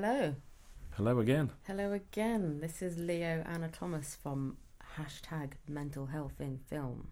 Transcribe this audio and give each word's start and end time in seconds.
Hello. 0.00 0.32
Hello 0.92 1.18
again. 1.18 1.50
Hello 1.66 1.90
again. 1.90 2.60
This 2.60 2.82
is 2.82 2.96
Leo 2.98 3.42
Anna 3.44 3.68
Thomas 3.68 4.16
from 4.22 4.56
hashtag 4.96 5.54
mental 5.68 6.06
health 6.06 6.34
in 6.38 6.60
film. 6.70 7.08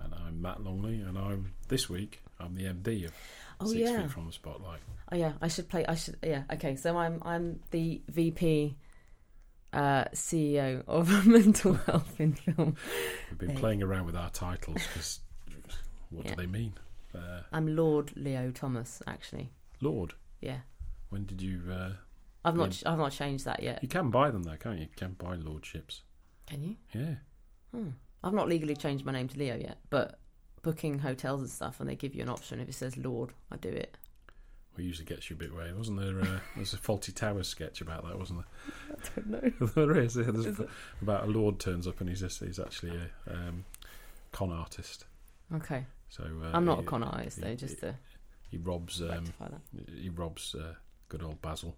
And 0.00 0.14
I'm 0.14 0.40
Matt 0.40 0.62
Longley, 0.62 1.00
and 1.00 1.18
I'm 1.18 1.54
this 1.66 1.90
week 1.90 2.22
I'm 2.38 2.54
the 2.54 2.66
MD 2.66 3.06
of 3.06 3.12
Oh, 3.58 3.66
Six 3.66 3.80
yeah. 3.80 4.02
Feet 4.02 4.12
from 4.12 4.26
the 4.26 4.32
Spotlight. 4.32 4.78
Oh 5.10 5.16
yeah, 5.16 5.32
I 5.42 5.48
should 5.48 5.68
play 5.68 5.84
I 5.86 5.96
should 5.96 6.16
yeah, 6.22 6.44
okay. 6.52 6.76
So 6.76 6.96
I'm 6.96 7.20
I'm 7.22 7.58
the 7.72 8.00
VP 8.08 8.76
uh 9.72 10.04
CEO 10.14 10.84
of 10.86 11.26
mental 11.26 11.72
health 11.74 12.20
in 12.20 12.34
film. 12.34 12.76
We've 13.30 13.38
been 13.40 13.56
playing 13.56 13.82
around 13.82 14.06
with 14.06 14.14
our 14.14 14.30
titles 14.30 14.80
because 14.86 15.18
what 16.10 16.26
Yeah. 16.26 16.36
do 16.36 16.42
they 16.42 16.46
mean? 16.46 16.74
Uh, 17.12 17.40
I'm 17.52 17.74
Lord 17.74 18.12
Leo 18.14 18.52
Thomas 18.52 19.02
actually. 19.04 19.50
Lord, 19.80 20.14
Yeah. 20.40 20.58
when 21.10 21.24
did 21.26 21.42
you? 21.42 21.60
Uh, 21.68 21.90
I've 22.44 22.56
not. 22.56 22.82
I've 22.84 22.98
not 22.98 23.12
changed 23.12 23.44
that 23.46 23.62
yet. 23.62 23.80
you 23.82 23.88
can 23.88 24.10
buy 24.10 24.30
them 24.30 24.42
though, 24.42 24.56
can't 24.56 24.76
you? 24.78 24.82
You 24.84 24.88
can 24.96 25.12
buy 25.12 25.36
lordships. 25.36 26.02
Can 26.46 26.62
you? 26.62 26.76
Yeah. 26.92 27.14
Hmm. 27.72 27.90
I've 28.22 28.34
not 28.34 28.48
legally 28.48 28.74
changed 28.76 29.04
my 29.04 29.12
name 29.12 29.28
to 29.28 29.38
Leo 29.38 29.56
yet, 29.56 29.78
but 29.90 30.18
booking 30.62 30.98
hotels 30.98 31.42
and 31.42 31.50
stuff 31.50 31.78
and 31.78 31.88
they 31.88 31.94
give 31.94 32.14
you 32.14 32.22
an 32.22 32.28
option 32.28 32.58
if 32.58 32.68
it 32.68 32.74
says 32.74 32.96
Lord, 32.96 33.32
I 33.50 33.56
do 33.56 33.68
it. 33.68 33.96
Well, 34.76 34.84
usually 34.84 35.04
gets 35.06 35.30
you 35.30 35.36
a 35.36 35.38
bit 35.38 35.54
way, 35.54 35.72
wasn't 35.72 36.00
there? 36.00 36.20
Uh, 36.20 36.40
there's 36.56 36.74
a 36.74 36.78
Fawlty 36.78 37.14
Towers 37.14 37.46
sketch 37.46 37.80
about 37.80 38.04
that, 38.06 38.18
wasn't 38.18 38.40
there? 38.40 38.96
I 38.96 39.20
don't 39.20 39.60
know. 39.60 39.66
there? 39.74 39.98
is. 40.00 40.16
Yeah, 40.16 40.24
there's 40.24 40.46
Is 40.46 40.60
it? 40.60 40.68
about 41.02 41.24
a 41.24 41.26
lord 41.26 41.60
turns 41.60 41.86
up 41.86 42.00
and 42.00 42.08
he's 42.08 42.20
just, 42.20 42.42
he's 42.42 42.58
actually 42.58 42.98
a 42.98 43.32
um, 43.32 43.64
con 44.32 44.50
artist. 44.52 45.04
Okay. 45.54 45.84
So 46.08 46.24
uh, 46.24 46.50
I'm 46.54 46.64
not 46.64 46.80
a 46.80 46.82
con 46.82 47.02
artist 47.02 47.40
though, 47.40 47.50
he- 47.50 47.56
just 47.56 47.80
to 47.80 47.94
He 48.50 48.56
robs 48.56 49.02
um, 49.02 49.24
he 50.00 50.08
robs 50.08 50.54
uh, 50.54 50.74
good 51.08 51.22
old 51.22 51.40
Basil. 51.42 51.76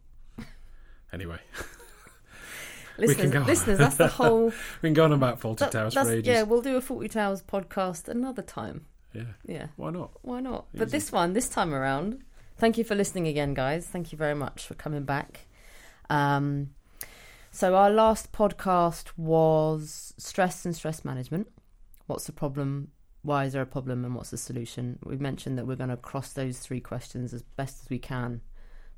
Anyway, 1.12 1.38
we 2.98 3.06
can 3.14 3.16
Listeners, 3.16 3.32
go 3.32 3.40
listeners, 3.40 3.78
that's 3.78 3.96
the 3.96 4.08
whole 4.08 4.44
we've 4.46 4.82
been 4.82 4.94
going 4.94 5.12
about 5.12 5.40
Fawlty 5.40 5.58
That- 5.58 5.72
Towers 5.72 5.94
for 5.94 6.10
ages. 6.10 6.26
Yeah, 6.26 6.42
we'll 6.42 6.62
do 6.62 6.76
a 6.76 6.80
Fawlty 6.80 7.10
Towers 7.10 7.42
podcast 7.42 8.08
another 8.08 8.42
time. 8.42 8.86
yeah, 9.12 9.22
Yeah, 9.44 9.66
why 9.76 9.90
not? 9.90 10.10
why 10.22 10.40
not? 10.40 10.66
But 10.74 10.90
this 10.90 11.12
one, 11.12 11.32
this 11.32 11.48
time 11.48 11.74
around, 11.74 12.22
thank 12.56 12.76
you 12.78 12.84
for 12.84 12.94
listening 12.94 13.26
again, 13.28 13.54
guys. 13.54 13.86
Thank 13.86 14.12
you 14.12 14.18
very 14.18 14.34
much 14.34 14.66
for 14.66 14.74
coming 14.74 15.04
back. 15.04 15.46
Um, 16.10 16.70
so 17.50 17.74
our 17.74 17.90
last 17.90 18.32
podcast 18.32 19.12
was 19.16 20.12
stress 20.18 20.64
and 20.64 20.74
stress 20.74 21.04
management. 21.04 21.48
What's 22.06 22.24
the 22.26 22.32
problem? 22.32 22.88
Why 23.22 23.44
is 23.46 23.54
there 23.54 23.62
a 23.62 23.66
problem, 23.66 24.04
and 24.04 24.14
what's 24.14 24.30
the 24.30 24.36
solution? 24.38 24.98
We 25.04 25.16
mentioned 25.16 25.58
that 25.58 25.66
we're 25.66 25.74
going 25.76 25.90
to 25.90 25.96
cross 25.96 26.32
those 26.32 26.58
three 26.60 26.80
questions 26.80 27.34
as 27.34 27.42
best 27.42 27.82
as 27.82 27.90
we 27.90 27.98
can, 27.98 28.40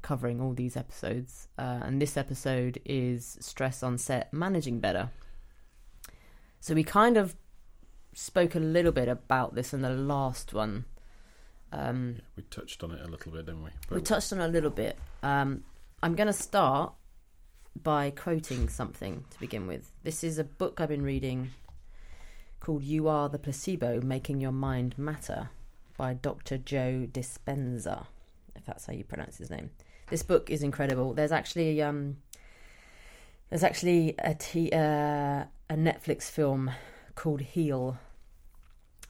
covering 0.02 0.40
all 0.40 0.52
these 0.52 0.76
episodes. 0.76 1.48
Uh, 1.58 1.80
and 1.82 2.00
this 2.00 2.16
episode 2.16 2.80
is 2.84 3.36
stress 3.40 3.82
on 3.82 3.98
set, 3.98 4.32
managing 4.32 4.80
better. 4.80 5.10
So 6.60 6.74
we 6.74 6.84
kind 6.84 7.16
of 7.16 7.36
spoke 8.14 8.54
a 8.54 8.60
little 8.60 8.92
bit 8.92 9.08
about 9.08 9.54
this 9.54 9.72
in 9.72 9.82
the 9.82 9.90
last 9.90 10.52
one. 10.52 10.84
Um, 11.72 12.14
Yeah, 12.16 12.22
we 12.36 12.42
touched 12.44 12.82
on 12.82 12.92
it 12.92 13.00
a 13.04 13.08
little 13.08 13.32
bit, 13.32 13.46
didn't 13.46 13.62
we? 13.64 13.70
we 13.90 14.00
touched 14.00 14.32
on 14.32 14.40
it 14.40 14.44
a 14.44 14.48
little 14.48 14.70
bit. 14.70 14.98
Um, 15.22 15.64
I'm 16.02 16.14
going 16.14 16.26
to 16.26 16.32
start 16.32 16.92
by 17.80 18.10
quoting 18.10 18.68
something 18.68 19.24
to 19.30 19.38
begin 19.40 19.66
with. 19.66 19.90
This 20.02 20.24
is 20.24 20.38
a 20.38 20.44
book 20.44 20.80
I've 20.80 20.88
been 20.88 21.02
reading 21.02 21.50
called 22.60 22.82
You 22.82 23.06
Are 23.08 23.28
the 23.28 23.38
Placebo 23.38 24.00
Making 24.00 24.40
Your 24.40 24.52
Mind 24.52 24.96
Matter 24.98 25.50
by 25.96 26.14
Dr. 26.14 26.58
Joe 26.58 27.06
Dispenza, 27.10 28.06
if 28.56 28.64
that's 28.64 28.86
how 28.86 28.92
you 28.92 29.04
pronounce 29.04 29.38
his 29.38 29.50
name. 29.50 29.70
This 30.10 30.22
book 30.22 30.50
is 30.50 30.62
incredible. 30.62 31.12
There's 31.14 31.32
actually 31.32 31.82
um, 31.82 32.16
there's 33.50 33.64
actually 33.64 34.14
a 34.18 34.34
t- 34.34 34.70
uh, 34.72 35.44
a 35.70 35.74
Netflix 35.74 36.30
film 36.30 36.70
called 37.14 37.40
Heal 37.40 37.98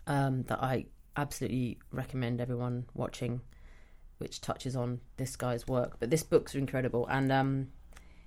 um, 0.06 0.42
that 0.44 0.62
I 0.62 0.86
absolutely 1.16 1.78
recommend 1.92 2.40
everyone 2.40 2.86
watching 2.94 3.40
which 4.18 4.40
touches 4.40 4.76
on 4.76 5.00
this 5.16 5.36
guy's 5.36 5.66
work. 5.66 5.96
But 5.98 6.10
this 6.10 6.22
book's 6.22 6.54
incredible 6.54 7.06
and 7.06 7.30
um, 7.32 7.68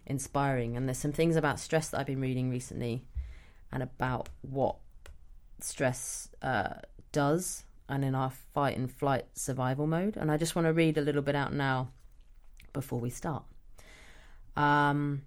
inspiring. 0.06 0.76
And 0.76 0.88
there's 0.88 0.98
some 0.98 1.12
things 1.12 1.36
about 1.36 1.60
stress 1.60 1.90
that 1.90 2.00
I've 2.00 2.06
been 2.06 2.22
reading 2.22 2.50
recently, 2.50 3.06
and 3.72 3.84
about 3.84 4.30
what 4.42 4.78
stress 5.60 6.30
uh, 6.42 6.76
does, 7.12 7.64
and 7.88 8.04
in 8.04 8.16
our 8.16 8.32
fight 8.54 8.78
and 8.78 8.92
flight 8.92 9.26
survival 9.34 9.86
mode. 9.86 10.18
And 10.18 10.32
I 10.32 10.38
just 10.38 10.56
want 10.56 10.66
to 10.66 10.74
read 10.74 10.98
a 10.98 11.02
little 11.02 11.22
bit 11.22 11.36
out 11.36 11.54
now 11.54 11.90
before 12.74 13.00
we 13.00 13.10
start. 13.10 13.44
Um, 14.56 15.24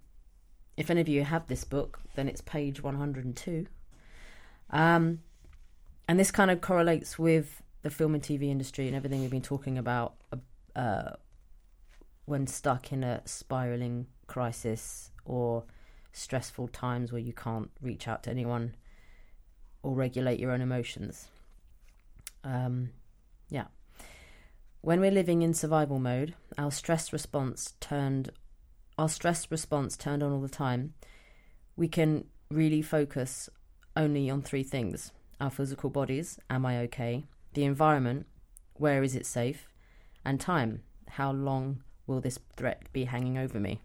if 0.77 0.91
any 0.91 1.01
of 1.01 1.09
you 1.09 1.25
have 1.25 1.47
this 1.47 1.65
book, 1.65 2.01
then 2.15 2.29
it's 2.29 2.41
page 2.41 2.83
102. 2.83 3.67
Um, 4.71 5.21
and 6.09 6.19
this 6.19 6.31
kind 6.31 6.51
of 6.51 6.61
correlates 6.61 7.19
with 7.19 7.63
the 7.83 7.91
film 7.91 8.15
and 8.15 8.23
TV 8.23 8.51
industry 8.51 8.87
and 8.87 8.97
everything 8.97 9.21
we've 9.21 9.31
been 9.31 9.43
talking 9.43 9.79
about 9.79 10.15
uh, 10.75 11.11
when 12.25 12.47
stuck 12.47 12.93
in 12.93 13.05
a 13.05 13.23
spiraling 13.25 14.07
crisis 14.27 15.11
or 15.25 15.65
stressful 16.13 16.69
times 16.69 17.13
where 17.13 17.21
you 17.21 17.33
can't 17.33 17.71
reach 17.83 18.09
out 18.09 18.23
to 18.23 18.31
anyone 18.31 18.75
or 19.83 19.95
regulate 19.95 20.41
your 20.41 20.51
own 20.51 20.61
emotions. 20.61 21.29
Um, 22.43 22.91
yeah. 23.51 23.67
When 24.85 25.01
we're 25.01 25.13
living 25.13 25.41
in 25.41 25.55
survival 25.55 25.99
mode, 25.99 26.35
our 26.59 26.71
stress 26.71 27.11
response 27.11 27.73
turned 27.81 28.33
our 28.99 29.09
stress 29.09 29.51
response 29.51 29.97
turned 29.97 30.23
on 30.23 30.31
all 30.31 30.43
the 30.43 30.49
time, 30.51 30.93
we 31.75 31.89
can 31.89 32.27
really 32.51 32.83
focus 32.83 33.49
only 33.97 34.29
on 34.29 34.43
three 34.43 34.63
things 34.63 35.11
our 35.41 35.49
physical 35.49 35.89
bodies, 35.89 36.39
am 36.51 36.67
I 36.67 36.81
okay? 36.81 37.25
The 37.55 37.65
environment, 37.65 38.27
where 38.75 39.03
is 39.03 39.17
it 39.17 39.25
safe? 39.25 39.69
And 40.23 40.39
time, 40.39 40.83
how 41.09 41.33
long 41.33 41.83
will 42.07 42.21
this 42.21 42.39
threat 42.55 42.83
be 42.93 43.05
hanging 43.05 43.39
over 43.39 43.59
me? 43.59 43.81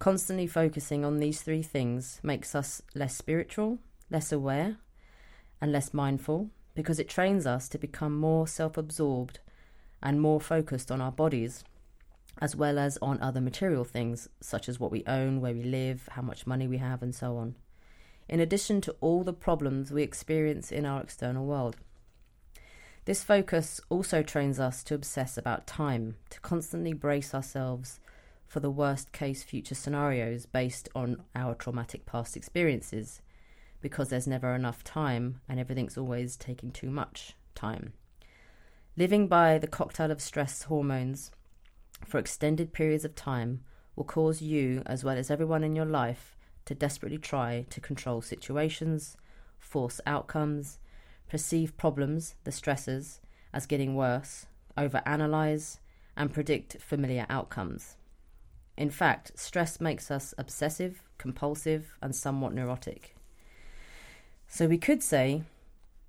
Constantly 0.00 0.48
focusing 0.48 1.04
on 1.04 1.18
these 1.18 1.40
three 1.40 1.62
things 1.62 2.18
makes 2.24 2.56
us 2.56 2.82
less 2.96 3.14
spiritual, 3.14 3.78
less 4.10 4.32
aware, 4.32 4.78
and 5.60 5.70
less 5.70 5.94
mindful 5.94 6.50
because 6.74 6.98
it 6.98 7.08
trains 7.08 7.46
us 7.46 7.68
to 7.68 7.78
become 7.78 8.18
more 8.18 8.48
self 8.48 8.76
absorbed 8.76 9.38
and 10.02 10.20
more 10.20 10.40
focused 10.40 10.90
on 10.90 11.00
our 11.00 11.12
bodies, 11.12 11.64
as 12.40 12.56
well 12.56 12.78
as 12.78 12.98
on 13.02 13.20
other 13.20 13.40
material 13.40 13.84
things 13.84 14.28
such 14.40 14.68
as 14.68 14.80
what 14.80 14.90
we 14.90 15.04
own, 15.06 15.40
where 15.40 15.54
we 15.54 15.62
live, 15.62 16.08
how 16.12 16.22
much 16.22 16.46
money 16.46 16.66
we 16.66 16.78
have, 16.78 17.02
and 17.02 17.14
so 17.14 17.36
on 17.36 17.54
in 18.30 18.38
addition 18.38 18.80
to 18.80 18.94
all 19.00 19.24
the 19.24 19.32
problems 19.32 19.90
we 19.90 20.04
experience 20.04 20.70
in 20.70 20.86
our 20.86 21.02
external 21.02 21.44
world. 21.44 21.76
This 23.04 23.24
focus 23.24 23.80
also 23.88 24.22
trains 24.22 24.60
us 24.60 24.84
to 24.84 24.94
obsess 24.94 25.36
about 25.36 25.66
time, 25.66 26.14
to 26.30 26.38
constantly 26.40 26.92
brace 26.92 27.34
ourselves 27.34 27.98
for 28.46 28.60
the 28.60 28.70
worst 28.70 29.10
case 29.10 29.42
future 29.42 29.74
scenarios 29.74 30.46
based 30.46 30.88
on 30.94 31.24
our 31.34 31.54
traumatic 31.56 32.06
past 32.06 32.36
experiences, 32.36 33.20
because 33.80 34.10
there's 34.10 34.28
never 34.28 34.54
enough 34.54 34.84
time 34.84 35.40
and 35.48 35.58
everything's 35.58 35.98
always 35.98 36.36
taking 36.36 36.70
too 36.70 36.90
much 36.90 37.34
time. 37.56 37.94
Living 38.96 39.28
by 39.28 39.56
the 39.58 39.66
cocktail 39.66 40.10
of 40.10 40.20
stress 40.20 40.64
hormones 40.64 41.30
for 42.04 42.18
extended 42.18 42.72
periods 42.72 43.04
of 43.04 43.14
time 43.14 43.60
will 43.94 44.04
cause 44.04 44.42
you, 44.42 44.82
as 44.86 45.04
well 45.04 45.16
as 45.16 45.30
everyone 45.30 45.62
in 45.62 45.76
your 45.76 45.86
life, 45.86 46.36
to 46.64 46.74
desperately 46.74 47.18
try 47.18 47.64
to 47.70 47.80
control 47.80 48.20
situations, 48.20 49.16
force 49.58 50.00
outcomes, 50.06 50.78
perceive 51.28 51.76
problems, 51.76 52.34
the 52.44 52.50
stressors, 52.50 53.20
as 53.52 53.66
getting 53.66 53.94
worse, 53.94 54.46
overanalyze, 54.76 55.78
and 56.16 56.32
predict 56.32 56.76
familiar 56.80 57.26
outcomes. 57.28 57.96
In 58.76 58.90
fact, 58.90 59.38
stress 59.38 59.80
makes 59.80 60.10
us 60.10 60.34
obsessive, 60.38 61.02
compulsive, 61.18 61.96
and 62.02 62.14
somewhat 62.14 62.54
neurotic. 62.54 63.14
So 64.48 64.66
we 64.66 64.78
could 64.78 65.02
say 65.02 65.42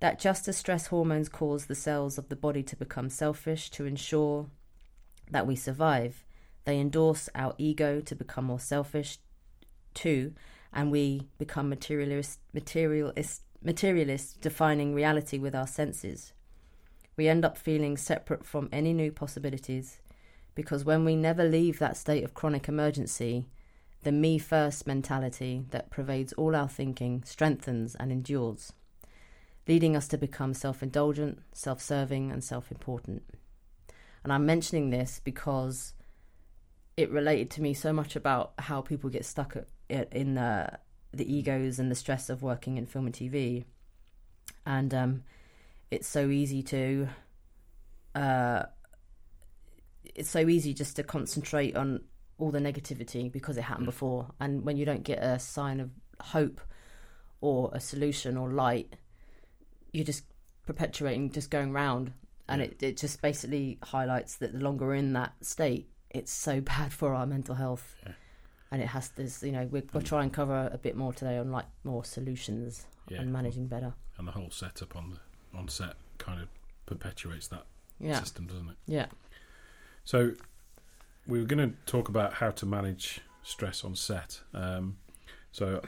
that 0.02 0.18
just 0.18 0.48
as 0.48 0.56
stress 0.56 0.88
hormones 0.88 1.28
cause 1.28 1.66
the 1.66 1.76
cells 1.76 2.18
of 2.18 2.28
the 2.28 2.34
body 2.34 2.60
to 2.60 2.74
become 2.74 3.08
selfish 3.08 3.70
to 3.70 3.86
ensure 3.86 4.48
that 5.30 5.46
we 5.46 5.54
survive, 5.54 6.24
they 6.64 6.80
endorse 6.80 7.28
our 7.36 7.54
ego 7.56 8.00
to 8.00 8.16
become 8.16 8.46
more 8.46 8.58
selfish 8.58 9.18
too, 9.94 10.34
and 10.72 10.90
we 10.90 11.28
become 11.38 11.68
materialist, 11.68 12.40
materialist, 12.52 13.42
materialists, 13.62 14.32
defining 14.32 14.92
reality 14.92 15.38
with 15.38 15.54
our 15.54 15.68
senses. 15.68 16.32
We 17.16 17.28
end 17.28 17.44
up 17.44 17.56
feeling 17.56 17.96
separate 17.96 18.44
from 18.44 18.68
any 18.72 18.92
new 18.92 19.12
possibilities 19.12 20.00
because 20.56 20.84
when 20.84 21.04
we 21.04 21.14
never 21.14 21.44
leave 21.44 21.78
that 21.78 21.96
state 21.96 22.24
of 22.24 22.34
chronic 22.34 22.68
emergency, 22.68 23.46
the 24.02 24.10
me 24.10 24.38
first 24.38 24.84
mentality 24.84 25.64
that 25.70 25.90
pervades 25.90 26.32
all 26.32 26.56
our 26.56 26.68
thinking 26.68 27.22
strengthens 27.24 27.94
and 27.94 28.10
endures, 28.10 28.72
leading 29.68 29.96
us 29.96 30.08
to 30.08 30.18
become 30.18 30.54
self 30.54 30.82
indulgent, 30.82 31.40
self 31.52 31.80
serving, 31.80 32.30
and 32.30 32.42
self 32.42 32.70
important. 32.70 33.22
And 34.24 34.32
I'm 34.32 34.46
mentioning 34.46 34.90
this 34.90 35.20
because 35.22 35.94
it 36.96 37.10
related 37.10 37.50
to 37.52 37.62
me 37.62 37.74
so 37.74 37.92
much 37.92 38.16
about 38.16 38.52
how 38.58 38.80
people 38.80 39.10
get 39.10 39.24
stuck 39.24 39.56
at, 39.90 40.12
in 40.12 40.34
the 40.34 40.78
the 41.14 41.30
egos 41.30 41.78
and 41.78 41.90
the 41.90 41.94
stress 41.94 42.30
of 42.30 42.42
working 42.42 42.78
in 42.78 42.86
film 42.86 43.06
and 43.06 43.14
TV, 43.14 43.64
and 44.66 44.94
um, 44.94 45.22
it's 45.90 46.08
so 46.08 46.28
easy 46.28 46.62
to. 46.62 47.08
Uh, 48.14 48.64
it's 50.14 50.28
so 50.28 50.46
easy 50.46 50.74
just 50.74 50.96
to 50.96 51.02
concentrate 51.02 51.74
on 51.74 52.00
all 52.36 52.50
the 52.50 52.58
negativity 52.58 53.32
because 53.32 53.56
it 53.56 53.62
happened 53.62 53.86
before, 53.86 54.28
and 54.40 54.64
when 54.64 54.76
you 54.76 54.84
don't 54.84 55.04
get 55.04 55.18
a 55.18 55.38
sign 55.38 55.80
of 55.80 55.90
hope 56.20 56.60
or 57.40 57.70
a 57.72 57.80
solution 57.80 58.36
or 58.36 58.50
light, 58.50 58.94
you're 59.92 60.04
just 60.04 60.24
perpetuating, 60.66 61.30
just 61.30 61.50
going 61.50 61.72
round, 61.72 62.12
and 62.48 62.60
Yeah. 62.60 62.68
it 62.68 62.82
it 62.82 62.96
just 62.96 63.20
basically 63.22 63.78
highlights 63.82 64.36
that 64.36 64.52
the 64.52 64.58
longer 64.60 64.86
we're 64.86 64.94
in 64.94 65.12
that 65.14 65.32
state, 65.44 65.88
it's 66.10 66.32
so 66.32 66.60
bad 66.72 66.92
for 66.92 67.14
our 67.14 67.26
mental 67.26 67.54
health. 67.54 67.94
Yeah. 68.06 68.12
And 68.70 68.80
it 68.80 68.86
has 68.88 69.10
this, 69.10 69.42
you 69.42 69.52
know, 69.52 69.66
we're, 69.70 69.82
we'll 69.92 70.02
try 70.02 70.22
and 70.22 70.32
cover 70.32 70.70
a 70.72 70.78
bit 70.78 70.96
more 70.96 71.12
today 71.12 71.36
on 71.36 71.50
like 71.52 71.66
more 71.84 72.04
solutions 72.06 72.86
Yeah. 73.08 73.20
and 73.20 73.30
managing 73.30 73.66
better. 73.66 73.92
And 74.16 74.26
the 74.26 74.32
whole 74.32 74.50
setup 74.50 74.96
on 74.96 75.10
the 75.10 75.58
on 75.58 75.68
set 75.68 75.96
kind 76.16 76.40
of 76.40 76.48
perpetuates 76.86 77.48
that 77.48 77.66
Yeah, 78.00 78.18
system, 78.20 78.46
doesn't 78.46 78.70
it? 78.70 78.76
yeah, 78.86 79.06
So 80.04 80.32
we 81.26 81.38
were 81.38 81.44
going 81.44 81.70
to 81.70 81.76
talk 81.84 82.08
about 82.08 82.32
how 82.34 82.50
to 82.52 82.64
manage 82.64 83.20
stress 83.42 83.84
on 83.84 83.94
set. 83.94 84.40
Um, 84.54 84.96
so 85.52 85.82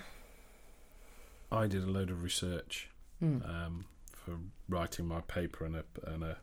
I 1.50 1.66
did 1.66 1.82
a 1.84 1.86
load 1.90 2.10
of 2.10 2.22
research 2.22 2.90
Mm. 3.22 3.48
um, 3.48 3.84
for 4.24 4.36
writing 4.68 5.06
my 5.06 5.20
paper 5.22 5.64
and 5.64 5.76
a, 5.76 5.84
and 6.06 6.22
a 6.22 6.38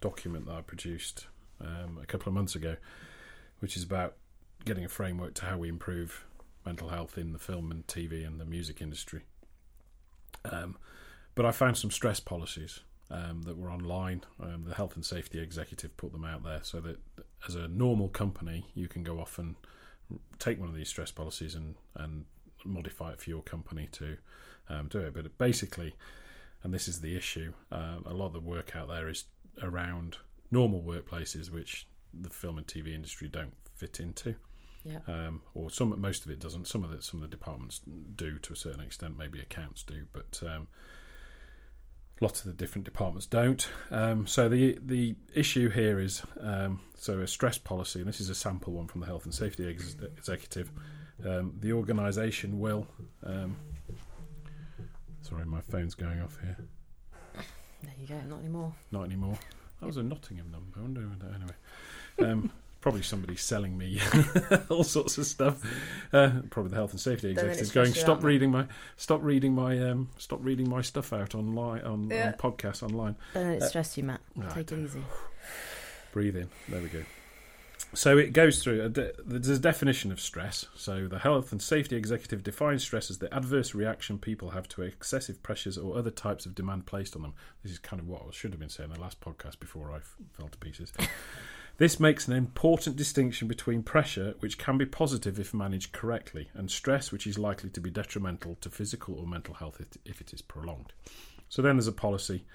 document 0.00 0.46
that 0.46 0.54
I 0.54 0.60
produced 0.62 1.26
um, 1.60 1.98
a 2.02 2.06
couple 2.06 2.28
of 2.28 2.34
months 2.34 2.54
ago, 2.54 2.76
which 3.60 3.76
is 3.76 3.82
about 3.82 4.14
getting 4.64 4.84
a 4.84 4.88
framework 4.88 5.34
to 5.34 5.46
how 5.46 5.58
we 5.58 5.68
improve 5.68 6.24
mental 6.64 6.88
health 6.88 7.16
in 7.16 7.32
the 7.32 7.38
film 7.38 7.70
and 7.70 7.86
TV 7.86 8.26
and 8.26 8.40
the 8.40 8.44
music 8.44 8.80
industry. 8.80 9.22
Um, 10.44 10.76
but 11.34 11.46
I 11.46 11.52
found 11.52 11.76
some 11.76 11.90
stress 11.90 12.20
policies 12.20 12.80
um, 13.10 13.42
that 13.42 13.56
were 13.56 13.70
online. 13.70 14.22
Um, 14.42 14.64
the 14.66 14.74
health 14.74 14.96
and 14.96 15.04
safety 15.04 15.38
executive 15.38 15.96
put 15.96 16.12
them 16.12 16.24
out 16.24 16.42
there 16.42 16.60
so 16.62 16.80
that 16.80 16.98
as 17.46 17.54
a 17.54 17.68
normal 17.68 18.08
company, 18.08 18.66
you 18.74 18.88
can 18.88 19.02
go 19.02 19.20
off 19.20 19.38
and 19.38 19.54
take 20.38 20.58
one 20.58 20.68
of 20.68 20.74
these 20.74 20.88
stress 20.88 21.10
policies 21.10 21.54
and, 21.54 21.76
and 21.94 22.24
modify 22.64 23.12
it 23.12 23.20
for 23.20 23.30
your 23.30 23.42
company 23.42 23.88
to 23.92 24.16
um, 24.68 24.88
do 24.88 24.98
it. 24.98 25.14
But 25.14 25.38
basically, 25.38 25.94
and 26.66 26.74
this 26.74 26.88
is 26.88 27.00
the 27.00 27.16
issue, 27.16 27.52
uh, 27.70 27.98
a 28.04 28.12
lot 28.12 28.26
of 28.26 28.32
the 28.32 28.40
work 28.40 28.74
out 28.74 28.88
there 28.88 29.08
is 29.08 29.26
around 29.62 30.16
normal 30.50 30.82
workplaces, 30.82 31.48
which 31.48 31.86
the 32.12 32.28
film 32.28 32.58
and 32.58 32.66
TV 32.66 32.92
industry 32.92 33.28
don't 33.28 33.54
fit 33.72 34.00
into. 34.00 34.34
yeah, 34.82 34.98
Um, 35.06 35.42
or 35.54 35.70
some, 35.70 35.94
most 36.00 36.24
of 36.24 36.30
it 36.32 36.40
doesn't. 36.40 36.66
Some 36.66 36.82
of 36.82 36.92
it, 36.92 37.04
some 37.04 37.22
of 37.22 37.30
the 37.30 37.36
departments 37.36 37.82
do 38.16 38.40
to 38.40 38.52
a 38.52 38.56
certain 38.56 38.80
extent. 38.80 39.16
Maybe 39.16 39.38
accounts 39.38 39.84
do, 39.84 40.06
but 40.12 40.42
um, 40.44 40.66
lots 42.20 42.40
of 42.40 42.46
the 42.46 42.52
different 42.52 42.84
departments 42.84 43.26
don't. 43.26 43.68
Um, 43.92 44.26
so 44.26 44.48
the 44.48 44.76
the 44.84 45.14
issue 45.34 45.68
here 45.68 46.00
is 46.00 46.22
um, 46.40 46.80
so 46.96 47.20
a 47.20 47.28
stress 47.28 47.58
policy, 47.58 48.00
and 48.00 48.08
this 48.08 48.20
is 48.20 48.28
a 48.28 48.34
sample 48.34 48.72
one 48.72 48.88
from 48.88 49.02
the 49.02 49.06
health 49.06 49.24
and 49.24 49.32
safety 49.32 49.68
ex- 49.68 49.94
executive. 50.18 50.72
Um, 51.24 51.54
the 51.60 51.72
organisation 51.74 52.58
will. 52.58 52.88
Sorry, 55.28 55.44
my 55.44 55.60
phone's 55.60 55.94
going 55.94 56.20
off 56.20 56.38
here. 56.40 56.56
there 57.82 57.92
you 58.00 58.06
go. 58.06 58.20
Not 58.28 58.40
anymore. 58.40 58.72
Not 58.92 59.04
anymore. 59.04 59.38
That 59.80 59.86
was 59.86 59.96
a 59.96 60.02
Nottingham 60.02 60.50
number. 60.50 60.78
I 60.78 60.82
wonder. 60.82 61.00
Anyway, 61.34 62.30
um, 62.32 62.50
probably 62.80 63.02
somebody 63.02 63.34
selling 63.36 63.76
me 63.76 64.00
all 64.70 64.84
sorts 64.84 65.18
of 65.18 65.26
stuff. 65.26 65.60
Uh, 66.12 66.30
probably 66.50 66.70
the 66.70 66.76
health 66.76 66.92
and 66.92 67.00
safety 67.00 67.34
Don't 67.34 67.44
let 67.48 67.56
it 67.56 67.60
executives 67.60 67.68
stress 67.70 67.84
going, 67.86 67.94
"Stop 67.94 68.16
out, 68.18 68.22
mate." 68.22 68.28
reading 68.28 68.50
my, 68.52 68.66
stop 68.96 69.20
reading 69.22 69.54
my, 69.54 69.78
um, 69.90 70.08
stop 70.18 70.38
reading 70.42 70.68
my 70.68 70.80
stuff 70.80 71.12
out 71.12 71.34
online 71.34 71.82
on, 71.82 72.08
Yeah. 72.08 72.28
on 72.28 72.52
podcasts 72.52 72.82
online." 72.82 73.16
Don't 73.34 73.44
let 73.48 73.56
it 73.56 73.62
Uh, 73.62 73.68
stress 73.68 73.96
you, 73.98 74.04
Matt. 74.04 74.20
no, 74.36 74.48
Take 74.50 74.70
it 74.72 74.78
easy. 74.78 75.02
Breathe 76.12 76.36
in. 76.36 76.48
There 76.68 76.80
we 76.80 76.88
go. 76.88 77.02
So 77.96 78.18
it 78.18 78.34
goes 78.34 78.62
through. 78.62 78.82
Uh, 78.82 78.86
a 78.86 78.88
de- 78.90 79.12
there's 79.24 79.48
a 79.48 79.58
definition 79.58 80.12
of 80.12 80.20
stress. 80.20 80.66
So 80.76 81.08
the 81.08 81.18
health 81.18 81.50
and 81.50 81.62
safety 81.62 81.96
executive 81.96 82.42
defines 82.42 82.82
stress 82.82 83.10
as 83.10 83.18
the 83.18 83.34
adverse 83.34 83.74
reaction 83.74 84.18
people 84.18 84.50
have 84.50 84.68
to 84.68 84.82
excessive 84.82 85.42
pressures 85.42 85.78
or 85.78 85.96
other 85.96 86.10
types 86.10 86.44
of 86.44 86.54
demand 86.54 86.84
placed 86.84 87.16
on 87.16 87.22
them. 87.22 87.32
This 87.62 87.72
is 87.72 87.78
kind 87.78 87.98
of 87.98 88.06
what 88.06 88.22
I 88.22 88.30
should 88.32 88.50
have 88.50 88.60
been 88.60 88.68
saying 88.68 88.90
in 88.90 88.94
the 88.94 89.00
last 89.00 89.20
podcast 89.20 89.58
before 89.60 89.90
I 89.90 89.96
f- 89.96 90.16
fell 90.36 90.48
to 90.48 90.58
pieces. 90.58 90.92
This 91.78 92.00
makes 92.00 92.26
an 92.26 92.32
important 92.32 92.96
distinction 92.96 93.48
between 93.48 93.82
pressure, 93.82 94.34
which 94.38 94.56
can 94.56 94.78
be 94.78 94.86
positive 94.86 95.38
if 95.38 95.52
managed 95.52 95.92
correctly, 95.92 96.48
and 96.54 96.70
stress, 96.70 97.12
which 97.12 97.26
is 97.26 97.38
likely 97.38 97.68
to 97.68 97.80
be 97.82 97.90
detrimental 97.90 98.56
to 98.62 98.70
physical 98.70 99.14
or 99.16 99.26
mental 99.26 99.52
health 99.52 99.82
if 100.06 100.22
it 100.22 100.32
is 100.32 100.40
prolonged. 100.40 100.94
So 101.50 101.60
then 101.60 101.76
there's 101.76 101.86
a 101.86 101.92
policy, 101.92 102.46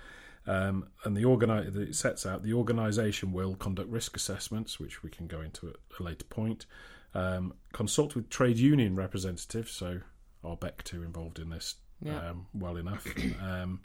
um, 0.47 0.87
and 1.03 1.15
the 1.15 1.23
organi- 1.23 1.71
that 1.71 1.81
it 1.89 1.95
sets 1.95 2.25
out 2.25 2.43
the 2.43 2.53
organisation 2.53 3.31
will 3.31 3.55
conduct 3.55 3.89
risk 3.89 4.15
assessments, 4.15 4.79
which 4.79 5.03
we 5.03 5.09
can 5.09 5.27
go 5.27 5.41
into 5.41 5.69
at 5.69 5.75
a 5.99 6.03
later 6.03 6.25
point. 6.25 6.65
Um, 7.13 7.53
consult 7.73 8.15
with 8.15 8.29
trade 8.29 8.57
union 8.57 8.95
representatives, 8.95 9.71
so 9.71 9.99
are 10.43 10.57
BECTU 10.57 11.03
involved 11.05 11.39
in 11.39 11.49
this 11.49 11.75
Yeah. 12.01 12.29
um, 12.29 12.47
well 12.53 12.77
enough. 12.77 13.05
um, 13.41 13.81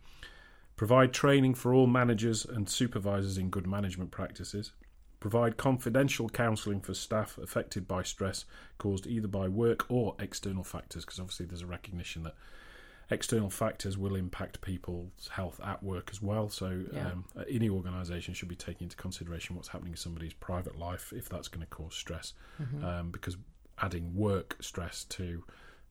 provide 0.77 1.13
training 1.13 1.55
for 1.55 1.75
all 1.75 1.87
managers 1.87 2.45
and 2.45 2.69
supervisors 2.69 3.37
in 3.37 3.51
good 3.51 3.67
management 3.67 4.11
practices. 4.11 4.73
Provide 5.21 5.57
confidential 5.57 6.29
counselling 6.29 6.81
for 6.81 6.95
staff 6.95 7.37
affected 7.39 7.89
by 7.89 8.03
stress 8.03 8.45
caused 8.79 9.07
either 9.07 9.29
by 9.29 9.49
work 9.49 9.91
or 9.91 10.15
external 10.19 10.63
factors, 10.63 11.05
because 11.05 11.19
obviously 11.19 11.47
there's 11.47 11.63
a 11.63 11.67
recognition 11.67 12.23
that 12.23 12.35
external 13.11 13.51
factors 13.51 13.97
will 13.97 14.17
impact 14.17 14.61
people's 14.61 15.29
health 15.29 15.61
at 15.65 15.83
work 15.83 16.09
as 16.11 16.21
well. 16.21 16.49
So 16.49 16.85
Yeah. 16.93 17.13
um, 17.13 17.25
any 17.49 17.69
organisation 17.69 18.35
should 18.35 18.49
be 18.49 18.57
taking 18.57 18.87
into 18.87 18.97
consideration 18.97 19.55
what's 19.57 19.69
happening 19.69 19.93
in 19.93 19.97
somebody's 19.97 20.33
private 20.35 20.77
life 20.77 21.13
if 21.13 21.29
that's 21.29 21.49
going 21.49 21.61
to 21.65 21.71
cause 21.71 21.95
stress, 21.95 22.35
Mhm. 22.61 22.83
um, 22.83 23.11
because 23.11 23.37
adding 23.79 24.15
work 24.15 24.57
stress 24.61 25.05
to 25.05 25.45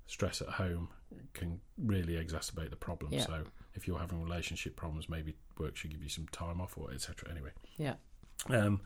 stress 0.07 0.41
at 0.41 0.50
home 0.50 0.89
can 1.33 1.61
really 1.78 2.13
exacerbate 2.13 2.69
the 2.69 2.75
problem. 2.75 3.13
Yeah. 3.13 3.25
So 3.25 3.45
if 3.75 3.87
you're 3.87 3.99
having 3.99 4.21
relationship 4.21 4.75
problems, 4.75 5.07
maybe 5.09 5.35
work 5.57 5.78
should 5.78 5.92
give 5.92 6.04
you 6.04 6.09
some 6.09 6.28
time 6.28 6.59
off 6.59 6.78
or 6.78 6.92
etc. 6.92 7.30
Anyway. 7.31 7.51
Yeah. 7.78 7.95
Um, 8.49 8.81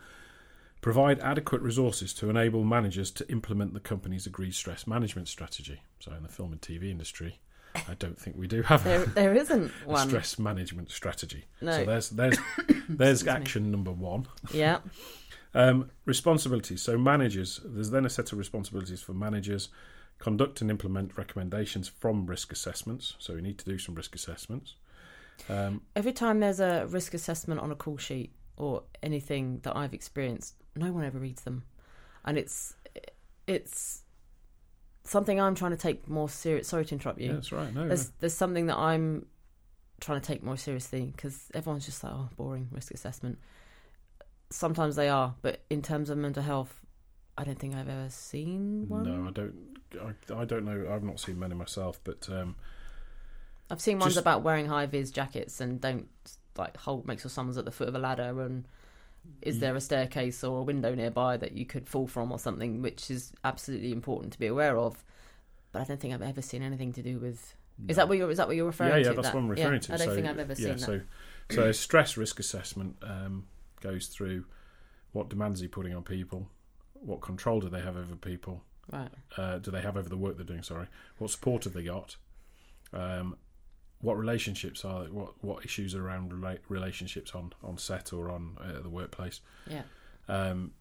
provide 0.82 1.20
adequate 1.20 1.62
resources 1.62 2.14
to 2.14 2.30
enable 2.30 2.64
managers 2.64 3.12
to 3.12 3.30
implement 3.32 3.74
the 3.74 3.80
company's 3.80 4.26
agreed 4.28 4.54
stress 4.54 4.86
management 4.88 5.28
strategy. 5.28 5.82
So 6.00 6.14
in 6.14 6.24
the 6.24 6.30
film 6.30 6.52
and 6.54 6.62
TV 6.62 6.90
industry, 6.92 7.40
I 7.76 7.94
don't 8.00 8.20
think 8.20 8.36
we 8.38 8.48
do 8.48 8.62
have 8.64 8.84
There, 8.84 9.06
there 9.06 9.34
isn't 9.36 9.72
a 9.86 9.90
one. 9.90 10.08
stress 10.08 10.40
management 10.40 10.92
strategy. 10.92 11.46
No. 11.62 11.72
So 11.72 11.86
there's 11.86 12.10
there's 12.10 12.38
there's 12.90 13.22
Excuse 13.22 13.24
me. 13.26 13.32
action 13.32 13.72
number 13.72 13.92
one. 13.92 14.28
Yeah. 14.54 14.80
Um, 15.56 15.90
responsibilities. 16.06 16.84
So 16.84 16.96
managers, 16.96 17.60
there's 17.66 17.90
then 17.90 18.06
a 18.06 18.10
set 18.10 18.32
of 18.32 18.38
responsibilities 18.38 19.02
for 19.02 19.14
managers. 19.14 19.70
Conduct 20.20 20.62
and 20.62 20.70
implement 20.70 21.18
recommendations 21.18 21.88
from 21.88 22.28
risk 22.28 22.52
assessments. 22.52 23.16
So 23.18 23.34
we 23.34 23.42
need 23.42 23.58
to 23.58 23.66
do 23.66 23.80
some 23.80 23.96
risk 23.96 24.14
assessments. 24.14 24.76
Um, 25.50 25.82
Every 25.96 26.12
time 26.14 26.40
there's 26.40 26.60
a 26.60 26.86
risk 26.88 27.16
assessment 27.16 27.60
on 27.62 27.72
a 27.72 27.76
call 27.76 27.98
sheet 27.98 28.32
or 28.58 28.84
anything 29.02 29.62
that 29.64 29.76
I've 29.76 29.94
experienced, 29.96 30.54
no 30.76 30.92
one 30.92 31.04
ever 31.04 31.18
reads 31.18 31.42
them, 31.42 31.64
and 32.26 32.38
it's 32.38 32.76
it's 33.48 34.04
something 35.04 35.40
I'm 35.40 35.56
trying 35.56 35.72
to 35.72 35.78
take 35.78 36.08
more 36.08 36.30
serious. 36.30 36.68
Sorry 36.68 36.86
to 36.86 36.96
interrupt 36.96 37.20
yeah, 37.20 37.28
you. 37.28 37.34
that's 37.34 37.52
right. 37.52 37.74
No, 37.74 37.88
There's 37.88 38.10
there's 38.20 38.34
something 38.34 38.68
that 38.68 38.78
I'm 38.78 39.26
trying 40.00 40.22
to 40.22 40.26
take 40.26 40.44
more 40.44 40.58
seriously 40.58 41.12
because 41.16 41.50
everyone's 41.54 41.86
just 41.86 42.04
like, 42.04 42.14
oh, 42.14 42.30
boring 42.38 42.70
risk 42.72 42.94
assessment. 42.94 43.38
Sometimes 44.50 44.96
they 44.96 45.10
are, 45.10 45.36
but 45.42 45.62
in 45.70 45.82
terms 45.82 46.10
of 46.10 46.18
mental 46.18 46.42
health, 46.42 46.74
I 47.38 47.44
don't 47.44 47.60
think 47.60 47.76
I've 47.76 47.90
ever 47.90 48.10
seen 48.10 48.88
no, 48.90 48.96
one. 48.96 49.04
no, 49.04 49.28
I 49.28 49.32
don't. 49.32 49.56
I, 50.32 50.42
I 50.42 50.46
don't 50.46 50.66
know. 50.66 50.92
I've 50.92 51.04
not 51.04 51.20
seen 51.20 51.40
many 51.40 51.56
myself, 51.56 52.00
but 52.04 52.28
um, 52.30 52.56
I've 53.70 53.82
seen 53.82 54.00
ones 54.00 54.14
Just- 54.16 54.22
about 54.22 54.44
wearing 54.44 54.68
high 54.68 54.86
vis 54.86 55.12
jackets 55.12 55.62
and 55.62 55.80
don't 55.80 56.08
like 56.58 56.76
hold 56.78 57.08
make 57.08 57.20
sure 57.22 57.30
someone's 57.32 57.58
at 57.58 57.66
the 57.66 57.72
foot 57.72 57.88
of 57.88 57.96
a 57.96 58.00
ladder 58.00 58.42
and 58.42 58.68
is 59.42 59.60
there 59.60 59.76
a 59.76 59.82
staircase 59.82 60.44
or 60.44 60.60
a 60.60 60.64
window 60.64 60.94
nearby 60.94 61.38
that 61.38 61.54
you 61.54 61.66
could 61.66 61.88
fall 61.88 62.08
from 62.08 62.32
or 62.32 62.40
something, 62.40 62.82
which 62.82 63.10
is 63.10 63.32
absolutely 63.44 63.92
important 63.92 64.34
to 64.34 64.40
be 64.40 64.48
aware 64.48 64.78
of. 64.78 65.04
But 65.72 65.82
I 65.82 65.86
don't 65.86 66.00
think 66.00 66.14
I've 66.14 66.22
ever 66.22 66.42
seen 66.42 66.64
anything 66.64 66.94
to 66.94 67.02
do 67.02 67.20
with. 67.20 67.56
Is 67.88 67.96
that 67.96 68.10
what 68.10 68.18
you're? 68.18 68.30
Is 68.30 68.38
that 68.38 68.48
what 68.48 68.58
you're 68.58 68.66
referring 68.66 68.90
yeah, 68.90 68.96
to? 68.96 69.02
yeah, 69.02 69.10
yeah, 69.10 69.16
that's 69.16 69.28
That- 69.28 69.36
what 69.36 69.42
I'm 69.42 69.50
referring 69.50 69.74
yeah, 69.74 69.80
to. 69.80 69.94
I 69.94 69.98
don't 69.98 70.08
so, 70.08 70.16
think 70.16 70.28
I've 70.28 70.40
ever 70.40 70.56
seen 70.56 70.68
yeah, 70.68 70.74
that. 70.74 70.80
So, 70.82 71.02
so 71.52 71.72
stress 71.72 72.18
risk 72.18 72.40
assessment 72.40 72.98
um, 73.02 73.46
goes 73.82 74.08
through 74.08 74.46
what 75.12 75.30
demands 75.30 75.62
are 75.62 75.64
you 75.64 75.70
putting 75.70 75.96
on 75.96 76.04
people, 76.04 76.50
what 76.94 77.22
control 77.22 77.60
do 77.60 77.70
they 77.70 77.82
have 77.82 77.98
over 77.98 78.16
people, 78.16 78.64
Right. 78.92 79.10
uh, 79.38 79.58
do 79.60 79.72
they 79.72 79.82
have 79.82 79.98
over 79.98 80.10
the 80.10 80.18
work 80.18 80.36
they're 80.36 80.46
doing? 80.46 80.64
Sorry, 80.64 80.88
what 81.18 81.32
support 81.32 81.64
have 81.64 81.74
they 81.74 81.84
got? 81.84 82.16
Um, 82.94 83.38
what 84.02 84.18
relationships 84.18 84.86
are 84.86 85.04
what 85.06 85.34
what 85.44 85.66
issues 85.66 85.94
are 85.96 86.06
around 86.06 86.32
rela- 86.32 86.60
relationships 86.70 87.32
on 87.36 87.54
on 87.64 87.78
set 87.78 88.14
or 88.14 88.30
on 88.30 88.58
uh, 88.62 88.82
the 88.82 88.90
workplace? 88.90 89.42
Yeah. 89.70 89.82
Um, 90.28 90.72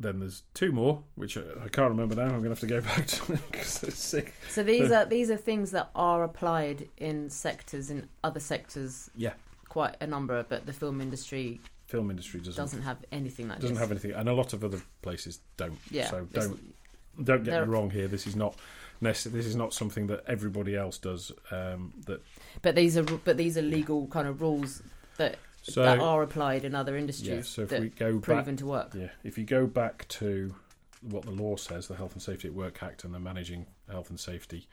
then 0.00 0.18
there's 0.18 0.42
two 0.54 0.72
more, 0.72 1.02
which 1.14 1.36
I, 1.36 1.42
I 1.64 1.68
can't 1.68 1.90
remember 1.90 2.14
now. 2.16 2.22
I'm 2.24 2.42
going 2.42 2.44
to 2.44 2.48
have 2.50 2.60
to 2.60 2.66
go 2.66 2.80
back 2.96 3.06
to 3.06 3.26
them 3.32 3.40
because 3.50 3.82
it's 3.84 3.98
sick. 3.98 4.34
So 4.48 4.62
these 4.62 4.90
are 4.96 5.04
these 5.04 5.30
are 5.30 5.36
things 5.36 5.70
that 5.72 5.90
are 5.94 6.24
applied 6.24 6.88
in 6.98 7.30
sectors 7.30 7.90
in 7.90 8.08
other 8.24 8.40
sectors. 8.40 9.10
Yeah. 9.16 9.34
quite 9.68 9.96
a 10.00 10.06
number, 10.06 10.44
but 10.48 10.66
the 10.66 10.72
film 10.72 11.00
industry 11.00 11.60
Film 11.86 12.10
industry 12.10 12.40
doesn't 12.40 12.56
doesn't 12.56 12.82
have 12.82 12.98
anything 13.12 13.48
like 13.48 13.58
doesn't 13.60 13.74
this. 13.74 13.80
have 13.80 13.90
anything, 13.90 14.12
and 14.12 14.28
a 14.28 14.32
lot 14.32 14.52
of 14.54 14.64
other 14.64 14.80
places 15.02 15.40
don't. 15.56 15.78
Yeah, 15.90 16.08
So 16.08 16.26
don't 16.32 16.74
don't 17.22 17.42
get 17.44 17.62
me 17.62 17.68
wrong 17.68 17.90
here. 17.90 18.08
This 18.08 18.26
is 18.26 18.34
not 18.34 18.54
this 19.02 19.26
is 19.26 19.56
not 19.56 19.74
something 19.74 20.06
that 20.06 20.24
everybody 20.26 20.76
else 20.76 20.98
does. 20.98 21.32
Um, 21.50 21.92
that 22.06 22.22
But 22.62 22.74
these 22.74 22.96
are 22.96 23.02
but 23.02 23.36
these 23.36 23.58
are 23.58 23.62
legal 23.62 24.06
kind 24.06 24.28
of 24.28 24.40
rules 24.40 24.82
that 25.16 25.36
so 25.62 25.82
that 25.82 26.00
are 26.00 26.22
applied 26.22 26.64
in 26.64 26.74
other 26.74 26.96
industries 26.96 27.28
yeah. 27.28 27.42
So 27.42 27.62
if 27.62 27.80
we 27.80 27.88
go 27.88 28.14
back 28.14 28.22
proven 28.22 28.56
to 28.58 28.66
work. 28.66 28.94
Yeah, 28.94 29.10
if 29.24 29.38
you 29.38 29.44
go 29.44 29.66
back 29.66 30.08
to 30.08 30.54
what 31.02 31.24
the 31.24 31.30
law 31.30 31.56
says, 31.56 31.88
the 31.88 31.96
Health 31.96 32.12
and 32.12 32.22
Safety 32.22 32.48
at 32.48 32.54
Work 32.54 32.82
Act 32.82 33.04
and 33.04 33.14
the 33.14 33.20
Managing 33.20 33.66
Health 33.90 34.10
and 34.10 34.18
Safety 34.18 34.68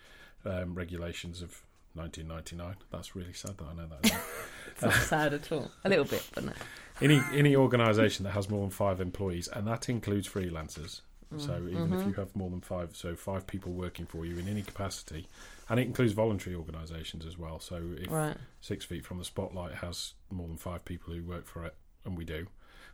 um, 0.46 0.76
Regulations 0.76 1.42
of 1.42 1.64
1999, 1.96 2.76
that's 2.92 3.16
really 3.16 3.34
sad 3.34 3.58
that 3.58 3.66
I 3.66 3.74
know 3.74 3.88
that. 3.88 4.22
It's 4.72 4.82
not 4.84 4.94
sad 4.94 5.34
at 5.34 5.52
all. 5.52 5.70
A 5.84 5.90
little 5.90 6.06
bit, 6.06 6.26
but 6.34 6.46
no. 6.46 6.54
any 7.02 7.22
any 7.34 7.56
organisation 7.56 8.24
that 8.24 8.32
has 8.32 8.50
more 8.50 8.62
than 8.62 8.70
five 8.70 9.02
employees, 9.02 9.50
and 9.50 9.68
that 9.68 9.90
includes 9.90 10.30
freelancers. 10.30 11.02
So 11.38 11.68
even 11.70 11.94
if 11.94 12.08
you 12.08 12.14
have 12.14 12.36
more 12.36 12.50
than 12.50 12.62
five, 12.62 12.96
so 12.96 13.16
five 13.16 13.46
people 13.46 13.72
working 13.72 14.08
for 14.08 14.26
you 14.26 14.38
in 14.40 14.48
any 14.48 14.64
capacity, 14.64 15.28
and 15.70 15.80
it 15.80 15.86
includes 15.86 16.14
voluntary 16.14 16.56
organisations 16.56 17.24
as 17.24 17.38
well. 17.38 17.60
So 17.60 17.80
if 18.00 18.10
right, 18.10 18.36
Six 18.62 18.84
Feet 18.86 19.06
from 19.06 19.20
the 19.20 19.24
Spotlight 19.26 19.76
has 19.76 20.14
more 20.32 20.48
than 20.48 20.58
five 20.58 20.86
people 20.86 21.14
who 21.14 21.22
work 21.22 21.46
for 21.46 21.66
it, 21.66 21.76
and 22.04 22.18
we 22.18 22.26
do, 22.26 22.48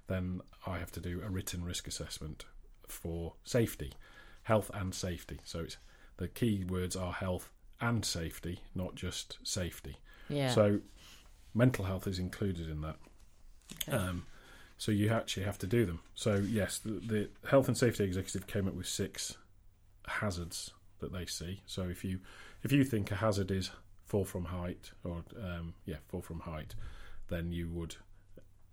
then 0.07 0.41
I 0.67 0.79
have 0.79 0.91
to 0.93 0.99
do 0.99 1.21
a 1.25 1.29
written 1.29 1.63
risk 1.63 1.87
assessment 1.87 2.43
for 2.89 3.35
safety, 3.45 3.93
health 4.43 4.69
and 4.73 4.93
safety. 4.93 5.39
So 5.45 5.59
it's 5.59 5.77
the 6.17 6.27
key 6.27 6.65
words 6.67 6.97
are 6.97 7.13
health 7.13 7.49
and 7.79 8.03
safety, 8.03 8.59
not 8.73 8.95
just 8.95 9.37
safety. 9.43 9.97
yeah, 10.27 10.49
So 10.53 10.79
mental 11.53 11.85
health 11.85 12.05
is 12.05 12.19
included 12.19 12.69
in 12.69 12.81
that. 12.81 12.97
Okay. 13.87 13.97
Um, 13.97 14.25
so 14.77 14.91
you 14.91 15.09
actually 15.09 15.43
have 15.45 15.57
to 15.59 15.67
do 15.67 15.85
them. 15.85 15.99
So 16.13 16.35
yes, 16.35 16.79
the, 16.79 16.91
the 16.91 17.29
health 17.49 17.67
and 17.67 17.77
safety 17.77 18.03
executive 18.03 18.47
came 18.47 18.67
up 18.67 18.73
with 18.73 18.87
six 18.87 19.37
hazards 20.07 20.71
that 20.99 21.11
they 21.13 21.25
see. 21.25 21.61
So 21.65 21.83
if 21.83 22.03
you 22.03 22.19
if 22.63 22.71
you 22.71 22.83
think 22.83 23.11
a 23.11 23.15
hazard 23.15 23.51
is 23.51 23.71
fall 24.05 24.25
from 24.25 24.45
height 24.45 24.91
or 25.03 25.23
um, 25.41 25.73
yeah 25.85 25.97
fall 26.07 26.21
from 26.21 26.41
height, 26.41 26.75
then 27.29 27.51
you 27.51 27.69
would 27.69 27.95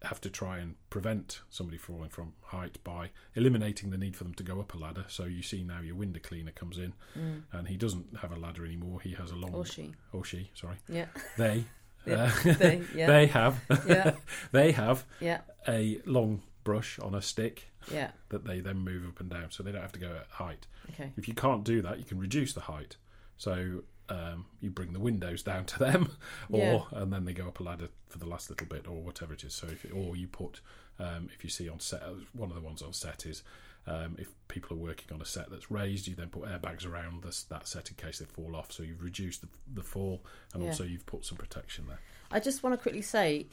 have 0.02 0.20
to 0.20 0.28
try 0.28 0.58
and 0.58 0.74
prevent 0.90 1.42
somebody 1.48 1.78
falling 1.78 2.08
from 2.08 2.32
height 2.46 2.76
by 2.82 3.08
eliminating 3.36 3.90
the 3.90 3.96
need 3.96 4.16
for 4.16 4.24
them 4.24 4.34
to 4.34 4.42
go 4.42 4.58
up 4.58 4.74
a 4.74 4.76
ladder. 4.76 5.04
So 5.06 5.26
you 5.26 5.42
see 5.42 5.62
now 5.62 5.80
your 5.80 5.94
window 5.94 6.18
cleaner 6.20 6.50
comes 6.50 6.76
in 6.76 6.92
Mm. 7.16 7.42
and 7.52 7.68
he 7.68 7.76
doesn't 7.76 8.16
have 8.18 8.32
a 8.32 8.36
ladder 8.36 8.64
anymore. 8.66 9.00
He 9.00 9.12
has 9.12 9.30
a 9.30 9.36
long 9.36 9.54
or 9.54 9.64
she, 9.64 9.94
or 10.12 10.24
she 10.24 10.50
sorry 10.54 10.76
yeah, 10.88 11.06
they 11.38 11.64
Yeah. 12.06 12.32
uh, 12.44 12.52
they, 12.54 12.82
yeah, 12.94 13.06
they 13.14 13.26
have 13.26 13.60
yeah, 13.86 14.12
they 14.52 14.72
have 14.72 15.04
yeah, 15.20 15.40
a 15.68 16.00
long 16.06 16.42
brush 16.64 16.98
on 16.98 17.14
a 17.14 17.22
stick 17.22 17.68
yeah. 17.92 18.10
that 18.28 18.44
they 18.44 18.60
then 18.60 18.78
move 18.78 19.06
up 19.06 19.20
and 19.20 19.30
down, 19.30 19.50
so 19.50 19.62
they 19.62 19.72
don't 19.72 19.82
have 19.82 19.92
to 19.92 20.00
go 20.00 20.08
at 20.14 20.26
height. 20.30 20.66
Okay, 20.90 21.12
If 21.16 21.28
you 21.28 21.34
can't 21.34 21.64
do 21.64 21.82
that, 21.82 21.98
you 21.98 22.04
can 22.04 22.18
reduce 22.18 22.52
the 22.52 22.60
height. 22.62 22.96
So 23.36 23.82
um, 24.08 24.46
you 24.60 24.70
bring 24.70 24.92
the 24.92 25.00
windows 25.00 25.42
down 25.42 25.64
to 25.66 25.78
them, 25.78 26.10
or 26.50 26.60
Yeah. 26.92 26.98
and 27.00 27.12
then 27.12 27.24
they 27.24 27.32
go 27.32 27.48
up 27.48 27.60
a 27.60 27.62
ladder 27.62 27.88
for 28.08 28.18
the 28.18 28.26
last 28.26 28.50
little 28.50 28.66
bit, 28.66 28.86
or 28.86 29.02
whatever 29.02 29.32
it 29.32 29.42
is. 29.44 29.54
So 29.54 29.68
if 29.68 29.86
or 29.92 30.16
you 30.16 30.28
put 30.28 30.60
um, 30.98 31.28
if 31.34 31.42
you 31.42 31.50
see 31.50 31.68
on 31.68 31.80
set, 31.80 32.02
one 32.32 32.50
of 32.50 32.54
the 32.54 32.60
ones 32.62 32.82
on 32.82 32.92
set 32.92 33.26
is. 33.26 33.42
Um, 33.84 34.14
if 34.18 34.28
people 34.46 34.76
are 34.76 34.80
working 34.80 35.12
on 35.12 35.20
a 35.20 35.24
set 35.24 35.50
that's 35.50 35.68
raised, 35.70 36.06
you 36.06 36.14
then 36.14 36.28
put 36.28 36.42
airbags 36.44 36.86
around 36.86 37.24
this, 37.24 37.42
that 37.44 37.66
set 37.66 37.90
in 37.90 37.96
case 37.96 38.20
they 38.20 38.24
fall 38.26 38.54
off. 38.54 38.70
So 38.70 38.84
you've 38.84 39.02
reduced 39.02 39.40
the, 39.40 39.48
the 39.74 39.82
fall, 39.82 40.24
and 40.54 40.62
Yeah. 40.62 40.68
also 40.68 40.84
you've 40.84 41.04
put 41.06 41.24
some 41.24 41.36
protection 41.36 41.86
there. 41.88 41.98
I 42.30 42.38
just 42.38 42.62
want 42.62 42.74
to 42.74 42.80
quickly 42.80 43.02
say, 43.02 43.46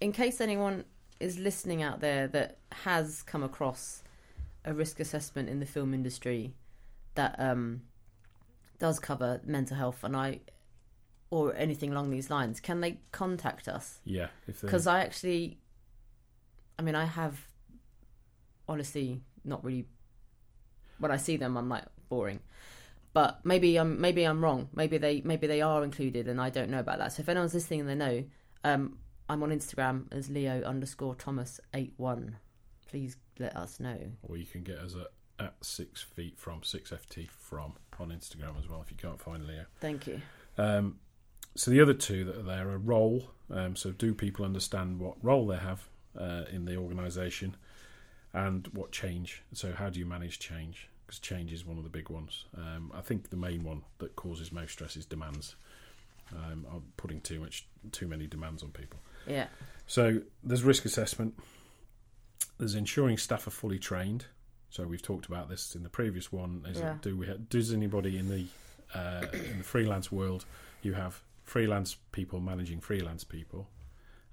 in 0.00 0.12
case 0.12 0.40
anyone 0.40 0.84
is 1.18 1.38
listening 1.38 1.82
out 1.82 1.98
there 2.00 2.28
that 2.28 2.58
has 2.70 3.22
come 3.22 3.42
across 3.42 4.02
a 4.64 4.72
risk 4.72 5.00
assessment 5.00 5.48
in 5.48 5.58
the 5.60 5.66
film 5.66 5.92
industry 5.92 6.54
that 7.16 7.34
um, 7.40 7.82
does 8.78 8.98
cover 9.00 9.40
mental 9.44 9.76
health, 9.76 10.04
and 10.04 10.16
I 10.16 10.40
or 11.30 11.52
anything 11.56 11.90
along 11.90 12.10
these 12.10 12.30
lines, 12.30 12.60
can 12.60 12.80
they 12.80 12.98
contact 13.10 13.66
us? 13.66 13.98
Yeah, 14.04 14.28
Because 14.46 14.86
I 14.86 15.00
actually, 15.00 15.58
I 16.78 16.82
mean, 16.82 16.94
I 16.94 17.06
have 17.06 17.48
honestly 18.68 19.20
not 19.44 19.64
really. 19.64 19.86
When 20.98 21.10
I 21.10 21.16
see 21.16 21.36
them, 21.36 21.56
I'm 21.56 21.68
like 21.68 21.84
boring. 22.08 22.40
But 23.12 23.40
maybe 23.44 23.76
I'm 23.76 24.00
maybe 24.00 24.24
I'm 24.24 24.42
wrong. 24.42 24.68
Maybe 24.74 24.98
they 24.98 25.20
maybe 25.24 25.46
they 25.46 25.60
are 25.60 25.84
included, 25.84 26.28
and 26.28 26.40
I 26.40 26.50
don't 26.50 26.70
know 26.70 26.80
about 26.80 26.98
that. 26.98 27.12
So 27.12 27.20
if 27.20 27.28
anyone's 27.28 27.54
listening 27.54 27.80
and 27.80 27.88
they 27.88 27.94
know, 27.94 28.24
um, 28.64 28.98
I'm 29.28 29.42
on 29.42 29.50
Instagram 29.50 30.12
as 30.12 30.28
Leo 30.30 30.62
underscore 30.62 31.14
Thomas 31.14 31.60
eight 31.74 31.94
one. 31.96 32.36
Please 32.88 33.16
let 33.38 33.56
us 33.56 33.80
know. 33.80 33.98
or 34.22 34.36
you 34.36 34.46
can 34.46 34.62
get 34.62 34.78
us 34.78 34.94
at, 34.94 35.44
at 35.46 35.54
six 35.62 36.00
feet 36.00 36.38
from 36.38 36.62
six 36.62 36.90
ft 36.90 37.28
from 37.30 37.74
on 37.98 38.10
Instagram 38.10 38.56
as 38.58 38.68
well 38.68 38.80
if 38.82 38.90
you 38.90 38.96
can't 38.96 39.20
find 39.20 39.46
Leo. 39.46 39.64
Thank 39.80 40.06
you. 40.06 40.20
Um, 40.56 40.98
so 41.56 41.70
the 41.70 41.80
other 41.80 41.94
two 41.94 42.24
that 42.24 42.36
are 42.36 42.42
there 42.42 42.68
are 42.68 42.78
role. 42.78 43.30
Um, 43.50 43.76
so 43.76 43.90
do 43.90 44.14
people 44.14 44.44
understand 44.44 45.00
what 45.00 45.16
role 45.22 45.46
they 45.46 45.56
have 45.56 45.88
uh, 46.18 46.44
in 46.52 46.64
the 46.64 46.76
organisation 46.76 47.56
and 48.34 48.66
what 48.74 48.92
change? 48.92 49.42
So 49.54 49.72
how 49.72 49.88
do 49.88 49.98
you 49.98 50.04
manage 50.06 50.38
change? 50.38 50.88
Because 51.06 51.18
change 51.20 51.52
is 51.52 51.64
one 51.64 51.78
of 51.78 51.84
the 51.84 51.90
big 51.90 52.10
ones. 52.10 52.44
Um, 52.56 52.92
I 52.94 53.00
think 53.00 53.30
the 53.30 53.36
main 53.36 53.62
one 53.64 53.82
that 53.98 54.16
causes 54.16 54.52
most 54.52 54.72
stress 54.72 54.96
is 54.96 55.06
demands. 55.06 55.54
Um, 56.32 56.66
I'm 56.72 56.82
putting 56.96 57.20
too 57.20 57.40
much, 57.40 57.66
too 57.92 58.06
many 58.08 58.26
demands 58.26 58.62
on 58.62 58.70
people. 58.70 58.98
Yeah. 59.26 59.46
So 59.86 60.20
there's 60.42 60.62
risk 60.64 60.84
assessment. 60.84 61.34
There's 62.58 62.74
ensuring 62.74 63.18
staff 63.18 63.46
are 63.46 63.50
fully 63.50 63.78
trained. 63.78 64.26
So 64.70 64.86
we've 64.86 65.02
talked 65.02 65.26
about 65.26 65.48
this 65.48 65.74
in 65.76 65.82
the 65.84 65.88
previous 65.88 66.32
one. 66.32 66.64
Is 66.68 66.78
Yeah. 66.78 66.84
that 66.94 67.02
do 67.02 67.16
we 67.16 67.26
does 67.48 67.72
anybody 67.72 68.18
in 68.18 68.28
the 68.28 68.46
uh, 68.94 69.26
in 69.32 69.58
the 69.58 69.64
freelance 69.64 70.10
world 70.10 70.44
you 70.82 70.94
have 70.94 71.20
freelance 71.44 71.96
people 72.12 72.40
managing 72.40 72.80
freelance 72.80 73.22
people? 73.24 73.68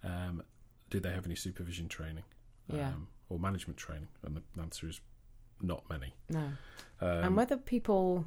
Um, 0.03 0.41
do 0.89 0.99
they 0.99 1.11
have 1.11 1.25
any 1.25 1.35
supervision 1.35 1.87
training? 1.89 2.23
Yeah. 2.67 2.87
Um, 2.89 3.07
or 3.31 3.39
management 3.39 3.77
training? 3.77 4.07
And 4.23 4.35
the 4.55 4.61
answer 4.61 4.87
is 4.89 4.99
not 5.61 5.83
many. 5.89 6.13
No. 6.29 6.39
Um, 6.99 7.23
and 7.23 7.35
whether 7.37 7.57
people, 7.57 8.25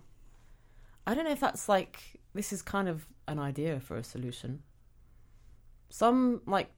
I 1.06 1.14
don't 1.14 1.25
know 1.25 1.32
if 1.32 1.40
that's 1.40 1.68
like 1.68 2.20
this 2.34 2.52
is 2.52 2.62
kind 2.62 2.88
of 2.88 3.06
an 3.28 3.38
idea 3.38 3.80
for 3.80 3.96
a 3.96 4.04
solution. 4.04 4.62
Some 5.90 6.40
like 6.46 6.70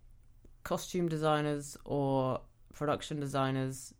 costume 0.65 1.09
designers 1.09 1.77
or 1.85 2.41
production 2.75 3.21
designers, 3.21 3.95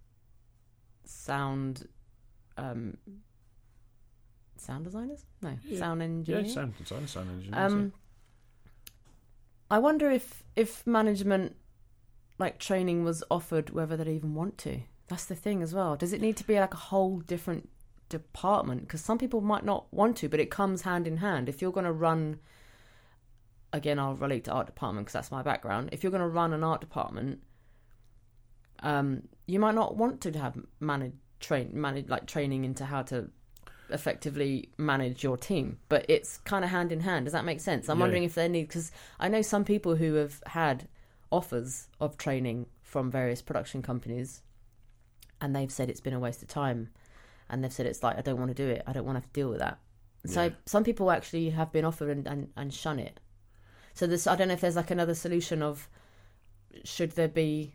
sound, 1.05 1.89
um, 2.59 2.97
sound 4.59 4.85
designers? 4.85 5.25
No, 5.43 5.57
Yeah. 5.65 5.79
sound 5.79 6.03
engineers. 6.03 6.49
yeah, 6.49 6.55
sound 6.55 6.77
design, 6.79 7.07
sound 7.07 7.31
engineers. 7.31 7.73
Um, 7.73 7.93
I 9.71 9.79
wonder 9.79 10.11
if 10.11 10.43
if 10.55 10.87
management 10.87 11.57
like 12.39 12.59
training 12.59 13.05
was 13.05 13.23
offered, 13.31 13.71
whether 13.71 13.97
they'd 13.97 14.09
even 14.09 14.35
want 14.35 14.59
to. 14.59 14.81
That's 15.09 15.25
the 15.25 15.35
thing 15.35 15.63
as 15.63 15.75
well. 15.75 15.97
Does 15.97 16.13
it 16.13 16.21
need 16.21 16.37
to 16.39 16.47
be 16.47 16.59
like 16.59 16.75
a 16.75 16.79
whole 16.79 17.19
different 17.21 17.69
department? 18.09 18.83
Because 18.83 19.01
some 19.01 19.19
people 19.19 19.41
might 19.41 19.65
not 19.65 19.87
want 19.93 20.17
to, 20.19 20.29
but 20.29 20.41
it 20.41 20.51
comes 20.51 20.83
hand 20.83 21.07
in 21.07 21.19
hand. 21.19 21.49
If 21.49 21.63
you're 21.63 21.73
going 21.73 21.87
to 21.87 21.93
run, 21.93 22.41
again, 23.73 23.99
I'll 23.99 24.15
relate 24.15 24.45
to 24.45 24.53
art 24.53 24.67
department 24.67 25.07
because 25.07 25.13
that's 25.15 25.31
my 25.31 25.43
background. 25.43 25.91
If 25.93 26.03
you're 26.03 26.11
going 26.11 26.23
to 26.23 26.29
run 26.29 26.53
an 26.53 26.65
art 26.65 26.81
department, 26.81 27.41
um, 28.81 29.23
you 29.47 29.59
might 29.59 29.75
not 29.75 29.97
want 29.97 30.21
to 30.23 30.33
have 30.39 30.57
manage 30.81 31.13
train 31.39 31.71
manage 31.75 32.09
like 32.09 32.27
training 32.27 32.65
into 32.65 32.85
how 32.85 33.03
to 33.03 33.29
effectively 33.91 34.71
manage 34.79 35.23
your 35.23 35.37
team 35.37 35.79
but 35.91 36.05
it's 36.09 36.39
kind 36.39 36.65
of 36.65 36.71
hand 36.71 36.91
in 36.91 37.01
hand 37.01 37.27
does 37.27 37.33
that 37.35 37.45
make 37.45 37.61
sense 37.61 37.89
i'm 37.89 37.99
Yeah. 37.99 38.05
wondering 38.05 38.25
if 38.25 38.35
they 38.35 38.49
need 38.49 38.67
because 38.69 38.91
i 39.21 39.29
know 39.29 39.43
some 39.43 39.65
people 39.65 39.97
who 39.97 40.15
have 40.15 40.43
had 40.47 40.89
offers 41.31 41.89
of 42.01 42.17
training 42.17 42.67
from 42.83 43.11
various 43.11 43.43
production 43.43 43.83
companies 43.83 44.43
and 45.41 45.55
they've 45.55 45.73
said 45.73 45.91
it's 45.91 46.01
been 46.01 46.15
a 46.15 46.21
waste 46.21 46.43
of 46.43 46.49
time 46.49 46.89
and 47.51 47.63
they've 47.63 47.73
said 47.73 47.87
it's 47.87 48.03
like 48.03 48.17
i 48.17 48.21
don't 48.23 48.39
want 48.39 48.49
to 48.49 48.55
do 48.55 48.69
it 48.69 48.83
i 48.87 48.93
don't 48.93 49.05
want 49.05 49.17
to 49.17 49.21
have 49.21 49.33
to 49.33 49.41
deal 49.41 49.49
with 49.51 49.59
that 49.59 49.79
so 50.25 50.45
Yeah. 50.45 50.51
some 50.67 50.85
people 50.85 51.11
actually 51.11 51.51
have 51.51 51.73
been 51.73 51.85
offered 51.85 52.11
and, 52.11 52.27
and, 52.27 52.49
and 52.57 52.73
shun 52.73 52.99
it 52.99 53.21
so 53.95 54.07
this 54.07 54.27
i 54.27 54.37
don't 54.37 54.49
know 54.49 54.55
if 54.55 54.61
there's 54.61 54.77
like 54.77 54.91
another 54.91 55.15
solution 55.15 55.63
of 55.63 55.89
should 56.85 57.13
there 57.13 57.29
be 57.29 57.75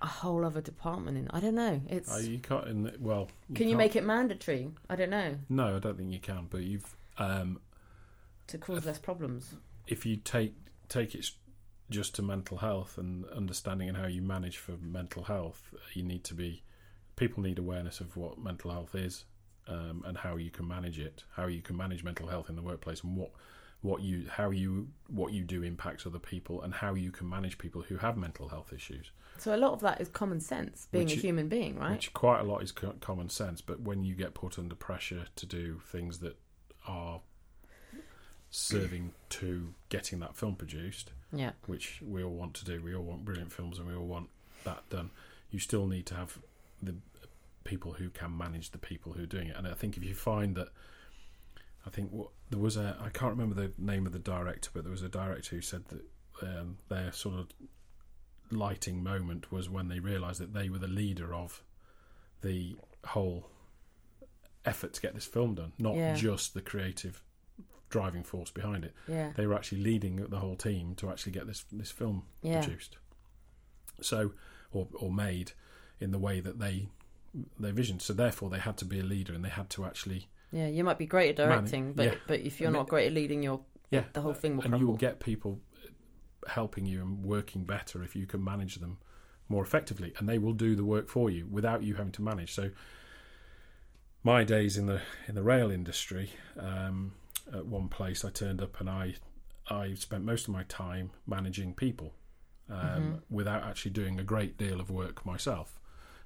a 0.00 0.06
whole 0.06 0.44
other 0.44 0.60
department 0.60 1.16
in 1.16 1.28
i 1.30 1.40
don't 1.40 1.54
know 1.54 1.80
it's 1.88 2.12
uh, 2.12 2.18
you 2.18 2.38
can't. 2.38 2.66
In 2.68 2.82
the, 2.84 2.94
well, 2.98 3.28
can 3.54 3.68
you 3.68 3.76
make 3.76 3.94
it 3.96 4.04
mandatory 4.04 4.68
i 4.90 4.96
don't 4.96 5.10
know 5.10 5.36
No, 5.48 5.76
I 5.76 5.78
don't 5.78 5.96
think 5.96 6.12
you 6.12 6.18
can. 6.18 6.46
But 6.50 6.62
you've 6.62 6.96
um, 7.18 7.60
to 8.48 8.58
cause 8.58 8.84
less 8.84 8.98
problems 8.98 9.54
if 9.86 10.04
you 10.04 10.16
take 10.16 10.54
take 10.88 11.14
it 11.14 11.30
just 11.92 12.14
to 12.16 12.22
mental 12.22 12.58
health 12.58 12.98
and 12.98 13.24
understanding 13.26 13.88
and 13.88 13.96
how 13.96 14.06
you 14.06 14.22
manage 14.22 14.56
for 14.56 14.72
mental 14.80 15.24
health, 15.24 15.72
you 15.94 16.02
need 16.02 16.24
to 16.24 16.34
be 16.34 16.62
people 17.16 17.42
need 17.42 17.58
awareness 17.58 18.00
of 18.00 18.16
what 18.16 18.38
mental 18.38 18.70
health 18.70 18.94
is 18.94 19.24
um, 19.68 20.02
and 20.06 20.18
how 20.18 20.36
you 20.36 20.50
can 20.50 20.66
manage 20.66 20.98
it, 20.98 21.24
how 21.36 21.46
you 21.46 21.62
can 21.62 21.76
manage 21.76 22.02
mental 22.02 22.26
health 22.26 22.48
in 22.48 22.56
the 22.56 22.62
workplace, 22.62 23.02
and 23.02 23.16
what 23.16 23.30
what 23.80 24.00
you 24.02 24.26
how 24.30 24.50
you 24.50 24.88
what 25.08 25.32
you 25.32 25.44
do 25.44 25.62
impacts 25.62 26.06
other 26.06 26.18
people, 26.18 26.62
and 26.62 26.74
how 26.74 26.94
you 26.94 27.10
can 27.10 27.28
manage 27.28 27.58
people 27.58 27.82
who 27.82 27.96
have 27.96 28.16
mental 28.16 28.48
health 28.48 28.72
issues. 28.72 29.12
So 29.38 29.54
a 29.54 29.56
lot 29.56 29.72
of 29.72 29.80
that 29.80 30.00
is 30.00 30.08
common 30.08 30.40
sense, 30.40 30.88
being 30.90 31.06
Which 31.06 31.16
a 31.16 31.20
human 31.20 31.48
being, 31.48 31.78
right? 31.78 31.92
Which 31.92 32.12
quite 32.12 32.40
a 32.40 32.44
lot 32.44 32.62
is 32.62 32.72
co- 32.72 32.94
common 33.00 33.28
sense, 33.28 33.60
but 33.60 33.80
when 33.80 34.04
you 34.04 34.14
get 34.14 34.34
put 34.34 34.58
under 34.58 34.74
pressure 34.74 35.26
to 35.36 35.46
do 35.46 35.80
things 35.84 36.18
that 36.18 36.36
are 36.86 37.20
serving 38.50 39.12
to 39.30 39.74
getting 39.88 40.20
that 40.20 40.36
film 40.36 40.54
produced, 40.54 41.12
yeah, 41.32 41.52
which 41.66 42.00
we 42.06 42.22
all 42.22 42.32
want 42.34 42.54
to 42.54 42.64
do. 42.64 42.80
We 42.82 42.94
all 42.94 43.02
want 43.02 43.24
brilliant 43.24 43.52
films 43.52 43.78
and 43.78 43.88
we 43.88 43.94
all 43.94 44.06
want 44.06 44.28
that 44.64 44.88
done. 44.90 45.10
You 45.50 45.58
still 45.58 45.86
need 45.86 46.06
to 46.06 46.14
have 46.14 46.38
the 46.82 46.94
people 47.64 47.92
who 47.94 48.08
can 48.10 48.36
manage 48.36 48.70
the 48.70 48.78
people 48.78 49.12
who 49.12 49.22
are 49.22 49.26
doing 49.26 49.48
it. 49.48 49.56
And 49.56 49.66
I 49.66 49.74
think 49.74 49.96
if 49.96 50.04
you 50.04 50.14
find 50.14 50.56
that, 50.56 50.68
I 51.86 51.90
think 51.90 52.10
what 52.10 52.28
there 52.50 52.58
was 52.60 52.76
a 52.76 52.96
I 53.00 53.08
can't 53.08 53.32
remember 53.36 53.54
the 53.54 53.72
name 53.78 54.06
of 54.06 54.12
the 54.12 54.18
director, 54.18 54.70
but 54.72 54.84
there 54.84 54.90
was 54.92 55.02
a 55.02 55.08
director 55.08 55.56
who 55.56 55.62
said 55.62 55.84
that 55.88 56.02
um, 56.42 56.78
their 56.88 57.12
sort 57.12 57.36
of 57.36 57.48
lighting 58.50 59.02
moment 59.02 59.50
was 59.50 59.68
when 59.70 59.88
they 59.88 59.98
realised 60.00 60.40
that 60.40 60.52
they 60.54 60.68
were 60.68 60.78
the 60.78 60.86
leader 60.88 61.32
of 61.34 61.62
the 62.42 62.76
whole 63.06 63.48
effort 64.64 64.92
to 64.94 65.00
get 65.00 65.14
this 65.14 65.24
film 65.26 65.54
done, 65.54 65.72
not 65.78 65.94
Yeah. 65.94 66.14
just 66.14 66.54
the 66.54 66.60
creative 66.60 67.22
driving 67.92 68.24
force 68.24 68.50
behind 68.50 68.84
it 68.84 68.94
yeah, 69.06 69.30
they 69.36 69.46
were 69.46 69.54
actually 69.54 69.82
leading 69.82 70.16
the 70.16 70.38
whole 70.38 70.56
team 70.56 70.94
to 70.96 71.10
actually 71.10 71.30
get 71.30 71.46
this 71.46 71.64
this 71.70 71.90
film 71.90 72.24
yeah, 72.42 72.60
produced. 72.60 72.96
So, 74.00 74.32
or 74.72 74.88
or 74.94 75.12
made 75.12 75.52
in 76.00 76.10
the 76.10 76.18
way 76.18 76.40
that 76.40 76.58
they 76.58 76.88
they 77.60 77.70
visioned. 77.70 78.02
So 78.02 78.12
therefore, 78.12 78.50
they 78.50 78.58
had 78.58 78.76
to 78.78 78.84
be 78.84 78.98
a 78.98 79.02
leader, 79.04 79.32
and 79.34 79.44
they 79.44 79.50
had 79.50 79.70
to 79.70 79.84
actually 79.84 80.28
yeah. 80.50 80.66
You 80.68 80.84
might 80.84 80.98
be 80.98 81.06
great 81.06 81.30
at 81.30 81.36
directing, 81.36 81.92
but 81.92 82.06
yeah. 82.06 82.14
but 82.26 82.40
if 82.40 82.60
you're 82.60 82.68
And 82.68 82.76
not 82.76 82.88
great 82.88 83.06
at 83.06 83.12
leading, 83.12 83.42
your 83.42 83.60
yeah, 83.90 84.04
the 84.12 84.22
whole 84.22 84.34
thing 84.34 84.56
will 84.56 84.64
and 84.64 84.78
you 84.78 84.86
will 84.86 84.96
get 84.96 85.20
people 85.20 85.60
helping 86.48 86.86
you 86.86 87.00
and 87.00 87.22
working 87.22 87.64
better 87.64 88.02
if 88.02 88.16
you 88.16 88.26
can 88.26 88.42
manage 88.42 88.76
them 88.76 88.98
more 89.48 89.62
effectively, 89.62 90.12
and 90.18 90.28
they 90.28 90.38
will 90.38 90.54
do 90.54 90.74
the 90.74 90.84
work 90.84 91.08
for 91.08 91.30
you 91.30 91.46
without 91.50 91.82
you 91.82 91.94
having 91.94 92.12
to 92.12 92.22
manage. 92.22 92.52
So, 92.52 92.70
my 94.22 94.44
days 94.44 94.76
in 94.76 94.86
the 94.86 95.00
in 95.28 95.34
the 95.34 95.42
rail 95.42 95.70
industry, 95.70 96.30
um, 96.58 97.12
at 97.52 97.66
one 97.66 97.88
place 97.88 98.24
I 98.24 98.30
turned 98.30 98.60
up 98.62 98.80
and 98.80 98.88
I 98.90 99.14
I 99.70 99.94
spent 99.94 100.24
most 100.24 100.48
of 100.48 100.54
my 100.54 100.64
time 100.64 101.10
managing 101.26 101.74
people 101.74 102.14
um, 102.68 102.78
Mhm. 102.78 103.22
without 103.30 103.62
actually 103.64 103.92
doing 103.92 104.18
a 104.18 104.24
great 104.24 104.56
deal 104.58 104.80
of 104.80 104.90
work 104.90 105.24
myself. 105.26 105.80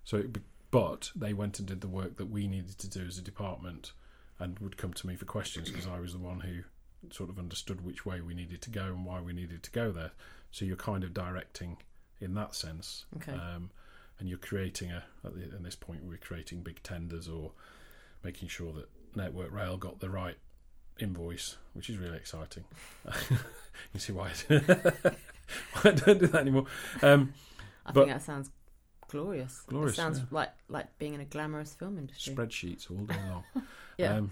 So, 0.05 0.19
it, 0.19 0.39
but 0.71 1.11
they 1.15 1.33
went 1.35 1.59
and 1.59 1.67
did 1.69 1.81
the 1.81 1.89
work 1.89 2.17
that 2.17 2.27
we 2.27 2.47
needed 2.47 2.79
to 2.79 2.89
do 2.89 3.05
as 3.05 3.19
a 3.19 3.23
department, 3.23 3.93
and 4.39 4.59
would 4.61 4.77
come 4.77 4.93
to 4.95 5.07
me 5.07 5.17
for 5.17 5.25
questions 5.27 5.71
because 5.71 5.87
I 5.87 5.99
was 6.01 6.13
the 6.13 6.19
one 6.19 6.41
who 6.41 6.63
sort 7.11 7.31
of 7.31 7.39
understood 7.39 7.81
which 7.83 8.05
way 8.07 8.21
we 8.21 8.35
needed 8.35 8.63
to 8.63 8.71
go 8.71 8.85
and 8.87 9.05
why 9.05 9.21
we 9.21 9.33
needed 9.33 9.63
to 9.65 9.71
go 9.71 9.93
there. 9.93 10.13
So 10.51 10.65
you're 10.65 10.77
kind 10.77 11.05
of 11.05 11.13
directing 11.15 11.79
in 12.21 12.35
that 12.35 12.55
sense, 12.55 13.05
Okay. 13.17 13.33
um, 13.33 13.71
and 14.19 14.29
you're 14.29 14.39
creating 14.39 14.91
a. 14.93 15.05
At, 15.25 15.35
the, 15.35 15.43
at 15.57 15.63
this 15.63 15.77
point, 15.77 16.05
we're 16.05 16.17
creating 16.19 16.63
big 16.63 16.83
tenders 16.83 17.29
or 17.29 17.53
making 18.23 18.49
sure 18.49 18.73
that 18.73 18.89
Network 19.15 19.51
Rail 19.53 19.77
got 19.77 20.01
the 20.01 20.11
right 20.11 20.39
invoice, 20.99 21.57
which 21.75 21.91
is 21.91 21.99
really 21.99 22.17
exciting. 22.17 22.65
you 23.93 24.01
see 24.01 24.13
why 24.15 24.31
I, 24.51 25.91
don't 25.91 26.19
do 26.19 26.27
that 26.27 26.41
anymore. 26.41 26.67
Um, 27.03 27.33
I 27.85 27.93
but- 27.93 28.07
think 28.07 28.17
that 28.17 28.23
sounds 28.23 28.51
glorious. 29.09 29.63
Glorious, 29.67 29.93
It 29.93 29.97
sounds 29.97 30.19
yeah. 30.19 30.25
like 30.31 30.51
like 30.69 30.99
being 30.99 31.15
in 31.15 31.21
a 31.21 31.25
glamorous 31.25 31.75
film 31.75 31.99
industry. 31.99 32.35
spreadsheets 32.35 32.91
all 32.91 33.05
day 33.05 33.17
long. 33.29 33.45
Yeah. 33.99 34.17
Um, 34.17 34.31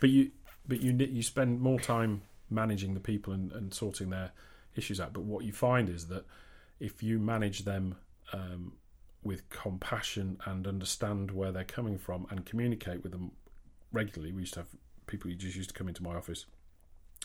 but 0.00 0.10
you, 0.10 0.32
but 0.66 0.80
you, 0.80 0.92
you 0.92 1.22
spend 1.22 1.60
more 1.60 1.78
time 1.78 2.22
managing 2.50 2.94
the 2.94 2.98
people 3.00 3.32
and, 3.32 3.52
and 3.52 3.72
sorting 3.72 4.10
their 4.10 4.32
issues 4.74 5.00
out. 5.00 5.12
But 5.12 5.22
what 5.22 5.44
you 5.44 5.52
find 5.52 5.88
is 5.88 6.08
that 6.08 6.24
if 6.80 7.04
you 7.04 7.20
manage 7.20 7.64
them 7.64 7.94
um, 8.32 8.72
with 9.22 9.48
compassion 9.48 10.38
and 10.44 10.66
understand 10.66 11.30
where 11.30 11.52
they're 11.52 11.62
coming 11.62 11.98
from 11.98 12.26
and 12.30 12.44
communicate 12.44 13.04
with 13.04 13.12
them 13.12 13.30
regularly, 13.92 14.32
we 14.32 14.40
used 14.40 14.54
to 14.54 14.60
have 14.60 14.68
people 15.06 15.30
who 15.30 15.36
just 15.36 15.56
used 15.56 15.70
to 15.70 15.74
come 15.74 15.88
into 15.88 16.02
my 16.02 16.14
office 16.14 16.46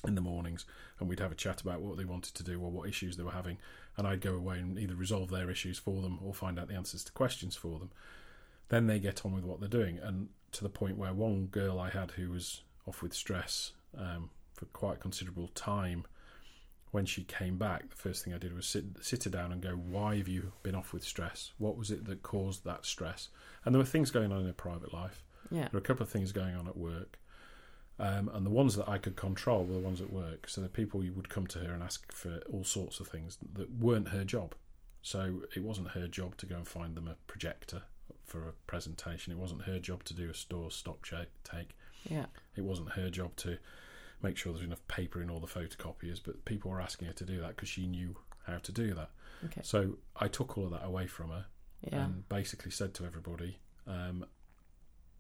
in 0.06 0.16
the 0.16 0.22
mornings 0.22 0.66
and 1.00 1.08
we'd 1.08 1.20
have 1.20 1.32
a 1.32 1.36
chat 1.36 1.62
about 1.62 1.82
what 1.82 1.98
they 1.98 2.06
wanted 2.06 2.34
to 2.34 2.44
do 2.44 2.60
or 2.60 2.72
what 2.72 2.90
issues 2.90 3.18
they 3.18 3.24
were 3.24 3.32
having. 3.32 3.58
And 3.98 4.08
I'd 4.08 4.22
go 4.22 4.36
away 4.36 4.60
and 4.60 4.78
either 4.80 4.96
resolve 4.96 5.30
their 5.30 5.50
issues 5.50 5.78
for 5.78 6.02
them 6.02 6.20
or 6.24 6.34
find 6.34 6.60
out 6.60 6.68
the 6.68 6.76
answers 6.76 7.04
to 7.04 7.12
questions 7.12 7.56
for 7.56 7.80
them. 7.80 7.92
Then 8.70 8.88
they 8.88 9.00
get 9.00 9.26
on 9.26 9.34
with 9.34 9.44
what 9.44 9.60
they're 9.60 9.70
doing. 9.70 10.00
And 10.02 10.30
to 10.54 10.64
the 10.64 10.70
point 10.70 10.98
where 10.98 11.14
one 11.14 11.48
girl 11.48 11.80
I 11.80 11.90
had 11.90 12.12
who 12.12 12.32
was 12.32 12.62
off 12.88 13.04
with 13.04 13.14
stress 13.14 13.72
um, 13.98 14.30
for 14.54 14.66
quite 14.68 15.00
considerable 15.00 15.50
time 15.50 16.06
when 16.92 17.06
she 17.06 17.24
came 17.24 17.58
back 17.58 17.90
the 17.90 17.96
first 17.96 18.24
thing 18.24 18.34
I 18.34 18.38
did 18.38 18.54
was 18.54 18.68
sit 18.68 18.84
sit 19.00 19.24
her 19.24 19.30
down 19.30 19.54
and 19.54 19.62
go 19.62 19.72
why 19.72 20.18
have 20.18 20.28
you 20.28 20.52
been 20.62 20.76
off 20.76 20.94
with 20.94 21.04
stress? 21.04 21.52
What 21.58 21.78
was 21.78 21.90
it 21.90 22.06
that 22.06 22.22
caused 22.22 22.66
that 22.66 22.86
stress? 22.86 23.30
And 23.64 23.74
there 23.74 23.80
were 23.80 23.86
things 23.86 24.12
going 24.12 24.32
on 24.32 24.42
in 24.42 24.48
her 24.48 24.54
private 24.54 24.94
life. 24.94 25.24
Yeah. 25.50 25.62
there 25.62 25.70
were 25.74 25.80
a 25.80 25.84
couple 25.84 26.04
of 26.04 26.10
things 26.10 26.32
going 26.32 26.56
on 26.56 26.68
at 26.68 26.78
work. 26.78 27.18
Um, 28.02 28.30
and 28.34 28.44
the 28.46 28.50
ones 28.50 28.76
that 28.78 28.90
I 28.90 28.98
could 28.98 29.16
control 29.16 29.64
were 29.64 29.76
the 29.76 29.80
ones 29.80 30.02
at 30.02 30.12
work. 30.12 30.50
So 30.50 30.60
the 30.62 30.70
people 30.70 31.02
would 31.16 31.30
come 31.30 31.46
to 31.48 31.60
her 31.60 31.72
and 31.72 31.84
ask 31.84 32.12
for 32.12 32.42
all 32.52 32.64
sorts 32.64 33.00
of 33.00 33.08
things 33.08 33.38
that 33.54 33.70
weren't 33.80 34.08
her 34.10 34.24
job. 34.24 34.56
So 35.04 35.42
it 35.56 35.64
wasn't 35.64 35.90
her 35.90 36.08
job 36.08 36.36
to 36.38 36.46
go 36.48 36.56
and 36.56 36.68
find 36.68 36.96
them 36.96 37.08
a 37.08 37.16
projector 37.28 37.84
for 38.26 38.48
a 38.48 38.54
presentation. 38.66 39.32
It 39.32 39.38
wasn't 39.40 39.64
her 39.64 39.78
job 39.78 40.04
to 40.06 40.16
do 40.16 40.30
a 40.30 40.34
store 40.34 40.72
stock 40.72 41.08
take. 41.44 41.76
Yeah. 42.10 42.26
It 42.56 42.62
wasn't 42.64 42.90
her 42.94 43.12
job 43.12 43.36
to 43.38 43.60
make 44.24 44.36
sure 44.36 44.52
there's 44.52 44.66
enough 44.66 44.86
paper 44.88 45.22
in 45.22 45.30
all 45.30 45.40
the 45.40 45.46
photocopiers. 45.48 46.20
But 46.24 46.44
people 46.46 46.72
were 46.72 46.82
asking 46.82 47.08
her 47.08 47.14
to 47.14 47.26
do 47.26 47.40
that 47.42 47.50
because 47.56 47.70
she 47.70 47.86
knew 47.86 48.16
how 48.48 48.58
to 48.58 48.72
do 48.72 48.96
that. 48.96 49.12
Okay. 49.46 49.62
So 49.64 49.98
I 50.16 50.28
took 50.28 50.58
all 50.58 50.66
of 50.66 50.72
that 50.72 50.86
away 50.86 51.06
from 51.06 51.30
her 51.30 51.46
Yeah. 51.82 52.06
and 52.06 52.28
basically 52.30 52.72
said 52.72 52.96
to 52.96 53.06
everybody, 53.06 53.58
um, 53.86 54.26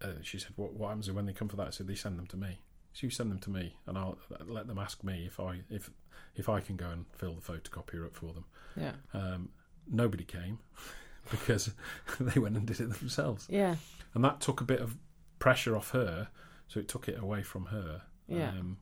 uh, 0.01 0.13
she 0.23 0.39
said, 0.39 0.53
what, 0.55 0.73
"What 0.73 0.87
happens 0.89 1.11
when 1.11 1.27
they 1.27 1.33
come 1.33 1.47
for 1.47 1.57
that?" 1.57 1.67
I 1.67 1.69
said, 1.71 1.85
"They 1.87 1.93
send 1.95 2.17
them 2.17 2.25
to 2.27 2.37
me. 2.37 2.59
So 2.93 3.07
you 3.07 3.09
send 3.11 3.31
them 3.31 3.39
to 3.39 3.49
me, 3.49 3.75
and 3.87 3.97
I'll 3.97 4.17
let 4.45 4.67
them 4.67 4.77
ask 4.77 5.03
me 5.03 5.23
if 5.25 5.39
I 5.39 5.61
if 5.69 5.89
if 6.35 6.49
I 6.49 6.59
can 6.59 6.75
go 6.75 6.89
and 6.89 7.05
fill 7.13 7.33
the 7.35 7.41
photocopier 7.41 8.05
up 8.05 8.15
for 8.15 8.33
them." 8.33 8.45
yeah. 8.75 8.93
Um, 9.13 9.49
nobody 9.89 10.23
came 10.23 10.59
because 11.31 11.71
they 12.19 12.39
went 12.39 12.55
and 12.57 12.65
did 12.65 12.79
it 12.79 12.93
themselves, 12.99 13.47
Yeah. 13.49 13.75
and 14.13 14.23
that 14.23 14.41
took 14.41 14.61
a 14.61 14.65
bit 14.65 14.79
of 14.79 14.95
pressure 15.39 15.75
off 15.75 15.91
her. 15.91 16.27
So 16.67 16.79
it 16.79 16.87
took 16.87 17.09
it 17.09 17.19
away 17.19 17.43
from 17.43 17.65
her. 17.65 18.01
Yeah. 18.29 18.49
Um, 18.49 18.77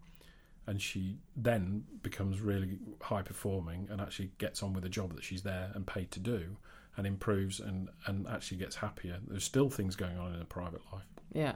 and 0.67 0.80
she 0.80 1.17
then 1.36 1.84
becomes 2.04 2.39
really 2.39 2.78
high 3.02 3.24
performing 3.24 3.88
and 3.89 4.00
actually 4.00 4.30
gets 4.38 4.62
on 4.62 4.74
with 4.74 4.84
the 4.84 4.89
job 4.89 5.15
that 5.15 5.24
she's 5.24 5.41
there 5.41 5.72
and 5.74 5.88
paid 5.88 6.12
to 6.12 6.19
do 6.19 6.58
and 6.95 7.08
improves 7.08 7.60
and, 7.60 7.89
and 8.06 8.28
actually 8.28 8.58
gets 8.58 8.76
happier. 8.76 9.17
There's 9.28 9.43
still 9.43 9.72
things 9.72 9.95
going 9.95 10.19
on 10.19 10.34
in 10.34 10.38
her 10.39 10.45
private 10.45 10.82
life. 10.93 11.08
Yeah. 11.34 11.56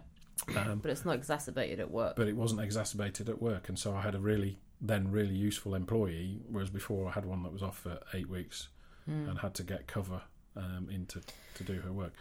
Um, 0.55 0.79
But 0.79 0.91
it's 0.91 1.05
not 1.05 1.15
exacerbated 1.15 1.79
at 1.79 1.89
work. 1.91 2.15
but 2.15 2.27
it 2.27 2.35
wasn't 2.35 2.61
exacerbated 2.61 3.29
at 3.29 3.41
work. 3.41 3.69
And 3.69 3.77
so 3.79 3.95
I 3.95 4.01
had 4.01 4.15
a 4.15 4.19
really, 4.19 4.59
then 4.81 5.09
really 5.11 5.35
useful 5.35 5.73
employee, 5.75 6.41
whereas 6.49 6.69
before 6.69 7.07
I 7.07 7.11
had 7.11 7.25
one 7.25 7.43
that 7.43 7.53
was 7.53 7.63
off 7.63 7.77
for 7.79 7.99
eight 8.13 8.29
weeks 8.29 8.69
Mm. 9.09 9.29
and 9.29 9.39
had 9.39 9.53
to 9.55 9.63
get 9.63 9.85
cover 9.87 10.21
um, 10.55 10.87
in 10.89 11.05
to, 11.07 11.21
do 11.65 11.81
her 11.81 11.91
work. 11.91 12.13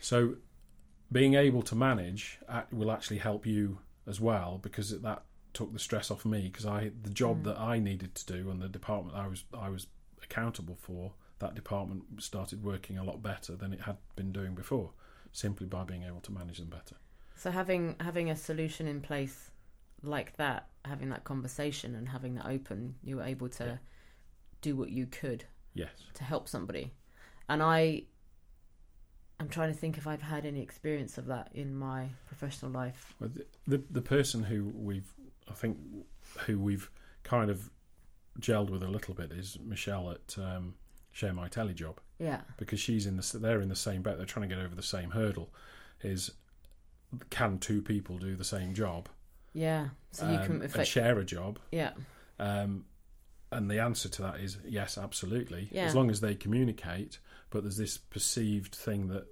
So 0.00 0.36
being 1.12 1.34
able 1.34 1.62
to 1.62 1.74
manage 1.74 2.38
will 2.72 2.90
actually 2.90 3.18
help 3.18 3.46
you 3.46 3.80
as 4.06 4.20
well 4.20 4.58
because 4.62 4.98
that 5.00 5.22
took 5.52 5.72
the 5.72 5.78
stress 5.78 6.10
off 6.10 6.24
me 6.24 6.42
because 6.50 6.64
I 6.66 6.92
the 7.02 7.10
job 7.10 7.40
Mm. 7.40 7.44
that 7.44 7.58
I 7.58 7.78
needed 7.78 8.14
to 8.14 8.26
do 8.26 8.50
and 8.50 8.60
the 8.62 8.68
department 8.68 9.16
I 9.16 9.26
was 9.26 9.44
I 9.52 9.68
was 9.68 9.86
accountable 10.22 10.76
for 10.76 11.12
that 11.40 11.54
department 11.54 12.22
started 12.22 12.62
working 12.62 12.96
a 12.98 13.04
lot 13.04 13.22
better 13.22 13.54
than 13.56 13.72
it 13.72 13.82
had 13.82 13.96
been 14.16 14.32
doing 14.32 14.54
before 14.54 14.92
simply 15.32 15.66
by 15.66 15.84
being 15.84 16.02
able 16.04 16.20
to 16.22 16.32
manage 16.32 16.58
them 16.58 16.68
better. 16.68 16.96
So 17.38 17.50
having 17.50 17.96
having 18.00 18.30
a 18.30 18.36
solution 18.36 18.86
in 18.88 19.00
place 19.00 19.50
like 20.02 20.36
that, 20.36 20.68
having 20.84 21.08
that 21.10 21.24
conversation 21.24 21.94
and 21.94 22.08
having 22.08 22.34
that 22.34 22.46
open, 22.46 22.96
you 23.02 23.16
were 23.16 23.22
able 23.24 23.48
to 23.50 23.64
Yeah. 23.64 23.76
do 24.60 24.76
what 24.76 24.90
you 24.90 25.06
could 25.06 25.44
Yes. 25.74 25.90
to 26.14 26.24
help 26.24 26.48
somebody. 26.48 26.92
And 27.48 27.62
I 27.62 28.04
I'm 29.40 29.48
trying 29.48 29.72
to 29.72 29.78
think 29.78 29.96
if 29.98 30.06
I've 30.08 30.22
had 30.22 30.44
any 30.44 30.60
experience 30.60 31.16
of 31.16 31.26
that 31.26 31.50
in 31.54 31.74
my 31.76 32.08
professional 32.26 32.72
life. 32.72 33.14
Well, 33.20 33.30
the, 33.30 33.46
the 33.68 33.84
the 33.90 34.02
person 34.02 34.42
who 34.42 34.64
we've 34.74 35.12
I 35.48 35.54
think 35.54 35.78
who 36.46 36.58
we've 36.58 36.90
kind 37.22 37.50
of 37.50 37.70
gelled 38.40 38.70
with 38.70 38.82
a 38.82 38.88
little 38.88 39.14
bit 39.14 39.30
is 39.32 39.58
Michelle 39.64 40.10
at 40.10 40.36
um, 40.38 40.74
Share 41.12 41.32
My 41.32 41.48
Telly 41.48 41.74
Job 41.74 42.00
Yeah. 42.18 42.40
because 42.56 42.80
she's 42.80 43.06
in 43.06 43.16
the 43.16 43.38
they're 43.38 43.60
in 43.60 43.68
the 43.68 43.76
same 43.76 44.02
boat. 44.02 44.16
They're 44.16 44.26
trying 44.26 44.48
to 44.48 44.54
get 44.54 44.62
over 44.64 44.74
the 44.74 44.82
same 44.82 45.10
hurdle. 45.10 45.52
Is 46.02 46.32
can 47.30 47.58
two 47.58 47.80
people 47.82 48.18
do 48.18 48.36
the 48.36 48.44
same 48.44 48.74
job 48.74 49.08
Yeah. 49.54 49.88
So 50.12 50.28
you 50.28 50.36
um, 50.38 50.44
can 50.44 50.54
and 50.56 50.64
affect 50.64 50.88
share 50.88 51.18
a 51.18 51.24
job? 51.24 51.58
Yeah. 51.72 51.90
Um, 52.38 52.84
and 53.50 53.70
the 53.70 53.80
answer 53.80 54.08
to 54.10 54.22
that 54.22 54.40
is 54.40 54.58
yes, 54.66 54.98
absolutely. 54.98 55.68
Yeah. 55.72 55.84
As 55.86 55.94
long 55.94 56.10
as 56.10 56.20
they 56.20 56.34
communicate, 56.34 57.18
but 57.50 57.62
there's 57.62 57.78
this 57.78 57.96
perceived 57.96 58.74
thing 58.74 59.08
that 59.08 59.26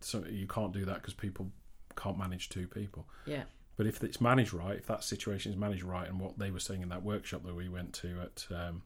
so 0.00 0.24
you 0.28 0.46
can't 0.46 0.72
do 0.72 0.84
that 0.86 0.94
because 0.96 1.14
people 1.14 1.50
can't 1.96 2.18
manage 2.18 2.48
two 2.48 2.66
people. 2.66 3.06
Yeah. 3.26 3.44
But 3.76 3.86
if 3.86 4.02
it's 4.02 4.20
managed 4.20 4.52
right, 4.52 4.76
if 4.76 4.86
that 4.86 5.04
situation 5.04 5.52
is 5.52 5.58
managed 5.58 5.84
right, 5.84 6.08
and 6.08 6.18
what 6.20 6.38
they 6.38 6.50
were 6.50 6.60
saying 6.60 6.82
in 6.82 6.88
that 6.90 7.02
workshop 7.02 7.44
that 7.44 7.54
we 7.54 7.68
went 7.68 7.92
to 7.94 8.20
at 8.20 8.46
um, 8.54 8.82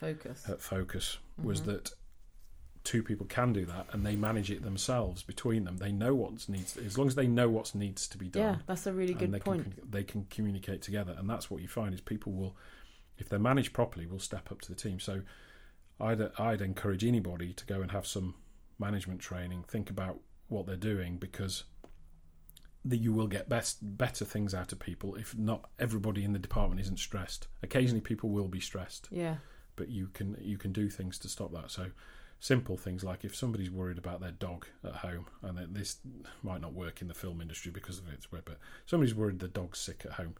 Focus. 0.00 0.48
at 0.48 0.60
Focus 0.60 1.18
was 1.42 1.60
Mhm. 1.60 1.66
that 1.66 1.90
two 2.84 3.02
people 3.02 3.26
can 3.26 3.52
do 3.52 3.64
that, 3.64 3.86
and 3.92 4.04
they 4.04 4.14
manage 4.14 4.50
it 4.50 4.62
themselves 4.62 5.22
between 5.22 5.64
them. 5.64 5.78
They 5.78 5.90
know 5.90 6.14
what 6.14 6.46
needs, 6.48 6.76
as 6.76 6.98
long 6.98 7.08
as 7.08 7.14
they 7.14 7.26
know 7.26 7.48
what 7.48 7.74
needs 7.74 8.06
to 8.08 8.18
be 8.18 8.28
done. 8.28 8.42
Yeah, 8.42 8.56
that's 8.66 8.86
a 8.86 8.92
really 8.92 9.14
good 9.14 9.32
they 9.32 9.40
point. 9.40 9.64
Can, 9.64 9.90
they 9.90 10.04
can 10.04 10.26
communicate 10.30 10.82
together, 10.82 11.14
and 11.18 11.28
that's 11.28 11.50
what 11.50 11.62
you 11.62 11.68
find 11.68 11.94
is 11.94 12.00
people 12.00 12.32
will, 12.32 12.56
if 13.16 13.28
they're 13.28 13.38
managed 13.38 13.72
properly, 13.72 14.06
will 14.06 14.18
step 14.18 14.52
up 14.52 14.60
to 14.62 14.68
the 14.68 14.74
team. 14.78 15.00
So, 15.00 15.22
I'd 15.98 16.20
I'd 16.38 16.60
encourage 16.60 17.04
anybody 17.04 17.54
to 17.54 17.64
go 17.66 17.80
and 17.80 17.90
have 17.90 18.06
some 18.06 18.34
management 18.78 19.20
training. 19.20 19.64
Think 19.66 19.88
about 19.88 20.18
what 20.48 20.66
they're 20.66 20.76
doing 20.76 21.16
because 21.16 21.64
that 22.84 22.98
you 22.98 23.14
will 23.14 23.28
get 23.28 23.48
best 23.48 23.78
better 23.96 24.26
things 24.26 24.52
out 24.54 24.70
of 24.70 24.78
people 24.78 25.14
if 25.14 25.34
not 25.38 25.70
everybody 25.78 26.22
in 26.22 26.34
the 26.34 26.38
department 26.38 26.82
isn't 26.82 26.98
stressed. 26.98 27.48
Occasionally, 27.62 28.02
people 28.02 28.28
will 28.28 28.48
be 28.48 28.60
stressed, 28.60 29.08
Yeah. 29.10 29.36
but 29.76 29.88
you 29.88 30.08
can 30.08 30.36
you 30.40 30.58
can 30.58 30.72
do 30.72 30.90
things 30.90 31.18
to 31.20 31.28
stop 31.30 31.50
that. 31.52 31.70
So. 31.70 31.86
Simple 32.44 32.76
things 32.76 33.02
like 33.02 33.24
if 33.24 33.34
somebody's 33.34 33.70
worried 33.70 33.96
about 33.96 34.20
their 34.20 34.30
dog 34.30 34.66
at 34.84 34.96
home, 34.96 35.24
and 35.40 35.74
this 35.74 35.96
might 36.42 36.60
not 36.60 36.74
work 36.74 37.00
in 37.00 37.08
the 37.08 37.14
film 37.14 37.40
industry 37.40 37.72
because 37.72 37.98
of 37.98 38.06
its 38.12 38.30
web, 38.30 38.42
but 38.44 38.58
somebody's 38.84 39.14
worried 39.14 39.38
the 39.38 39.48
dog's 39.48 39.78
sick 39.78 40.02
at 40.04 40.12
home. 40.12 40.34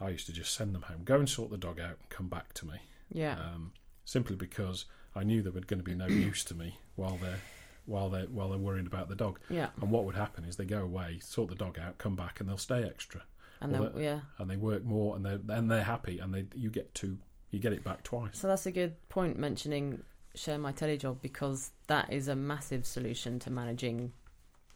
I 0.00 0.08
used 0.08 0.26
to 0.26 0.32
just 0.32 0.52
send 0.52 0.74
them 0.74 0.82
home, 0.82 1.02
go 1.04 1.14
and 1.14 1.28
sort 1.28 1.52
the 1.52 1.56
dog 1.56 1.78
out, 1.78 1.98
and 2.00 2.08
come 2.08 2.26
back 2.26 2.54
to 2.54 2.66
me. 2.66 2.74
Yeah. 3.08 3.34
Um, 3.34 3.70
simply 4.04 4.34
because 4.34 4.86
I 5.14 5.22
knew 5.22 5.42
there 5.42 5.52
were 5.52 5.60
going 5.60 5.78
to 5.78 5.84
be 5.84 5.94
no 5.94 6.08
use 6.08 6.42
to 6.46 6.56
me 6.56 6.76
while 6.96 7.18
they're 7.22 7.38
while 7.86 8.10
they 8.10 8.22
are 8.22 8.26
while 8.26 8.48
they're 8.48 8.58
worried 8.58 8.88
about 8.88 9.08
the 9.08 9.14
dog. 9.14 9.38
yeah. 9.48 9.68
And 9.80 9.92
what 9.92 10.04
would 10.06 10.16
happen 10.16 10.44
is 10.44 10.56
they 10.56 10.64
go 10.64 10.82
away, 10.82 11.20
sort 11.22 11.50
the 11.50 11.54
dog 11.54 11.78
out, 11.78 11.98
come 11.98 12.16
back, 12.16 12.40
and 12.40 12.48
they'll 12.48 12.56
stay 12.56 12.82
extra, 12.82 13.22
And 13.60 13.72
then, 13.72 13.92
yeah. 13.96 14.20
and 14.38 14.50
they 14.50 14.56
work 14.56 14.82
more, 14.82 15.14
and 15.14 15.24
they 15.24 15.38
and 15.54 15.70
they're 15.70 15.84
happy, 15.84 16.18
and 16.18 16.34
they 16.34 16.46
you 16.56 16.68
get 16.68 16.92
two, 16.96 17.18
you 17.52 17.60
get 17.60 17.72
it 17.72 17.84
back 17.84 18.02
twice. 18.02 18.40
So 18.40 18.48
that's 18.48 18.66
a 18.66 18.72
good 18.72 18.96
point 19.08 19.38
mentioning 19.38 20.02
share 20.34 20.58
my 20.58 20.72
telly 20.72 20.96
job 20.98 21.20
because 21.22 21.70
that 21.86 22.12
is 22.12 22.28
a 22.28 22.34
massive 22.34 22.84
solution 22.86 23.38
to 23.40 23.50
managing 23.50 24.12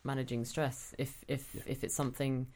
managing 0.04 0.44
stress. 0.44 0.94
If 0.98 1.24
if 1.28 1.54
Yeah. 1.54 1.62
if 1.66 1.84
it's 1.84 1.94
something 1.94 2.46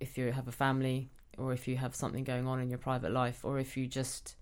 if 0.00 0.18
you 0.18 0.32
have 0.32 0.48
a 0.48 0.52
family 0.52 1.10
or 1.38 1.52
if 1.52 1.68
you 1.68 1.76
have 1.76 1.94
something 1.94 2.24
going 2.24 2.46
on 2.46 2.60
in 2.60 2.68
your 2.68 2.78
private 2.78 3.12
life 3.12 3.44
or 3.44 3.58
if 3.58 3.76
you 3.76 3.86
just 3.86 4.36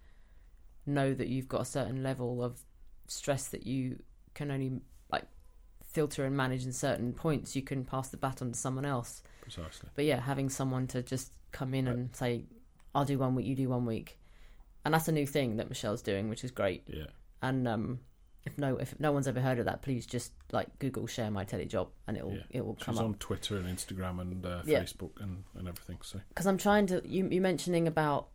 know 0.86 1.12
that 1.14 1.28
you've 1.28 1.48
got 1.48 1.60
a 1.60 1.64
certain 1.66 2.02
level 2.02 2.42
of 2.42 2.64
stress 3.06 3.48
that 3.48 3.66
you 3.66 4.02
can 4.34 4.50
only 4.50 4.80
like 5.12 5.26
filter 5.84 6.24
and 6.24 6.36
manage 6.36 6.64
in 6.64 6.72
certain 6.72 7.12
points, 7.12 7.54
you 7.54 7.62
can 7.62 7.84
pass 7.84 8.08
the 8.08 8.16
baton 8.16 8.52
to 8.52 8.58
someone 8.58 8.84
else. 8.86 9.22
Precisely. 9.42 9.90
But 9.94 10.04
yeah, 10.06 10.20
having 10.20 10.48
someone 10.48 10.86
to 10.88 11.02
just 11.02 11.32
come 11.52 11.74
in 11.74 11.86
Uh, 11.86 11.92
and 11.92 12.16
say, 12.16 12.46
"I'll 12.94 13.04
do 13.04 13.18
one 13.18 13.34
week, 13.34 13.46
you 13.46 13.54
do 13.54 13.68
one 13.68 13.84
week," 13.84 14.18
and 14.84 14.94
that's 14.94 15.08
a 15.08 15.12
new 15.12 15.26
thing 15.26 15.56
that 15.56 15.68
Michelle's 15.68 16.02
doing, 16.02 16.28
which 16.30 16.42
is 16.44 16.50
great. 16.50 16.84
Yeah. 16.86 17.06
And 17.42 17.66
um, 17.68 18.00
if 18.44 18.56
no 18.58 18.76
if 18.76 18.98
no 19.00 19.12
one's 19.12 19.28
ever 19.28 19.40
heard 19.40 19.58
of 19.58 19.64
that, 19.66 19.82
please 19.82 20.06
just 20.06 20.32
like 20.52 20.78
Google 20.78 21.06
"share 21.06 21.30
my 21.30 21.44
telly 21.44 21.66
job" 21.66 21.88
and 22.06 22.16
it 22.16 22.24
will 22.24 22.34
Yeah. 22.34 22.42
it 22.50 22.64
will 22.66 22.74
come 22.74 22.94
She's 22.94 23.00
up. 23.00 23.06
on 23.06 23.14
Twitter 23.14 23.56
and 23.56 23.66
Instagram 23.66 24.20
and 24.20 24.44
uh, 24.44 24.62
Yeah. 24.64 24.80
Facebook 24.82 25.20
and, 25.20 25.44
and 25.54 25.68
everything. 25.68 25.98
So 26.02 26.20
Because 26.28 26.46
I'm 26.46 26.58
trying 26.58 26.86
to 26.88 27.02
you 27.06 27.28
you 27.30 27.40
mentioning 27.40 27.86
about 27.88 28.28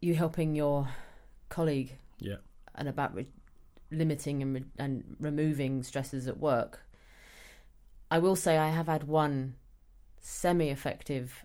you 0.00 0.14
helping 0.14 0.54
your 0.54 0.88
colleague 1.48 1.92
yeah, 2.18 2.36
and 2.74 2.88
about 2.88 3.14
re- 3.14 3.28
limiting 3.90 4.42
and 4.42 4.54
re- 4.54 4.64
and 4.78 5.16
removing 5.20 5.82
stresses 5.82 6.26
at 6.28 6.38
work. 6.38 6.80
I 8.10 8.18
will 8.18 8.36
say 8.36 8.58
I 8.58 8.70
have 8.70 8.86
had 8.88 9.04
one 9.04 9.54
semi-effective 10.20 11.44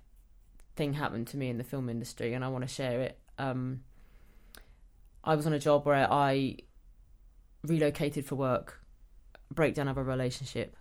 thing 0.75 0.93
happen 0.93 1.25
to 1.25 1.37
me 1.37 1.49
in 1.49 1.57
the 1.57 1.63
film 1.63 1.89
industry, 1.89 2.33
and 2.33 2.43
I 2.43 2.47
want 2.47 2.63
to 2.63 2.67
share 2.67 3.01
it. 3.01 3.19
Um, 3.37 3.81
I 5.23 5.35
was 5.35 5.45
on 5.45 5.53
a 5.53 5.59
job 5.59 5.85
where 5.85 6.11
I 6.11 6.57
relocated 7.65 8.25
for 8.25 8.35
work, 8.35 8.81
breakdown 9.51 9.87
of 9.87 9.97
a 9.97 10.03
relationship, 10.03 10.75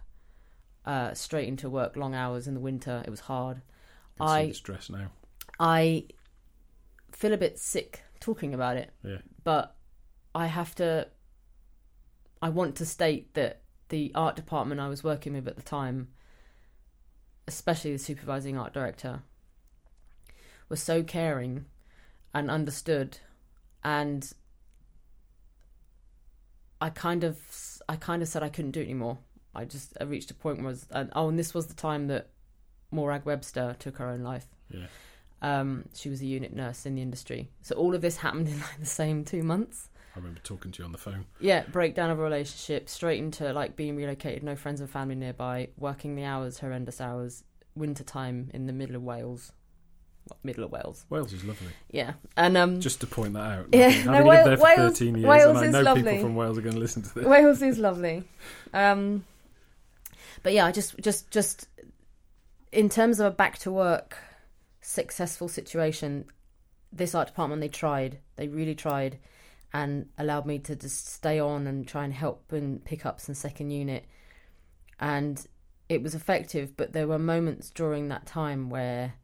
uh, 0.84 1.14
straight 1.14 1.48
into 1.48 1.70
work, 1.70 1.96
long 1.96 2.14
hours 2.14 2.46
in 2.46 2.54
the 2.54 2.60
winter. 2.60 3.02
It 3.06 3.10
was 3.10 3.20
hard. 3.20 3.62
I 4.20 4.42
can 4.42 4.44
see 4.44 4.48
the 4.50 4.54
stress 4.54 4.90
now. 4.90 5.10
I 5.58 6.06
feel 7.12 7.32
a 7.32 7.38
bit 7.38 7.58
sick 7.58 8.02
talking 8.20 8.54
about 8.54 8.76
it, 8.76 8.90
Yeah, 9.02 9.18
but 9.42 9.76
I 10.34 10.46
have 10.46 10.74
to. 10.76 11.08
I 12.42 12.48
want 12.50 12.76
to 12.76 12.86
state 12.86 13.34
that 13.34 13.62
the 13.88 14.12
art 14.14 14.36
department 14.36 14.80
I 14.80 14.88
was 14.88 15.02
working 15.02 15.32
with 15.34 15.48
at 15.48 15.56
the 15.56 15.62
time, 15.62 16.08
especially 17.46 17.92
the 17.92 17.98
supervising 17.98 18.58
art 18.58 18.72
director, 18.74 19.22
was 20.68 20.82
so 20.82 21.02
caring 21.02 21.66
and 22.34 22.50
understood, 22.50 23.18
and 23.82 24.32
I 26.84 26.90
kind 26.90 27.24
of, 27.24 27.38
I 27.88 27.96
kind 27.96 28.20
of 28.20 28.28
said 28.28 28.42
I 28.42 28.50
couldn't 28.50 28.72
do 28.72 28.80
it 28.80 28.84
anymore. 28.84 29.16
I 29.54 29.64
just 29.64 29.96
I 29.98 30.04
reached 30.04 30.30
a 30.30 30.34
point 30.34 30.58
where 30.58 30.66
I 30.66 30.70
was, 30.70 30.86
and, 30.90 31.10
oh, 31.16 31.28
and 31.30 31.38
this 31.38 31.54
was 31.54 31.66
the 31.68 31.74
time 31.74 32.08
that 32.08 32.28
Morag 32.90 33.24
Webster 33.24 33.74
took 33.78 33.96
her 33.96 34.06
own 34.06 34.20
life. 34.22 34.46
yeah, 34.68 34.86
Um, 35.40 35.86
she 35.94 36.10
was 36.10 36.20
a 36.20 36.26
unit 36.26 36.54
nurse 36.54 36.84
in 36.84 36.94
the 36.94 37.00
industry. 37.00 37.48
So 37.62 37.74
all 37.76 37.94
of 37.94 38.02
this 38.02 38.18
happened 38.18 38.48
in 38.52 38.60
like 38.60 38.80
the 38.80 38.84
same 38.86 39.24
two 39.24 39.42
months. 39.42 39.88
I 40.14 40.18
remember 40.18 40.40
talking 40.44 40.72
to 40.72 40.80
you 40.80 40.84
on 40.84 40.92
the 40.92 40.98
phone. 40.98 41.24
Yeah, 41.40 41.62
breakdown 41.72 42.10
of 42.10 42.18
a 42.18 42.22
relationship, 42.22 42.90
straight 42.90 43.18
into 43.18 43.50
like 43.54 43.76
being 43.76 43.96
relocated, 43.96 44.42
no 44.42 44.54
friends 44.54 44.82
and 44.82 44.90
family 44.90 45.14
nearby, 45.14 45.68
working 45.78 46.16
the 46.16 46.24
hours, 46.24 46.58
horrendous 46.58 47.00
hours, 47.00 47.44
winter 47.74 48.04
time 48.04 48.50
in 48.52 48.66
the 48.66 48.74
middle 48.74 48.94
of 48.94 49.02
Wales. 49.02 49.52
Middle 50.42 50.64
of 50.64 50.72
Wales. 50.72 51.04
Wales 51.10 51.32
is 51.32 51.44
lovely. 51.44 51.68
Yeah. 51.90 52.14
And 52.36 52.56
um 52.56 52.80
Just 52.80 53.00
to 53.00 53.06
point 53.06 53.34
that 53.34 53.40
out. 53.40 53.66
Yeah, 53.72 53.88
having, 53.88 54.12
no, 54.12 54.24
Wales- 54.30 54.46
lived 54.46 54.62
there 54.62 54.76
for 54.76 54.82
13 54.90 55.14
years, 55.16 55.26
Wales 55.26 55.56
and 55.60 55.68
I 55.68 55.70
know 55.78 55.82
lovely. 55.84 56.02
people 56.02 56.18
from 56.20 56.34
Wales 56.36 56.58
are 56.58 56.62
going 56.62 56.74
to 56.74 56.80
listen 56.80 57.02
to 57.02 57.14
this. 57.14 57.24
Wales 57.26 57.62
is 57.62 57.78
lovely. 57.78 58.24
Um, 58.72 59.24
but 60.42 60.52
yeah, 60.52 60.66
I 60.66 60.72
just 60.72 60.98
just 61.00 61.30
just 61.30 61.68
in 62.72 62.88
terms 62.88 63.20
of 63.20 63.26
a 63.26 63.30
back 63.30 63.58
to 63.60 63.70
work 63.72 64.16
successful 64.80 65.48
situation, 65.48 66.26
this 66.92 67.14
art 67.14 67.28
department 67.28 67.60
they 67.60 67.68
tried, 67.68 68.18
they 68.36 68.48
really 68.48 68.74
tried, 68.74 69.18
and 69.72 70.08
allowed 70.18 70.44
me 70.46 70.58
to 70.58 70.76
just 70.76 71.06
stay 71.08 71.38
on 71.38 71.66
and 71.66 71.86
try 71.88 72.04
and 72.04 72.12
help 72.12 72.52
and 72.52 72.84
pick 72.84 73.06
up 73.06 73.20
some 73.20 73.34
second 73.34 73.70
unit, 73.70 74.04
and 75.00 75.46
it 75.88 76.02
was 76.02 76.14
effective. 76.14 76.76
But 76.76 76.92
there 76.92 77.06
were 77.08 77.18
moments 77.18 77.70
during 77.70 78.08
that 78.08 78.26
time 78.26 78.68
where 78.70 79.14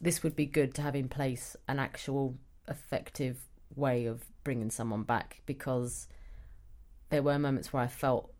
this 0.00 0.22
would 0.22 0.36
be 0.36 0.46
good 0.46 0.74
to 0.74 0.82
have 0.82 0.94
in 0.94 1.08
place 1.08 1.56
an 1.66 1.78
actual 1.78 2.36
effective 2.68 3.38
way 3.74 4.06
of 4.06 4.24
bringing 4.44 4.70
someone 4.70 5.02
back 5.02 5.40
because 5.46 6.08
there 7.10 7.22
were 7.22 7.38
moments 7.38 7.72
where 7.72 7.82
I 7.82 7.86
felt 7.86 8.32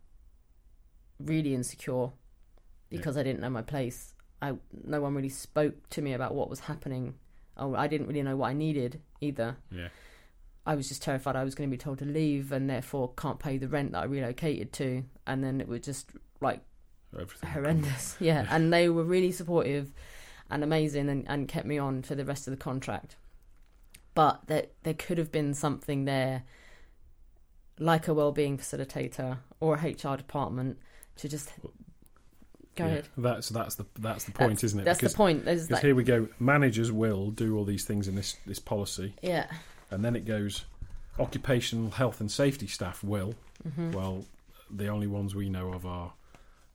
really 1.18 1.55
insecure 1.55 2.11
because 2.90 3.16
I 3.16 3.23
didn't 3.23 3.40
know 3.40 3.51
my 3.51 3.62
place. 3.62 4.14
I 4.40 4.55
no 4.85 5.01
one 5.01 5.14
really 5.14 5.29
spoke 5.29 5.88
to 5.90 6.03
me 6.03 6.12
about 6.12 6.35
what 6.35 6.49
was 6.49 6.61
happening. 6.61 7.14
Oh, 7.57 7.75
I 7.75 7.88
didn't 7.88 8.07
really 8.07 8.23
know 8.23 8.37
what 8.37 8.49
I 8.49 8.53
needed 8.53 9.01
either. 9.21 9.57
Yeah, 9.71 9.88
I 10.64 10.75
was 10.77 10.88
just 10.88 11.03
terrified 11.03 11.35
I 11.35 11.44
was 11.44 11.55
going 11.55 11.68
to 11.68 11.75
be 11.75 11.79
told 11.79 11.99
to 11.99 12.05
leave 12.05 12.53
and 12.53 12.71
therefore 12.71 13.12
can't 13.16 13.38
pay 13.38 13.59
the 13.59 13.68
rent 13.68 13.92
that 13.92 14.03
I 14.03 14.05
relocated 14.05 14.73
to, 14.75 15.05
and 15.27 15.42
then 15.42 15.61
it 15.61 15.68
was 15.68 15.81
just 15.81 16.12
like 16.40 16.61
everything. 17.12 17.51
horrendous. 17.51 18.16
Yeah, 18.21 18.47
and 18.49 18.73
they 18.73 18.88
were 18.88 19.05
really 19.05 19.33
supportive 19.33 19.92
and 20.51 20.65
amazing 20.65 21.09
and, 21.09 21.25
and 21.29 21.49
kept 21.49 21.67
me 21.67 21.79
on 21.79 22.03
for 22.03 22.15
the 22.15 22.25
rest 22.25 22.47
of 22.47 22.51
the 22.53 22.57
contract. 22.57 23.17
But 24.15 24.43
there 24.47 24.67
there 24.83 24.95
could 24.95 25.19
have 25.19 25.31
been 25.31 25.55
something 25.55 26.05
there, 26.05 26.43
like 27.79 28.09
a 28.09 28.15
well-being 28.15 28.59
facilitator 28.59 29.39
or 29.61 29.77
a 29.77 29.79
HR 29.91 30.17
department, 30.17 30.79
to 31.17 31.29
just 31.29 31.51
go 32.75 32.85
Yeah, 32.85 32.87
ahead. 32.87 33.09
That's 33.17 33.49
that's 33.51 33.77
the 33.77 33.87
that's 33.99 34.25
the 34.25 34.33
point, 34.33 34.51
That's- 34.51 34.65
isn't 34.65 34.81
it? 34.81 34.85
That's 34.85 34.99
because 34.99 35.13
the 35.13 35.17
point. 35.17 35.45
There's 35.45 35.63
because 35.67 35.77
like, 35.77 35.83
here 35.85 35.95
we 35.95 36.05
go. 36.05 36.29
Managers 36.41 36.91
will 36.91 37.31
do 37.31 37.57
all 37.57 37.65
these 37.65 37.85
things 37.85 38.09
in 38.09 38.15
this 38.17 38.37
this 38.47 38.59
policy, 38.59 39.15
yeah. 39.23 39.47
and 39.91 40.05
then 40.05 40.17
it 40.17 40.25
goes. 40.25 40.65
Occupational 41.21 41.91
health 41.91 42.21
and 42.21 42.31
safety 42.31 42.69
staff 42.69 43.03
will. 43.03 43.35
hmm 43.75 43.91
Well, 43.91 44.25
the 44.71 44.87
only 44.87 45.09
ones 45.09 45.35
we 45.35 45.49
know 45.49 45.73
of 45.73 45.85
are 45.85 46.13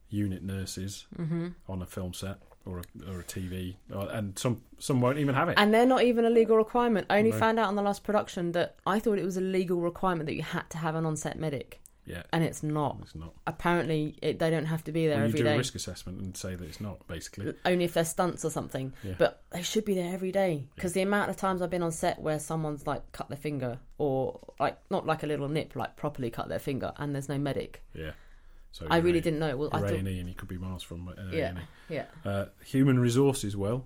unit 0.10 0.44
nurses 0.44 1.06
hmm 1.16 1.48
on 1.70 1.82
a 1.82 1.86
film 1.86 2.14
set 2.14 2.38
or 2.66 2.80
a, 2.80 3.12
or 3.12 3.20
a 3.20 3.24
TV, 3.24 3.76
or, 3.94 4.10
and 4.12 4.38
some 4.40 4.62
some 4.80 5.02
won't 5.02 5.18
even 5.18 5.36
have 5.36 5.50
it. 5.50 5.56
And 5.58 5.74
they're 5.74 5.86
not 5.86 6.04
even 6.04 6.26
a 6.26 6.30
legal 6.30 6.58
requirement. 6.58 7.08
I 7.10 7.18
only 7.20 7.32
No. 7.32 7.38
found 7.38 7.60
out 7.60 7.68
on 7.68 7.76
the 7.76 7.82
last 7.82 8.04
production 8.04 8.52
that 8.54 8.76
I 8.86 9.00
thought 9.00 9.18
it 9.20 9.26
was 9.26 9.38
a 9.38 9.42
legal 9.42 9.80
requirement 9.82 10.26
that 10.28 10.36
you 10.36 10.44
had 10.44 10.70
to 10.72 10.78
have 10.78 10.96
an 10.96 11.06
on-set 11.06 11.38
medic, 11.40 11.82
yeah, 12.06 12.24
and 12.34 12.44
it's 12.44 12.64
not. 12.64 12.98
it's 13.02 13.16
not. 13.16 13.34
Apparently, 13.48 14.16
it, 14.22 14.40
they 14.40 14.50
don't 14.50 14.66
have 14.66 14.84
to 14.86 14.92
be 14.92 15.08
there 15.08 15.20
Well, 15.20 15.28
you 15.30 15.34
do 15.38 15.48
a 15.48 15.58
risk 15.58 15.76
assessment 15.76 16.20
and 16.22 16.36
say 16.36 16.56
that 16.56 16.66
it's 16.68 16.82
not 16.82 17.06
basically. 17.08 17.54
only 17.66 17.86
if 17.86 17.94
they're 17.94 18.04
stunts 18.06 18.44
or 18.44 18.50
something. 18.50 18.94
Yeah. 19.04 19.14
But 19.18 19.42
they 19.52 19.62
should 19.62 19.86
be 19.86 19.94
there 19.96 20.14
every 20.14 20.32
day 20.32 20.68
because 20.76 20.94
the 20.94 21.02
amount 21.02 21.30
of 21.30 21.38
times 21.38 21.62
I've 21.62 21.70
been 21.70 21.84
on 21.84 21.92
set 21.92 22.20
where 22.22 22.40
someone's 22.40 22.86
like 22.88 23.10
cut 23.14 23.30
their 23.30 23.38
finger 23.38 23.80
or 23.98 24.40
like 24.60 24.78
not 24.90 25.06
like 25.06 25.24
a 25.24 25.28
little 25.28 25.48
nip, 25.48 25.76
like 25.76 25.96
properly 25.96 26.30
cut 26.30 26.50
their 26.50 26.60
finger, 26.60 26.92
and 26.98 27.14
there's 27.16 27.30
no 27.30 27.38
medic. 27.38 27.84
Yeah, 27.94 28.12
So 28.74 28.86
I 28.90 28.98
really 28.98 29.22
didn't 29.22 29.40
know. 29.40 29.56
Well, 29.56 29.70
I 29.72 29.80
thought, 29.80 29.92
A&E 29.92 30.20
and 30.20 30.28
you 30.28 30.36
could 30.36 30.50
be 30.50 30.58
miles 30.58 30.84
from 30.84 31.08
uh, 31.08 31.12
A&E. 31.32 31.38
yeah, 31.38 31.54
yeah. 31.90 32.06
Uh, 32.26 32.46
human 32.66 32.98
resources, 33.00 33.56
well, 33.56 33.86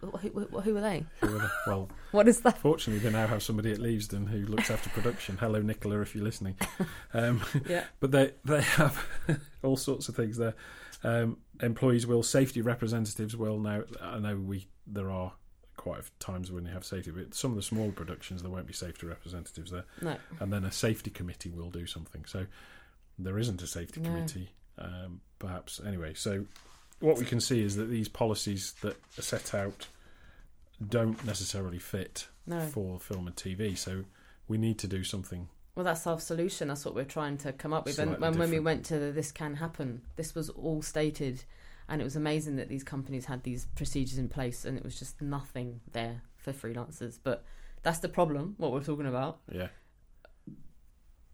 Who, 0.00 0.10
who, 0.10 0.28
who 0.60 0.76
are 0.76 0.80
they? 0.82 1.06
who 1.20 1.34
are 1.36 1.38
the- 1.38 1.50
well, 1.66 1.88
What 2.12 2.28
is 2.28 2.40
that? 2.42 2.58
fortunately 2.58 3.02
they 3.02 3.10
now 3.16 3.26
have 3.26 3.42
somebody 3.42 3.72
at 3.72 3.78
Leavesden 3.78 4.28
who 4.28 4.44
looks 4.46 4.70
after 4.70 4.90
production. 4.90 5.38
Hello, 5.38 5.60
Nicola, 5.62 6.00
if 6.02 6.14
you're 6.14 6.22
listening. 6.24 6.54
Um, 7.14 7.40
Yeah, 7.66 7.84
but 7.98 8.10
they 8.10 8.32
they 8.44 8.60
have 8.60 9.02
all 9.62 9.76
sorts 9.78 10.08
of 10.10 10.16
things 10.16 10.36
there. 10.36 10.54
Um, 11.02 11.38
employees 11.62 12.06
will, 12.06 12.22
safety 12.22 12.60
representatives 12.60 13.34
will. 13.36 13.58
Now 13.58 13.84
I 14.02 14.18
know 14.18 14.36
we 14.36 14.68
there 14.86 15.10
are 15.10 15.32
quite 15.78 16.00
a 16.00 16.02
few 16.02 16.12
times 16.18 16.52
when 16.52 16.66
you 16.66 16.72
have 16.72 16.84
safety, 16.84 17.10
but 17.10 17.34
some 17.34 17.52
of 17.52 17.56
the 17.56 17.62
small 17.62 17.90
productions 17.90 18.42
there 18.42 18.50
won't 18.50 18.66
be 18.66 18.74
safety 18.74 19.06
representatives 19.06 19.70
there, 19.70 19.84
no. 20.02 20.16
and 20.40 20.52
then 20.52 20.64
a 20.64 20.72
safety 20.72 21.10
committee 21.10 21.50
will 21.50 21.70
do 21.70 21.86
something. 21.86 22.24
So 22.26 22.46
there 23.18 23.38
isn't 23.38 23.62
a 23.62 23.66
safety 23.66 24.00
No. 24.00 24.10
committee, 24.10 24.50
um, 24.78 25.20
perhaps. 25.38 25.80
Anyway, 25.84 26.14
so 26.14 26.46
what 27.00 27.18
we 27.18 27.24
can 27.24 27.40
see 27.40 27.62
is 27.62 27.76
that 27.76 27.86
these 27.86 28.08
policies 28.08 28.72
that 28.82 28.96
are 29.18 29.22
set 29.22 29.54
out 29.54 29.88
don't 30.86 31.24
necessarily 31.24 31.78
fit 31.78 32.28
No. 32.46 32.60
for 32.68 33.00
film 33.00 33.26
and 33.26 33.36
TV. 33.36 33.76
So 33.76 34.04
we 34.48 34.58
need 34.58 34.78
to 34.80 34.86
do 34.88 35.04
something. 35.04 35.48
Well, 35.74 35.84
that's 35.84 36.06
our 36.06 36.20
solution. 36.20 36.68
That's 36.68 36.84
what 36.84 36.94
we're 36.94 37.04
trying 37.04 37.36
to 37.38 37.52
come 37.52 37.72
up 37.72 37.84
with. 37.84 37.98
And 37.98 38.18
when, 38.18 38.38
when 38.38 38.50
we 38.50 38.60
went 38.60 38.84
to 38.86 38.98
the 38.98 39.12
This 39.12 39.30
Can 39.32 39.56
Happen, 39.56 40.02
this 40.16 40.34
was 40.34 40.48
all 40.50 40.80
stated. 40.82 41.44
And 41.88 42.00
it 42.00 42.04
was 42.04 42.16
amazing 42.16 42.56
that 42.56 42.68
these 42.68 42.82
companies 42.82 43.26
had 43.26 43.42
these 43.42 43.66
procedures 43.76 44.18
in 44.18 44.28
place 44.28 44.64
and 44.64 44.76
it 44.76 44.82
was 44.84 44.98
just 44.98 45.20
nothing 45.20 45.80
there 45.92 46.22
for 46.36 46.52
freelancers. 46.52 47.18
But 47.22 47.44
that's 47.82 47.98
the 48.00 48.08
problem, 48.08 48.54
what 48.58 48.72
we're 48.72 48.82
talking 48.82 49.06
about. 49.06 49.38
Yeah. 49.52 49.68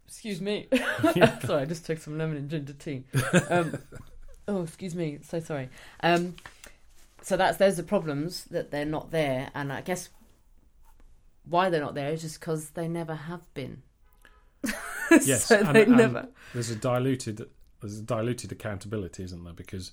Excuse 0.07 0.41
me. 0.41 0.67
sorry, 1.45 1.61
I 1.61 1.65
just 1.65 1.85
took 1.85 1.97
some 1.99 2.17
lemon 2.17 2.37
and 2.37 2.49
ginger 2.49 2.73
tea. 2.73 3.03
Um, 3.49 3.77
oh, 4.47 4.63
excuse 4.63 4.95
me. 4.95 5.19
So 5.23 5.39
sorry. 5.39 5.69
Um, 6.01 6.35
so 7.21 7.37
that's 7.37 7.57
those 7.57 7.79
are 7.79 7.83
problems 7.83 8.45
that 8.45 8.71
they're 8.71 8.85
not 8.85 9.11
there, 9.11 9.49
and 9.55 9.71
I 9.71 9.81
guess 9.81 10.09
why 11.45 11.69
they're 11.69 11.81
not 11.81 11.95
there 11.95 12.09
is 12.11 12.21
just 12.21 12.39
because 12.39 12.71
they 12.71 12.87
never 12.87 13.15
have 13.15 13.41
been. 13.53 13.81
Yes, 15.23 15.45
so 15.45 15.57
and- 15.59 15.75
they 15.75 15.83
and- 15.83 15.97
never. 15.97 16.27
There's 16.53 16.69
a 16.69 16.75
diluted 16.75 17.47
there's 17.81 17.99
a 17.99 18.01
diluted 18.01 18.51
accountability, 18.51 19.23
isn't 19.23 19.43
there? 19.43 19.53
Because 19.53 19.91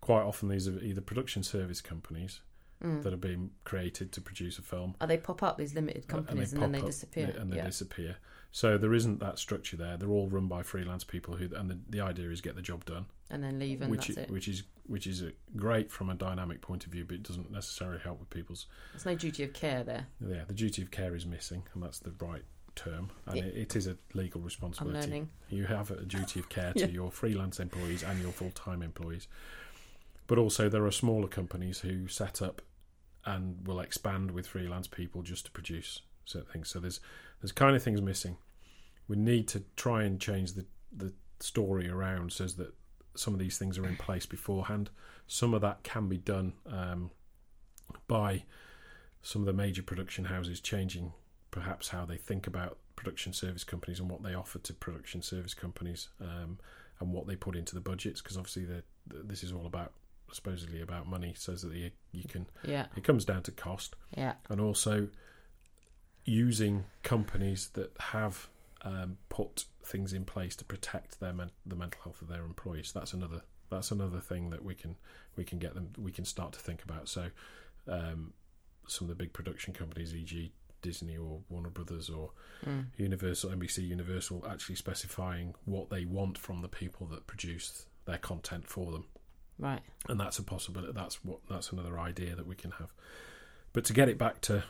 quite 0.00 0.22
often 0.22 0.48
these 0.48 0.68
are 0.68 0.78
either 0.80 1.00
production 1.00 1.42
service 1.42 1.80
companies 1.80 2.40
Mm. 2.82 3.02
that 3.02 3.12
are 3.12 3.18
being 3.18 3.50
created 3.64 4.10
to 4.12 4.22
produce 4.22 4.58
a 4.58 4.62
film, 4.62 4.94
Oh, 5.02 5.06
they 5.06 5.18
pop 5.18 5.42
up 5.42 5.58
these 5.58 5.74
limited 5.74 6.04
and 6.04 6.08
companies 6.08 6.52
and, 6.54 6.62
pop 6.62 6.66
then 6.66 6.72
they 6.72 6.78
up, 6.80 6.86
disappear. 6.86 7.34
and 7.38 7.52
they 7.52 7.56
yeah. 7.58 7.66
disappear. 7.66 8.16
So 8.52 8.76
there 8.78 8.92
isn't 8.94 9.20
that 9.20 9.38
structure 9.38 9.76
there. 9.76 9.96
They're 9.96 10.08
all 10.10 10.28
run 10.28 10.48
by 10.48 10.62
freelance 10.64 11.04
people 11.04 11.36
who, 11.36 11.48
and 11.54 11.70
the, 11.70 11.78
the 11.88 12.00
idea 12.00 12.30
is 12.30 12.40
get 12.40 12.56
the 12.56 12.62
job 12.62 12.84
done, 12.84 13.06
and 13.30 13.42
then 13.44 13.58
leave, 13.58 13.80
and 13.82 13.90
which 13.90 14.08
that's 14.08 14.18
it. 14.18 14.30
which 14.30 14.48
is 14.48 14.64
which 14.86 15.06
is 15.06 15.22
great 15.56 15.90
from 15.92 16.10
a 16.10 16.14
dynamic 16.14 16.60
point 16.60 16.84
of 16.84 16.90
view, 16.92 17.04
but 17.04 17.14
it 17.14 17.22
doesn't 17.22 17.50
necessarily 17.52 18.00
help 18.00 18.18
with 18.18 18.28
people's. 18.30 18.66
There's 18.92 19.06
no 19.06 19.14
duty 19.14 19.44
of 19.44 19.52
care 19.52 19.84
there. 19.84 20.06
Yeah, 20.20 20.42
the 20.48 20.54
duty 20.54 20.82
of 20.82 20.90
care 20.90 21.14
is 21.14 21.24
missing, 21.26 21.62
and 21.74 21.82
that's 21.82 22.00
the 22.00 22.12
right 22.20 22.42
term, 22.74 23.10
and 23.26 23.36
Yeah. 23.36 23.44
it, 23.44 23.56
it 23.56 23.76
is 23.76 23.86
a 23.86 23.96
legal 24.14 24.40
responsibility. 24.40 24.98
learning. 25.00 25.28
You 25.48 25.64
have 25.66 25.92
a 25.92 26.04
duty 26.04 26.40
of 26.40 26.48
care 26.48 26.72
Yeah. 26.76 26.86
to 26.86 26.92
your 26.92 27.12
freelance 27.12 27.60
employees 27.60 28.02
and 28.02 28.20
your 28.20 28.32
full 28.32 28.50
time 28.50 28.82
employees. 28.82 29.28
But 30.26 30.38
also, 30.38 30.68
there 30.68 30.84
are 30.84 30.90
smaller 30.92 31.28
companies 31.28 31.80
who 31.80 32.08
set 32.08 32.42
up 32.42 32.62
and 33.24 33.64
will 33.66 33.78
expand 33.80 34.30
with 34.32 34.46
freelance 34.46 34.88
people 34.88 35.22
just 35.22 35.44
to 35.46 35.50
produce 35.52 36.00
certain 36.24 36.50
things. 36.52 36.68
So 36.68 36.80
there's 36.80 37.00
there's 37.40 37.52
kind 37.52 37.76
of 37.76 37.82
things 37.82 38.00
missing. 38.00 38.36
We 39.08 39.16
need 39.16 39.48
to 39.48 39.64
try 39.76 40.04
and 40.04 40.20
change 40.20 40.52
the 40.52 40.66
the 40.92 41.12
story 41.40 41.88
around 41.88 42.32
so 42.32 42.46
that 42.46 42.74
some 43.16 43.34
of 43.34 43.40
these 43.40 43.58
things 43.58 43.78
are 43.78 43.86
in 43.86 43.96
place 43.96 44.26
beforehand. 44.26 44.90
Some 45.26 45.54
of 45.54 45.60
that 45.62 45.82
can 45.82 46.08
be 46.08 46.18
done 46.18 46.54
um, 46.66 47.10
by 48.08 48.44
some 49.22 49.42
of 49.42 49.46
the 49.46 49.52
major 49.52 49.82
production 49.82 50.24
houses 50.26 50.60
changing 50.60 51.12
perhaps 51.50 51.88
how 51.88 52.04
they 52.04 52.16
think 52.16 52.46
about 52.46 52.78
production 52.96 53.32
service 53.32 53.64
companies 53.64 53.98
and 54.00 54.10
what 54.10 54.22
they 54.22 54.34
offer 54.34 54.58
to 54.58 54.74
production 54.74 55.22
service 55.22 55.54
companies 55.54 56.08
um, 56.20 56.58
and 57.00 57.12
what 57.12 57.26
they 57.26 57.34
put 57.34 57.56
into 57.56 57.74
the 57.74 57.80
budgets 57.80 58.20
because 58.20 58.36
obviously 58.36 58.64
the, 58.64 58.82
this 59.06 59.42
is 59.42 59.52
all 59.52 59.66
about 59.66 59.92
supposedly 60.32 60.80
about 60.80 61.08
money 61.08 61.34
so 61.36 61.52
that 61.52 61.74
you, 61.74 61.90
you 62.12 62.24
can 62.28 62.46
Yeah, 62.64 62.86
it 62.96 63.04
comes 63.04 63.24
down 63.24 63.42
to 63.44 63.50
cost 63.50 63.96
yeah, 64.16 64.34
and 64.48 64.60
also 64.60 65.08
using 66.30 66.84
companies 67.02 67.70
that 67.74 67.92
have 67.98 68.48
um, 68.82 69.18
put 69.28 69.64
things 69.84 70.12
in 70.12 70.24
place 70.24 70.54
to 70.56 70.64
protect 70.64 71.20
their 71.20 71.32
men- 71.32 71.50
the 71.66 71.76
mental 71.76 72.00
health 72.02 72.22
of 72.22 72.28
their 72.28 72.44
employees. 72.44 72.92
That's 72.92 73.12
another 73.12 73.42
that's 73.70 73.90
another 73.90 74.20
thing 74.20 74.50
that 74.50 74.64
we 74.64 74.74
can 74.74 74.96
we 75.36 75.44
can 75.44 75.58
get 75.58 75.74
them 75.74 75.90
we 75.98 76.12
can 76.12 76.24
start 76.24 76.52
to 76.52 76.60
think 76.60 76.82
about. 76.82 77.08
So 77.08 77.30
um, 77.88 78.32
some 78.86 79.06
of 79.06 79.16
the 79.16 79.22
big 79.22 79.32
production 79.32 79.72
companies, 79.72 80.14
e.g. 80.14 80.52
Disney 80.82 81.16
or 81.16 81.40
Warner 81.50 81.68
Brothers 81.68 82.08
or 82.08 82.30
mm. 82.66 82.86
Universal, 82.96 83.50
NBC 83.50 83.86
Universal, 83.86 84.46
actually 84.48 84.76
specifying 84.76 85.54
what 85.66 85.90
they 85.90 86.06
want 86.06 86.38
from 86.38 86.62
the 86.62 86.68
people 86.68 87.06
that 87.08 87.26
produce 87.26 87.84
their 88.06 88.16
content 88.16 88.66
for 88.66 88.90
them 88.90 89.04
right. 89.60 89.80
and 90.08 90.18
that's 90.18 90.38
a 90.38 90.42
possibility. 90.42 90.92
That's 90.92 91.24
what 91.24 91.40
that's 91.48 91.70
another 91.70 91.98
idea 91.98 92.34
that 92.34 92.46
we 92.46 92.54
can 92.54 92.72
have. 92.72 92.92
But 93.72 93.84
to 93.84 93.92
get 93.92 94.08
it 94.08 94.18
back 94.18 94.40
to 94.42 94.64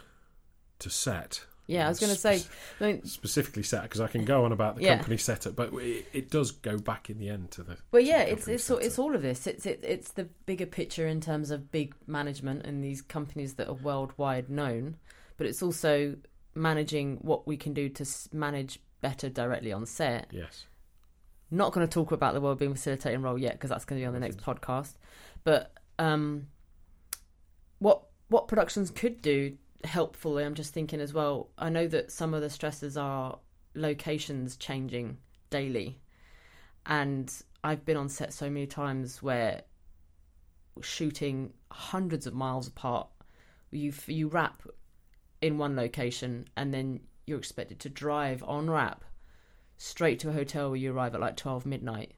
to 0.80 0.90
set, 0.90 1.44
Yeah, 1.70 1.86
I 1.86 1.88
was 1.88 2.00
going 2.00 2.12
to 2.12 2.18
say, 2.18 2.42
I 2.80 2.84
mean, 2.84 3.04
specifically 3.04 3.62
set, 3.62 3.82
because 3.84 4.00
I 4.00 4.08
can 4.08 4.24
go 4.24 4.44
on 4.44 4.52
about 4.52 4.76
the 4.76 4.82
Yeah. 4.82 4.96
company 4.96 5.16
setup, 5.18 5.54
but 5.54 5.72
it, 5.74 6.06
it 6.12 6.30
does 6.30 6.50
go 6.50 6.76
back 6.78 7.08
in 7.10 7.18
the 7.18 7.28
end 7.28 7.50
to 7.52 7.62
the. 7.62 7.76
Well, 7.92 8.02
yeah, 8.02 8.24
the 8.24 8.32
it's 8.32 8.48
it's 8.48 8.70
all, 8.70 8.78
it's 8.78 8.98
all 8.98 9.14
of 9.14 9.22
this. 9.22 9.46
It's 9.46 9.66
it, 9.66 9.80
it's 9.84 10.12
the 10.12 10.24
bigger 10.46 10.66
picture 10.66 11.06
in 11.06 11.20
terms 11.20 11.50
of 11.50 11.70
big 11.70 11.94
management 12.06 12.66
and 12.66 12.82
these 12.82 13.00
companies 13.02 13.54
that 13.54 13.68
are 13.68 13.74
worldwide 13.74 14.50
known, 14.50 14.96
but 15.36 15.46
it's 15.46 15.62
also 15.62 16.16
managing 16.54 17.18
what 17.22 17.46
we 17.46 17.56
can 17.56 17.72
do 17.72 17.88
to 17.88 18.04
manage 18.32 18.80
better 19.00 19.28
directly 19.28 19.72
on 19.72 19.86
set. 19.86 20.26
Yes, 20.32 20.66
Not 21.52 21.72
going 21.72 21.86
to 21.86 21.92
talk 21.92 22.10
about 22.12 22.34
the 22.34 22.40
wellbeing 22.40 22.74
facilitating 22.74 23.22
role 23.22 23.38
yet 23.38 23.52
because 23.54 23.70
that's 23.70 23.84
going 23.84 24.00
to 24.00 24.02
be 24.02 24.06
on 24.06 24.12
the 24.14 24.20
next 24.20 24.38
podcast. 24.38 24.94
But 25.44 25.72
um, 26.00 26.48
what 27.78 28.02
what 28.28 28.48
productions 28.48 28.90
could 28.90 29.22
do 29.22 29.56
helpfully, 29.84 30.44
I'm 30.44 30.54
just 30.54 30.72
thinking 30.74 31.00
as 31.00 31.12
well. 31.14 31.50
I 31.58 31.68
know 31.70 31.86
that 31.88 32.10
some 32.10 32.34
of 32.34 32.40
the 32.42 32.50
stresses 32.50 32.96
are 32.96 33.38
locations 33.74 34.56
changing 34.56 35.18
daily, 35.50 35.98
and 36.86 37.32
I've 37.64 37.84
been 37.84 37.96
on 37.96 38.08
set 38.08 38.32
so 38.32 38.48
many 38.50 38.66
times 38.66 39.22
where 39.22 39.62
shooting 40.82 41.52
hundreds 41.70 42.26
of 42.26 42.34
miles 42.34 42.68
apart, 42.68 43.08
you 43.70 43.92
you 44.06 44.28
wrap 44.28 44.62
in 45.40 45.58
one 45.58 45.76
location 45.76 46.48
and 46.56 46.72
then 46.72 47.00
you're 47.26 47.38
expected 47.38 47.78
to 47.80 47.88
drive 47.88 48.42
on 48.46 48.68
wrap 48.68 49.04
straight 49.78 50.18
to 50.20 50.28
a 50.28 50.32
hotel 50.32 50.68
where 50.70 50.76
you 50.76 50.92
arrive 50.92 51.14
at 51.14 51.20
like 51.20 51.36
12 51.36 51.64
midnight 51.64 52.12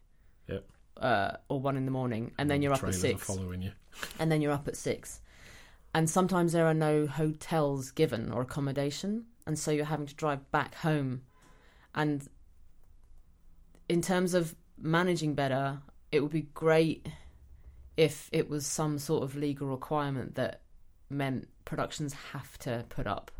Yep. 0.48 0.64
uh, 0.96 1.32
or 1.48 1.60
1 1.60 1.76
in 1.76 1.84
the 1.84 1.92
morning 1.92 2.32
and 2.38 2.50
then 2.50 2.62
you're 2.62 2.72
up 2.72 2.82
at 2.82 2.94
6 2.94 3.14
Are 3.14 3.24
following 3.24 3.62
you. 3.62 3.70
and 4.18 4.32
then 4.32 4.40
you're 4.40 4.50
up 4.52 4.66
at 4.66 4.76
6 4.76 5.20
and 5.94 6.08
sometimes 6.08 6.52
there 6.52 6.66
are 6.66 6.74
no 6.74 7.06
hotels 7.06 7.90
given 7.90 8.32
or 8.32 8.42
accommodation 8.42 9.26
and 9.46 9.58
so 9.58 9.70
you're 9.70 9.84
having 9.84 10.06
to 10.06 10.14
drive 10.14 10.50
back 10.50 10.74
home. 10.76 11.22
And 11.94 12.26
in 13.88 14.00
terms 14.00 14.34
of 14.34 14.54
managing 14.78 15.34
better 15.34 15.80
it 16.10 16.20
would 16.20 16.32
be 16.32 16.48
great 16.54 17.06
if 17.96 18.28
it 18.32 18.48
was 18.48 18.66
some 18.66 18.98
sort 18.98 19.22
of 19.22 19.36
legal 19.36 19.68
requirement 19.68 20.34
that 20.34 20.62
meant 21.10 21.48
productions 21.64 22.14
have 22.32 22.58
to 22.58 22.84
put 22.88 23.06
up 23.06 23.30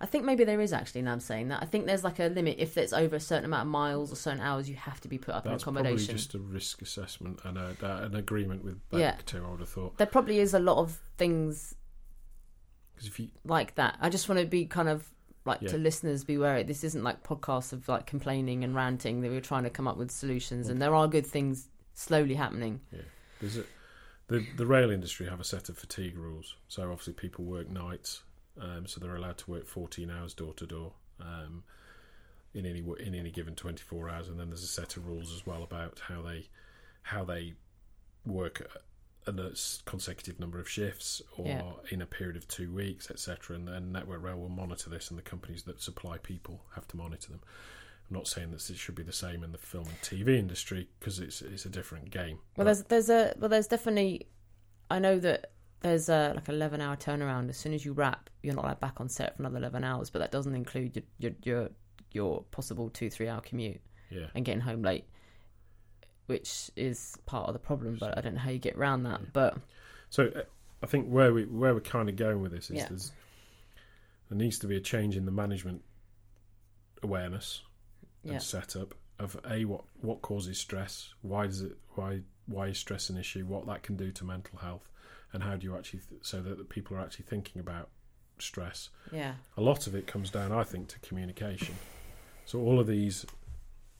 I 0.00 0.06
think 0.06 0.24
maybe 0.24 0.44
there 0.44 0.60
is 0.60 0.72
actually. 0.72 1.02
Now 1.02 1.12
I'm 1.12 1.20
saying 1.20 1.48
that. 1.48 1.62
I 1.62 1.66
think 1.66 1.86
there's 1.86 2.04
like 2.04 2.18
a 2.18 2.26
limit. 2.26 2.56
If 2.58 2.76
it's 2.76 2.92
over 2.92 3.16
a 3.16 3.20
certain 3.20 3.44
amount 3.46 3.62
of 3.62 3.68
miles 3.68 4.12
or 4.12 4.16
certain 4.16 4.40
hours, 4.40 4.68
you 4.68 4.76
have 4.76 5.00
to 5.02 5.08
be 5.08 5.16
put 5.18 5.34
up 5.34 5.44
That's 5.44 5.62
in 5.62 5.64
probably 5.64 5.80
accommodation. 5.82 6.16
just 6.16 6.34
a 6.34 6.38
risk 6.38 6.82
assessment 6.82 7.40
and 7.44 7.56
a, 7.56 7.74
uh, 7.82 8.04
an 8.04 8.14
agreement 8.14 8.62
with 8.64 8.78
Yeah. 8.92 9.12
back 9.12 9.24
to. 9.26 9.44
I 9.44 9.50
would 9.50 9.60
have 9.60 9.68
thought 9.68 9.96
There 9.98 10.06
probably 10.06 10.38
is 10.38 10.52
a 10.54 10.58
lot 10.58 10.78
of 10.78 11.00
things 11.16 11.74
because 12.94 13.08
if 13.08 13.18
you 13.20 13.28
like 13.44 13.74
that. 13.76 13.96
I 14.00 14.08
just 14.08 14.28
want 14.28 14.40
to 14.40 14.46
be 14.46 14.66
kind 14.66 14.88
of 14.88 15.08
like 15.44 15.62
Yeah. 15.62 15.68
to 15.68 15.78
listeners 15.78 16.24
be 16.24 16.36
wary. 16.38 16.62
This 16.64 16.82
isn't 16.84 17.02
like 17.04 17.22
podcasts 17.22 17.72
of 17.72 17.88
like 17.88 18.06
complaining 18.06 18.64
and 18.64 18.74
ranting. 18.74 19.20
That 19.20 19.30
we're 19.30 19.40
trying 19.40 19.64
to 19.64 19.70
come 19.70 19.86
up 19.88 19.96
with 19.96 20.10
solutions, 20.10 20.68
and 20.68 20.80
there 20.82 20.94
are 20.94 21.06
good 21.08 21.26
things 21.26 21.68
slowly 21.94 22.34
happening. 22.34 22.80
There's 23.40 23.56
a, 23.58 23.64
the 24.28 24.44
the 24.56 24.66
rail 24.66 24.90
industry 24.90 25.26
have 25.28 25.40
a 25.40 25.44
set 25.44 25.68
of 25.68 25.78
fatigue 25.78 26.16
rules. 26.18 26.56
So 26.68 26.82
obviously 26.90 27.12
people 27.12 27.44
work 27.44 27.68
nights, 27.70 28.22
um, 28.60 28.86
so 28.86 29.00
they're 29.00 29.16
allowed 29.16 29.38
to 29.38 29.50
work 29.50 29.66
14 29.66 30.10
hours 30.10 30.34
door 30.34 30.54
to 30.54 30.66
door 30.66 30.92
um, 31.20 31.64
in 32.54 32.64
any 32.66 32.82
in 33.00 33.14
any 33.14 33.30
given 33.30 33.54
24 33.54 34.08
hours. 34.10 34.28
And 34.28 34.38
then 34.38 34.48
there's 34.48 34.62
a 34.62 34.66
set 34.68 34.96
of 34.96 35.06
rules 35.06 35.32
as 35.34 35.46
well 35.46 35.62
about 35.62 36.00
how 36.08 36.22
they 36.22 36.48
how 37.02 37.24
they 37.24 37.54
work 38.24 38.60
a, 38.74 38.80
consecutive 39.86 40.38
number 40.40 40.58
of 40.60 40.68
shifts 40.68 41.20
or 41.36 41.46
Yeah. 41.46 41.62
in 41.90 42.00
a 42.00 42.06
period 42.06 42.36
of 42.36 42.46
two 42.48 42.72
weeks, 42.72 43.10
etc. 43.10 43.56
And 43.56 43.66
then 43.68 43.90
Network 43.92 44.22
Rail 44.22 44.38
will 44.38 44.48
monitor 44.48 44.88
this, 44.88 45.10
and 45.10 45.18
the 45.18 45.22
companies 45.22 45.64
that 45.64 45.80
supply 45.80 46.18
people 46.18 46.64
have 46.74 46.86
to 46.88 46.96
monitor 46.96 47.30
them. 47.30 47.40
I'm 48.08 48.16
not 48.16 48.28
saying 48.28 48.52
that 48.52 48.70
it 48.70 48.76
should 48.76 48.94
be 48.94 49.02
the 49.02 49.12
same 49.12 49.42
in 49.42 49.50
the 49.50 49.58
film 49.58 49.86
and 49.86 50.00
TV 50.00 50.38
industry 50.38 50.88
because 51.00 51.18
it's 51.18 51.42
it's 51.42 51.66
a 51.66 51.68
different 51.68 52.10
game. 52.10 52.38
Well, 52.56 52.64
But- 52.64 52.64
there's 52.64 52.82
there's 52.84 53.10
a 53.10 53.34
well, 53.38 53.48
there's 53.48 53.66
definitely. 53.66 54.28
I 54.88 55.00
know 55.00 55.18
that 55.18 55.50
there's 55.80 56.08
a 56.08 56.32
like 56.34 56.48
eleven 56.48 56.80
hour 56.80 56.96
turnaround. 56.96 57.48
As 57.48 57.56
soon 57.56 57.74
as 57.74 57.84
you 57.84 57.92
wrap, 57.92 58.30
you're 58.42 58.54
not 58.54 58.64
allowed 58.64 58.80
back 58.80 59.00
on 59.00 59.08
set 59.08 59.36
for 59.36 59.42
another 59.42 59.58
eleven 59.58 59.84
hours. 59.84 60.10
But 60.10 60.20
that 60.20 60.30
doesn't 60.30 60.54
include 60.54 60.96
your 60.96 61.04
your 61.18 61.32
your, 61.42 61.68
your 62.12 62.42
possible 62.50 62.90
two 62.90 63.10
three 63.10 63.28
hour 63.28 63.40
commute 63.40 63.80
yeah, 64.10 64.26
and 64.34 64.44
getting 64.44 64.60
home 64.60 64.82
late, 64.82 65.04
which 66.26 66.70
is 66.76 67.16
part 67.26 67.48
of 67.48 67.52
the 67.52 67.58
problem. 67.58 67.96
But 67.98 68.16
I 68.16 68.20
don't 68.20 68.34
know 68.34 68.40
how 68.40 68.50
you 68.50 68.58
get 68.58 68.76
around 68.76 69.04
that. 69.04 69.20
Yeah. 69.20 69.28
But 69.32 69.58
So 70.10 70.28
uh, 70.34 70.42
I 70.82 70.86
think 70.86 71.08
where 71.08 71.32
we 71.32 71.44
where 71.44 71.74
we're 71.74 71.80
kind 71.80 72.08
of 72.08 72.16
going 72.16 72.40
with 72.40 72.52
this 72.52 72.70
is 72.70 72.76
Yeah. 72.76 72.88
there's 72.88 73.12
there 74.28 74.38
needs 74.38 74.58
to 74.60 74.66
be 74.66 74.76
a 74.76 74.80
change 74.80 75.16
in 75.16 75.24
the 75.24 75.30
management 75.32 75.82
awareness 77.02 77.62
yeah, 78.24 78.32
and 78.32 78.42
setup 78.42 78.94
of 79.18 79.38
a 79.48 79.64
what 79.64 79.84
what 80.00 80.22
causes 80.22 80.58
stress, 80.58 81.12
why 81.22 81.46
does 81.46 81.62
it 81.62 81.76
why 81.94 82.20
why 82.46 82.68
is 82.68 82.78
stress 82.78 83.08
an 83.10 83.16
issue, 83.16 83.44
what 83.44 83.66
that 83.66 83.82
can 83.82 83.96
do 83.96 84.10
to 84.12 84.24
mental 84.24 84.58
health, 84.58 84.88
and 85.32 85.42
how 85.42 85.56
do 85.56 85.64
you 85.66 85.76
actually 85.76 86.00
th- 86.08 86.20
so 86.24 86.40
that 86.42 86.58
the 86.58 86.64
people 86.64 86.96
are 86.96 87.00
actually 87.00 87.24
thinking 87.28 87.60
about 87.60 87.88
stress. 88.38 88.90
yeah, 89.12 89.34
A 89.56 89.60
lot 89.60 89.86
of 89.86 89.94
it 89.94 90.06
comes 90.06 90.30
down, 90.30 90.52
I 90.52 90.62
think, 90.64 90.88
to 90.88 90.98
communication. 91.00 91.76
So 92.44 92.60
all 92.60 92.78
of 92.78 92.86
these 92.86 93.26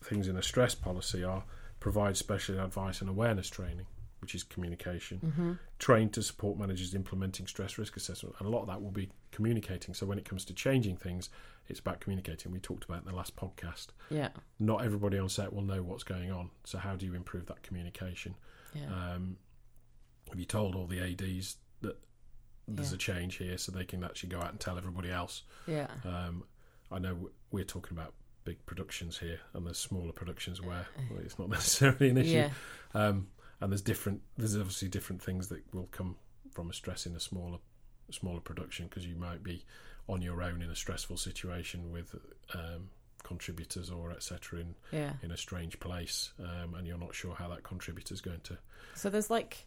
things 0.02 0.28
in 0.28 0.36
a 0.36 0.42
stress 0.42 0.74
policy 0.74 1.24
are 1.24 1.44
provide 1.80 2.16
special 2.16 2.58
advice 2.60 3.00
and 3.00 3.10
awareness 3.10 3.48
training, 3.48 3.86
which 4.20 4.34
is 4.34 4.42
communication 4.42 5.18
hmm 5.18 5.52
trained 5.78 6.10
to 6.10 6.22
support 6.22 6.56
managers 6.58 6.94
implementing 6.94 7.46
stress 7.46 7.76
risk 7.76 7.98
assessment. 7.98 8.34
And 8.38 8.48
a 8.48 8.50
lot 8.50 8.62
of 8.62 8.68
that 8.68 8.80
will 8.80 8.90
be 8.90 9.10
communicating. 9.30 9.92
So 9.92 10.06
when 10.06 10.16
it 10.16 10.24
comes 10.24 10.42
to 10.46 10.54
changing 10.54 10.96
things, 10.96 11.28
it's 11.68 11.80
about 11.80 12.00
communicating. 12.00 12.50
We 12.50 12.60
talked 12.60 12.84
about 12.84 13.02
in 13.02 13.08
the 13.10 13.14
last 13.14 13.36
podcast. 13.36 13.88
yeah, 14.08 14.30
Not 14.58 14.82
everybody 14.82 15.18
on 15.18 15.28
set 15.28 15.52
will 15.52 15.60
know 15.60 15.82
what's 15.82 16.02
going 16.02 16.32
on. 16.32 16.48
So 16.64 16.78
how 16.78 16.96
do 16.96 17.04
you 17.04 17.12
improve 17.12 17.44
that 17.46 17.62
communication? 17.62 18.36
yeah, 18.74 18.86
Um, 18.86 19.36
have 20.30 20.38
you 20.38 20.44
told 20.46 20.74
all 20.74 20.86
the 20.86 21.00
ADs 21.00 21.56
that 21.82 21.96
there's 22.68 22.90
Yeah. 22.90 22.96
a 22.96 22.98
change 22.98 23.36
here 23.36 23.58
so 23.58 23.72
they 23.72 23.84
can 23.84 24.02
actually 24.04 24.30
go 24.30 24.40
out 24.40 24.50
and 24.50 24.60
tell 24.60 24.76
everybody 24.78 25.10
else? 25.10 25.42
yeah, 25.66 25.88
Um, 26.04 26.44
I 26.90 26.98
know 26.98 27.30
we're 27.50 27.64
talking 27.64 27.96
about 27.96 28.14
big 28.44 28.64
productions 28.66 29.18
here, 29.18 29.40
and 29.54 29.66
there's 29.66 29.78
smaller 29.78 30.12
productions 30.12 30.60
where 30.62 30.86
well, 31.10 31.20
it's 31.20 31.38
not 31.38 31.48
necessarily 31.58 32.10
an 32.10 32.18
issue. 32.18 32.30
yeah, 32.30 32.50
Um, 32.94 33.28
and 33.60 33.72
there's 33.72 33.82
different. 33.82 34.22
There's 34.36 34.56
obviously 34.56 34.88
different 34.88 35.22
things 35.22 35.48
that 35.48 35.62
will 35.74 35.88
come 35.90 36.16
from 36.52 36.70
a 36.70 36.72
stress 36.72 37.06
in 37.06 37.14
a 37.16 37.20
smaller, 37.20 37.58
smaller 38.10 38.40
production 38.40 38.86
because 38.86 39.06
you 39.06 39.16
might 39.16 39.42
be 39.42 39.64
on 40.08 40.22
your 40.22 40.42
own 40.42 40.62
in 40.62 40.70
a 40.70 40.76
stressful 40.76 41.16
situation 41.16 41.90
with 41.90 42.14
um, 42.54 42.90
contributors 43.24 43.90
or 43.90 44.12
etc. 44.12 44.60
in 44.60 44.74
yeah. 44.92 45.12
in 45.22 45.32
a 45.32 45.36
strange 45.36 45.80
place, 45.80 46.32
um, 46.38 46.74
and 46.74 46.86
you're 46.86 46.98
not 46.98 47.14
sure 47.14 47.34
how 47.34 47.48
that 47.48 47.62
contributor 47.64 48.14
is 48.14 48.20
going 48.20 48.40
to 48.44 48.56
So 48.94 49.10
there's 49.10 49.30
like, 49.30 49.66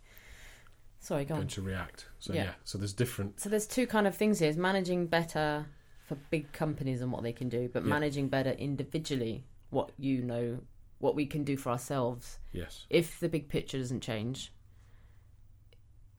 sorry, 1.00 1.26
go 1.26 1.36
on. 1.36 1.42
going 1.42 1.48
to 1.50 1.62
react. 1.62 2.08
So 2.20 2.34
Yeah. 2.34 2.44
yeah. 2.44 2.54
so 2.64 2.78
there's 2.78 2.94
different. 2.94 3.40
So 3.40 3.50
there's 3.50 3.68
two 3.68 3.88
kind 3.88 4.08
of 4.08 4.16
things 4.16 4.40
here: 4.40 4.50
is 4.50 4.58
managing 4.58 5.08
better 5.08 5.66
for 6.06 6.16
big 6.32 6.52
companies 6.54 7.02
and 7.02 7.12
what 7.12 7.24
they 7.24 7.34
can 7.34 7.50
do, 7.50 7.70
but 7.72 7.84
Yeah. 7.84 7.90
managing 7.90 8.30
better 8.30 8.52
individually 8.52 9.46
what 9.70 9.92
you 9.98 10.22
know, 10.24 10.60
what 10.98 11.14
we 11.16 11.26
can 11.26 11.44
do 11.44 11.56
for 11.56 11.70
ourselves. 11.70 12.40
Yes, 12.52 12.86
If 12.90 13.20
the 13.20 13.30
big 13.30 13.48
picture 13.50 13.78
doesn't 13.78 14.02
change 14.02 14.52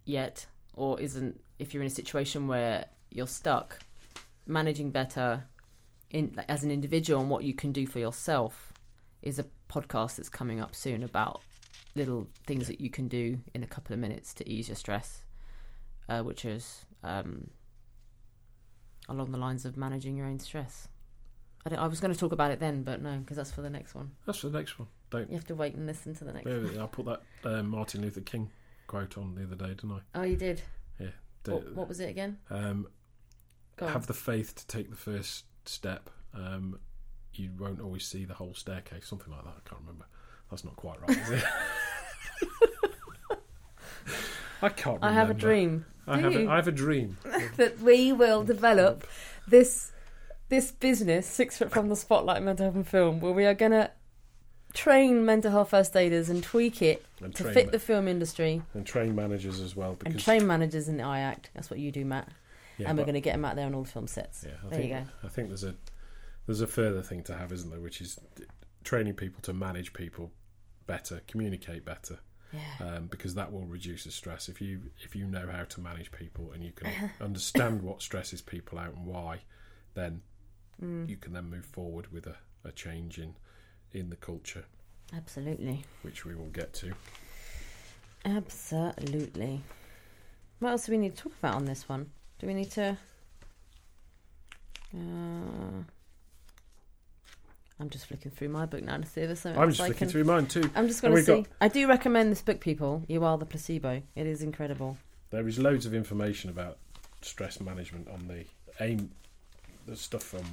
yet, 0.04 0.46
or 0.74 1.00
isn't, 1.00 1.40
if 1.58 1.74
you're 1.74 1.82
in 1.82 1.86
a 1.88 1.90
situation 1.90 2.46
where 2.48 2.86
you're 3.10 3.26
stuck, 3.26 3.80
managing 4.46 4.90
better 4.90 5.44
in 6.10 6.32
like, 6.36 6.46
as 6.48 6.64
an 6.64 6.70
individual 6.70 7.20
and 7.20 7.30
what 7.30 7.44
you 7.44 7.54
can 7.54 7.72
do 7.72 7.86
for 7.86 7.98
yourself 7.98 8.72
is 9.22 9.38
a 9.38 9.44
podcast 9.68 10.16
that's 10.16 10.28
coming 10.28 10.60
up 10.60 10.74
soon 10.74 11.02
about 11.02 11.42
little 11.94 12.28
things 12.46 12.66
that 12.68 12.80
you 12.80 12.90
can 12.90 13.08
do 13.08 13.38
in 13.54 13.62
a 13.62 13.66
couple 13.66 13.92
of 13.94 13.98
minutes 14.00 14.32
to 14.34 14.48
ease 14.48 14.68
your 14.68 14.76
stress, 14.76 15.24
uh, 16.08 16.22
which 16.22 16.44
is 16.44 16.84
um, 17.02 17.50
along 19.08 19.32
the 19.32 19.38
lines 19.38 19.64
of 19.64 19.76
managing 19.76 20.16
your 20.16 20.26
own 20.26 20.38
stress. 20.38 20.88
I, 21.66 21.70
don't, 21.70 21.78
I 21.78 21.86
was 21.86 22.00
going 22.00 22.12
to 22.12 22.18
talk 22.18 22.32
about 22.32 22.50
it 22.52 22.60
then, 22.60 22.82
but 22.82 23.02
no, 23.02 23.18
because 23.18 23.36
that's 23.36 23.50
for 23.50 23.60
the 23.62 23.70
next 23.70 23.94
one. 23.94 24.12
that's 24.26 24.38
for 24.38 24.48
the 24.48 24.58
next 24.58 24.78
one. 24.78 24.88
Don't. 25.10 25.28
You 25.28 25.36
have 25.36 25.46
to 25.46 25.54
wait 25.54 25.74
and 25.74 25.86
listen 25.86 26.14
to 26.14 26.24
the 26.24 26.32
next 26.32 26.46
Yeah, 26.46 26.58
one. 26.58 26.78
I 26.78 26.86
put 26.86 27.06
that 27.06 27.22
um, 27.44 27.68
Martin 27.70 28.02
Luther 28.02 28.20
King 28.20 28.50
quote 28.86 29.18
on 29.18 29.34
the 29.34 29.42
other 29.42 29.56
day, 29.56 29.74
didn't 29.74 29.92
I? 29.92 29.98
Oh, 30.20 30.22
you 30.22 30.36
did. 30.36 30.62
The- 31.42 31.52
What, 31.52 31.74
what 31.74 31.88
was 31.88 32.00
it 32.00 32.10
again? 32.10 32.36
um, 32.50 32.86
have 33.80 34.06
the 34.06 34.12
faith 34.14 34.54
to 34.56 34.66
take 34.66 34.90
the 34.90 34.96
first 34.96 35.44
step. 35.64 36.10
Um, 36.34 36.78
you 37.32 37.50
won't 37.58 37.80
always 37.80 38.04
see 38.06 38.26
the 38.26 38.34
whole 38.34 38.52
staircase, 38.52 39.06
something 39.06 39.32
like 39.32 39.42
that. 39.44 39.54
I 39.64 39.68
can't 39.68 39.80
remember. 39.80 40.04
That's 40.50 40.64
not 40.64 40.76
quite 40.76 41.00
right, 41.02 41.16
is 41.16 41.30
it? 41.30 41.44
I 44.62 44.68
can't. 44.68 44.96
Remember. 45.00 45.06
I 45.06 45.12
have 45.12 45.30
a 45.30 45.34
dream 45.34 45.86
I 46.06 46.18
have. 46.18 46.34
A? 46.34 46.46
I 46.48 46.56
have 46.56 46.68
a 46.68 46.72
dream. 46.72 47.16
that 47.56 47.80
we 47.80 48.12
will 48.12 48.42
develop 48.42 49.06
this 49.46 49.92
this 50.48 50.72
business 50.72 51.26
six 51.26 51.58
foot 51.58 51.70
from 51.70 51.88
the 51.88 51.96
spotlight 51.96 52.42
mental 52.42 52.64
health 52.66 52.74
and 52.74 52.86
film, 52.86 53.20
where 53.20 53.32
we 53.32 53.44
are 53.46 53.54
going 53.54 53.72
to 53.72 53.90
train 54.72 55.24
mental 55.24 55.50
health 55.50 55.70
first 55.70 55.96
aiders 55.96 56.28
and 56.28 56.42
tweak 56.42 56.82
it 56.82 57.04
And 57.22 57.34
to 57.36 57.44
fit 57.44 57.72
the 57.72 57.78
film 57.78 58.08
industry 58.08 58.62
and 58.74 58.84
train 58.86 59.14
managers 59.14 59.60
as 59.60 59.76
well. 59.76 59.94
Because 59.94 60.14
and 60.14 60.22
train 60.22 60.46
managers 60.46 60.88
in 60.88 60.96
the 60.96 61.04
IACT. 61.04 61.46
That's 61.54 61.70
what 61.70 61.78
you 61.78 61.92
do, 61.92 62.04
Matt. 62.04 62.28
yeah, 62.78 62.88
and 62.88 62.98
we're 62.98 63.04
going 63.04 63.14
to 63.14 63.20
get 63.20 63.32
them 63.32 63.44
out 63.44 63.56
there 63.56 63.66
on 63.66 63.74
all 63.74 63.84
the 63.84 63.90
film 63.90 64.06
sets. 64.08 64.44
Yeah, 64.46 64.54
I 64.66 64.68
There 64.70 64.78
think, 64.78 64.90
you 64.92 64.98
go. 64.98 65.04
I 65.24 65.28
think 65.28 65.48
there's 65.48 65.64
a 65.64 65.74
there's 66.46 66.60
a 66.60 66.66
further 66.66 67.02
thing 67.02 67.22
to 67.24 67.34
have, 67.36 67.52
isn't 67.52 67.70
there? 67.70 67.80
Which 67.80 68.00
is 68.00 68.18
training 68.82 69.14
people 69.14 69.40
to 69.42 69.52
manage 69.52 69.92
people 69.92 70.32
better, 70.86 71.20
communicate 71.26 71.84
better. 71.84 72.18
Yeah. 72.52 72.84
um, 72.96 73.06
because 73.06 73.36
that 73.36 73.52
will 73.52 73.64
reduce 73.64 74.02
the 74.04 74.10
stress. 74.10 74.48
If 74.48 74.60
you 74.60 74.80
if 75.04 75.14
you 75.14 75.24
know 75.24 75.46
how 75.52 75.62
to 75.62 75.80
manage 75.80 76.10
people 76.10 76.50
and 76.52 76.64
you 76.64 76.72
can 76.72 76.90
understand 77.20 77.80
what 77.80 78.02
stresses 78.02 78.40
people 78.42 78.76
out 78.78 78.94
and 78.94 79.06
why, 79.06 79.40
then 79.94 80.22
Mm, 80.82 81.08
you 81.10 81.16
can 81.18 81.34
then 81.34 81.50
move 81.50 81.66
forward 81.66 82.10
with 82.10 82.26
a, 82.26 82.36
a 82.64 82.72
change 82.72 83.18
in 83.18 83.34
in 83.92 84.08
the 84.10 84.16
culture, 84.16 84.64
absolutely. 85.14 85.84
which 86.02 86.24
we 86.24 86.34
will 86.34 86.48
get 86.48 86.72
to. 86.74 86.92
Absolutely. 88.24 89.62
What 90.58 90.70
else 90.70 90.86
do 90.86 90.92
we 90.92 90.98
need 90.98 91.16
to 91.16 91.22
talk 91.22 91.32
about 91.38 91.54
on 91.54 91.64
this 91.66 91.88
one? 91.88 92.10
Do 92.38 92.46
we 92.46 92.54
need 92.54 92.70
to? 92.72 92.96
Uh, 94.94 95.82
I'm 97.80 97.88
just 97.88 98.06
flicking 98.06 98.30
through 98.30 98.50
my 98.50 98.66
book 98.66 98.82
now 98.82 98.98
to 98.98 99.06
see 99.06 99.22
if 99.22 99.28
there's 99.28 99.40
something 99.40 99.60
I'm 99.60 99.70
just 99.70 99.80
I 99.80 99.84
looking 99.88 99.98
can. 100.00 100.08
through 100.08 100.24
mine 100.24 100.46
too. 100.46 100.70
I'm 100.74 100.86
just 100.86 101.00
going 101.00 101.14
to 101.14 101.22
see. 101.22 101.46
I 101.60 101.68
do 101.68 101.88
recommend 101.88 102.30
this 102.30 102.42
book, 102.42 102.60
people. 102.60 103.02
You 103.08 103.24
are 103.24 103.38
the 103.38 103.46
placebo. 103.46 104.02
It 104.14 104.26
is 104.26 104.42
incredible. 104.42 104.98
There 105.30 105.48
is 105.48 105.58
loads 105.58 105.86
of 105.86 105.94
information 105.94 106.50
about 106.50 106.78
stress 107.22 107.60
management 107.60 108.08
on 108.08 108.28
the 108.28 108.44
AIM. 108.84 109.10
There's 109.86 110.00
stuff 110.00 110.34
on 110.34 110.44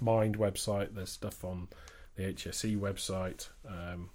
Mind 0.00 0.38
website. 0.38 0.94
There's 0.94 1.10
stuff 1.10 1.42
on 1.44 1.68
the 2.16 2.32
HSE 2.32 2.78
website, 2.78 3.48
um, 3.68 4.10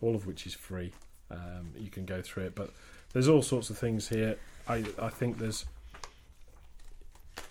all 0.00 0.14
of 0.14 0.26
which 0.26 0.46
is 0.46 0.54
free. 0.54 0.92
Um, 1.30 1.72
you 1.76 1.90
can 1.90 2.06
go 2.06 2.22
through 2.22 2.44
it, 2.44 2.54
but 2.54 2.70
there's 3.12 3.28
all 3.28 3.42
sorts 3.42 3.70
of 3.70 3.78
things 3.78 4.08
here. 4.08 4.36
I 4.68 4.84
I 4.98 5.10
think 5.10 5.38
there's 5.38 5.64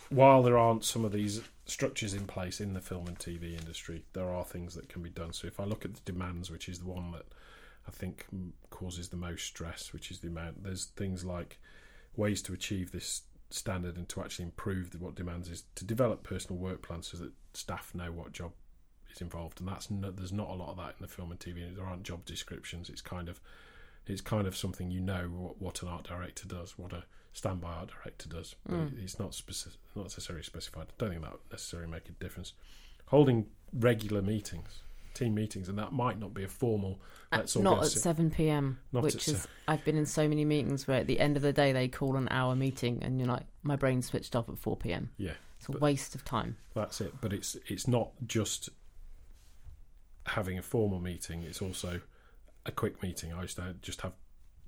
while 0.09 0.43
there 0.43 0.57
aren't 0.57 0.85
some 0.85 1.05
of 1.05 1.11
these 1.11 1.41
structures 1.65 2.13
in 2.13 2.27
place 2.27 2.61
in 2.61 2.73
the 2.73 2.81
film 2.81 3.07
and 3.07 3.17
TV 3.17 3.57
industry, 3.59 4.03
there 4.13 4.29
are 4.29 4.43
things 4.43 4.75
that 4.75 4.89
can 4.89 5.01
be 5.01 5.09
done. 5.09 5.33
So 5.33 5.47
if 5.47 5.59
I 5.59 5.63
look 5.63 5.85
at 5.85 5.95
the 5.95 6.11
demands, 6.11 6.51
which 6.51 6.69
is 6.69 6.79
the 6.79 6.87
one 6.87 7.11
that 7.11 7.25
I 7.87 7.91
think 7.91 8.25
causes 8.69 9.09
the 9.09 9.17
most 9.17 9.45
stress, 9.45 9.93
which 9.93 10.11
is 10.11 10.19
the 10.19 10.27
amount, 10.27 10.63
there's 10.63 10.85
things 10.85 11.25
like 11.25 11.59
ways 12.15 12.41
to 12.43 12.53
achieve 12.53 12.91
this 12.91 13.23
standard 13.49 13.95
and 13.95 14.07
to 14.09 14.21
actually 14.21 14.45
improve 14.45 14.99
what 14.99 15.15
demands 15.15 15.49
is 15.49 15.63
to 15.75 15.85
develop 15.85 16.23
personal 16.23 16.59
work 16.59 16.81
plans 16.81 17.07
so 17.07 17.17
that 17.17 17.31
staff 17.53 17.93
know 17.93 18.11
what 18.11 18.31
job 18.31 18.51
is 19.13 19.21
involved, 19.21 19.59
and 19.59 19.69
that's 19.69 19.89
no, 19.89 20.11
there's 20.11 20.33
not 20.33 20.49
a 20.49 20.53
lot 20.53 20.71
of 20.71 20.77
that 20.77 20.95
in 20.99 21.01
the 21.01 21.07
film 21.07 21.31
and 21.31 21.39
TV. 21.39 21.75
There 21.75 21.85
aren't 21.85 22.03
job 22.03 22.25
descriptions. 22.25 22.89
It's 22.89 23.01
kind 23.01 23.29
of 23.29 23.39
it's 24.07 24.21
kind 24.21 24.45
of 24.45 24.55
something 24.55 24.91
you 24.91 24.99
know 24.99 25.29
what, 25.31 25.61
what 25.61 25.81
an 25.81 25.87
art 25.87 26.07
director 26.07 26.47
does, 26.47 26.77
what 26.77 26.93
a 26.93 27.03
standby 27.35 27.67
art 27.69 27.89
director 27.89 28.29
does, 28.29 28.55
Mm. 28.69 29.03
it's 29.03 29.19
not 29.19 29.33
specific, 29.35 29.79
not 29.95 30.03
necessarily 30.03 30.41
specified. 30.43 30.87
I 30.89 30.93
don't 30.97 31.09
think 31.09 31.21
that 31.23 31.31
would 31.33 31.51
necessarily 31.51 31.89
make 31.89 32.07
a 32.07 32.13
difference. 32.13 32.53
Holding 33.07 33.47
regular 33.73 34.21
meetings, 34.21 34.81
team 35.13 35.35
meetings, 35.35 35.67
and 35.67 35.77
that 35.77 35.91
might 35.91 36.17
not 36.17 36.33
be 36.33 36.43
a 36.45 36.47
formal. 36.47 37.01
All 37.33 37.43
not 37.61 37.83
at 37.83 37.89
7 37.89 38.31
p.m., 38.31 38.79
Not 38.93 39.03
which 39.03 39.15
at 39.15 39.21
se- 39.21 39.31
is, 39.33 39.47
I've 39.67 39.83
been 39.83 39.97
in 39.97 40.05
so 40.05 40.27
many 40.29 40.45
meetings 40.45 40.87
where 40.87 40.97
at 41.01 41.07
the 41.07 41.19
end 41.19 41.35
of 41.35 41.43
the 41.43 41.51
day 41.51 41.73
they 41.73 41.89
call 41.89 42.15
an 42.15 42.27
hour 42.31 42.55
meeting 42.55 43.03
and 43.03 43.19
you're 43.19 43.27
like, 43.27 43.45
my 43.63 43.75
brain 43.75 44.01
switched 44.01 44.33
off 44.35 44.47
at 44.47 44.57
4 44.57 44.77
p.m. 44.77 45.09
Yeah, 45.17 45.33
It's 45.59 45.67
a 45.67 45.73
waste 45.73 46.15
of 46.15 46.23
time. 46.23 46.55
That's 46.73 47.01
it. 47.01 47.13
But 47.19 47.33
it's 47.33 47.57
it's 47.67 47.85
not 47.87 48.11
just 48.25 48.69
having 50.27 50.57
a 50.57 50.61
formal 50.61 50.99
meeting. 51.01 51.43
It's 51.43 51.61
also 51.61 52.01
a 52.65 52.71
quick 52.71 53.03
meeting. 53.03 53.33
I 53.33 53.41
used 53.41 53.57
to 53.57 53.75
just 53.81 54.01
have 54.01 54.13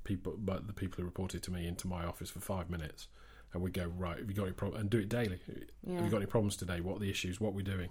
people, 0.08 0.36
but 0.38 0.66
the 0.66 0.74
people 0.74 0.98
who 0.98 1.04
reported 1.04 1.44
to 1.44 1.52
me 1.52 1.68
into 1.68 1.88
my 1.88 2.06
office 2.06 2.30
for 2.30 2.40
five 2.40 2.70
minutes, 2.70 3.08
and 3.54 3.62
we 3.62 3.70
go 3.70 3.92
right. 3.98 4.18
Have 4.18 4.30
you 4.30 4.36
got 4.36 4.44
any 4.44 4.54
problem? 4.54 4.82
And 4.82 4.90
do 4.90 5.00
it 5.00 5.10
daily. 5.10 5.40
Yeah. 5.86 5.96
Have 5.96 6.06
you 6.06 6.12
got 6.12 6.18
any 6.18 6.26
problems 6.26 6.56
today? 6.56 6.80
What 6.82 6.98
are 6.98 7.00
the 7.00 7.10
issues? 7.10 7.40
What 7.40 7.54
we're 7.54 7.62
doing, 7.62 7.90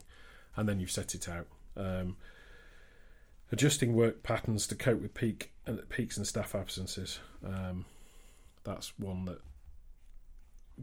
and 0.57 0.69
then 0.69 0.81
you 0.81 0.87
set 0.87 1.14
it 1.14 1.29
out. 1.29 1.47
Um, 1.77 2.17
adjusting 3.53 3.95
work 3.95 4.23
patterns 4.23 4.67
to 4.69 4.75
cope 4.75 5.01
with 5.01 5.14
peak 5.14 5.53
uh, 5.67 5.75
peaks 5.89 6.17
and 6.17 6.27
staff 6.27 6.55
absences. 6.55 7.21
Um, 7.45 7.85
that's 8.64 8.99
one 8.99 9.27
that 9.27 9.41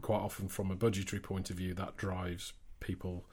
quite 0.00 0.20
often, 0.20 0.48
from 0.48 0.70
a 0.70 0.76
budgetary 0.76 1.20
point 1.20 1.50
of 1.50 1.56
view, 1.56 1.74
that 1.74 1.96
drives 1.96 2.52
people 2.80 3.24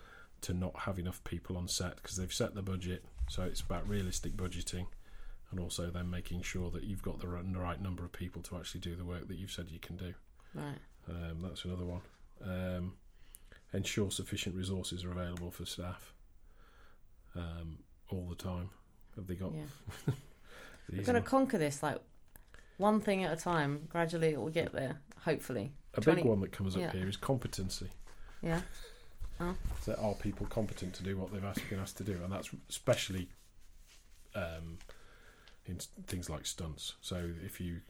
to 0.42 0.54
not 0.54 0.80
have 0.80 0.98
enough 0.98 1.24
people 1.24 1.56
on 1.56 1.68
set 1.68 1.98
because 1.98 2.18
they've 2.18 2.34
set 2.34 2.56
the 2.56 2.62
budget. 2.62 3.06
So 3.30 3.44
it's 3.44 3.62
about 3.62 3.88
realistic 3.88 4.36
budgeting, 4.36 4.88
and 5.52 5.60
also 5.60 5.90
then 5.90 6.10
making 6.10 6.42
sure 6.42 6.72
that 6.72 6.84
you've 6.84 7.02
got 7.02 7.20
the 7.20 7.28
right, 7.28 7.54
the 7.54 7.60
right 7.60 7.82
number 7.82 8.04
of 8.04 8.12
people 8.12 8.42
to 8.44 8.58
actually 8.58 8.82
do 8.82 8.96
the 8.96 9.06
work 9.06 9.28
that 9.28 9.38
you've 9.38 9.52
said 9.52 9.70
you 9.70 9.80
can 9.80 9.98
do. 9.98 10.14
Right. 10.54 10.80
Um, 11.10 11.42
that's 11.42 11.66
another 11.66 11.86
one. 11.86 12.02
Um, 12.44 12.94
ensure 13.74 14.12
sufficient 14.12 14.56
resources 14.56 15.04
are 15.04 15.12
available 15.12 15.52
for 15.52 15.66
staff 15.66 16.14
um, 17.36 17.80
all 18.10 18.28
the 18.30 18.36
time. 18.36 18.70
Have 19.16 19.28
they 19.28 19.36
got? 19.36 19.52
Yeah. 19.54 20.14
We're 20.92 21.04
going 21.04 21.22
to 21.22 21.28
conquer 21.28 21.58
this 21.58 21.84
like 21.84 22.00
one 22.78 23.00
thing 23.02 23.24
at 23.24 23.32
a 23.32 23.42
time. 23.42 23.88
Gradually, 23.90 24.30
it 24.30 24.40
will 24.40 24.50
get 24.50 24.74
there. 24.74 25.00
Hopefully. 25.24 25.72
A 25.96 26.02
20 26.02 26.22
big 26.22 26.30
one 26.30 26.40
that 26.42 26.52
comes 26.52 26.76
up 26.76 26.82
yeah. 26.82 26.92
here 26.92 27.08
is 27.08 27.18
competency. 27.18 27.90
Yeah. 28.42 28.62
So 29.82 29.94
are 30.00 30.14
people 30.14 30.46
competent 30.48 30.94
to 30.96 31.04
do 31.04 31.18
what 31.18 31.34
they've 31.34 31.44
asked, 31.44 31.68
been 31.70 31.80
asked 31.80 31.98
to 31.98 32.04
do? 32.04 32.20
And 32.24 32.32
that's 32.32 32.50
especially 32.70 33.30
um, 34.36 34.78
in 35.72 36.04
things 36.06 36.30
like 36.30 36.46
stunts. 36.46 36.96
So 37.02 37.30
if 37.44 37.60
you 37.60 37.82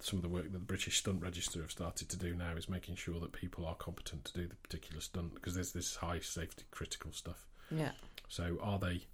some 0.00 0.18
of 0.18 0.22
the 0.22 0.28
work 0.28 0.44
that 0.44 0.52
the 0.52 0.58
British 0.58 0.98
Stunt 0.98 1.22
Register 1.22 1.60
have 1.60 1.72
started 1.72 2.08
to 2.10 2.16
do 2.16 2.34
now 2.34 2.52
is 2.56 2.68
making 2.68 2.94
sure 2.94 3.18
that 3.20 3.32
people 3.32 3.66
are 3.66 3.74
competent 3.74 4.24
to 4.26 4.32
do 4.32 4.46
the 4.46 4.54
particular 4.54 5.00
stunt 5.00 5.34
because 5.34 5.54
there's 5.54 5.72
this 5.72 5.96
high 5.96 6.20
safety 6.20 6.64
critical 6.70 7.10
stuff. 7.10 7.46
Yeah. 7.70 7.90
So 8.28 8.58
are 8.62 8.78
they 8.78 9.06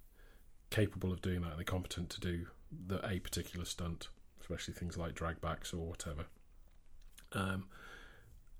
capable 0.69 1.11
of 1.11 1.21
doing 1.21 1.41
that? 1.41 1.53
Are 1.53 1.57
they 1.57 1.63
competent 1.63 2.09
to 2.11 2.19
do 2.19 2.47
the 2.87 3.05
a 3.07 3.19
particular 3.19 3.65
stunt, 3.65 4.09
especially 4.41 4.73
things 4.75 4.97
like 4.97 5.15
drag 5.15 5.41
backs 5.41 5.73
or 5.73 5.87
whatever? 5.87 6.25
Um, 7.33 7.65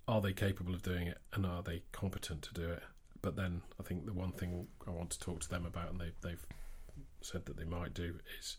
are 0.07 0.21
they 0.21 0.33
capable 0.33 0.73
of 0.73 0.81
doing 0.83 1.07
it, 1.07 1.17
and 1.33 1.45
are 1.45 1.63
they 1.63 1.83
competent 1.91 2.41
to 2.43 2.53
do 2.53 2.69
it? 2.69 2.83
But 3.21 3.35
then 3.35 3.61
I 3.79 3.83
think 3.83 4.05
the 4.05 4.13
one 4.13 4.31
thing 4.31 4.67
I 4.87 4.91
want 4.91 5.09
to 5.11 5.19
talk 5.19 5.41
to 5.41 5.49
them 5.49 5.65
about, 5.65 5.91
and 5.91 5.99
they, 5.99 6.11
they've 6.21 6.45
said 7.21 7.45
that 7.45 7.57
they 7.57 7.63
might 7.63 7.93
do, 7.93 8.15
is 8.39 8.57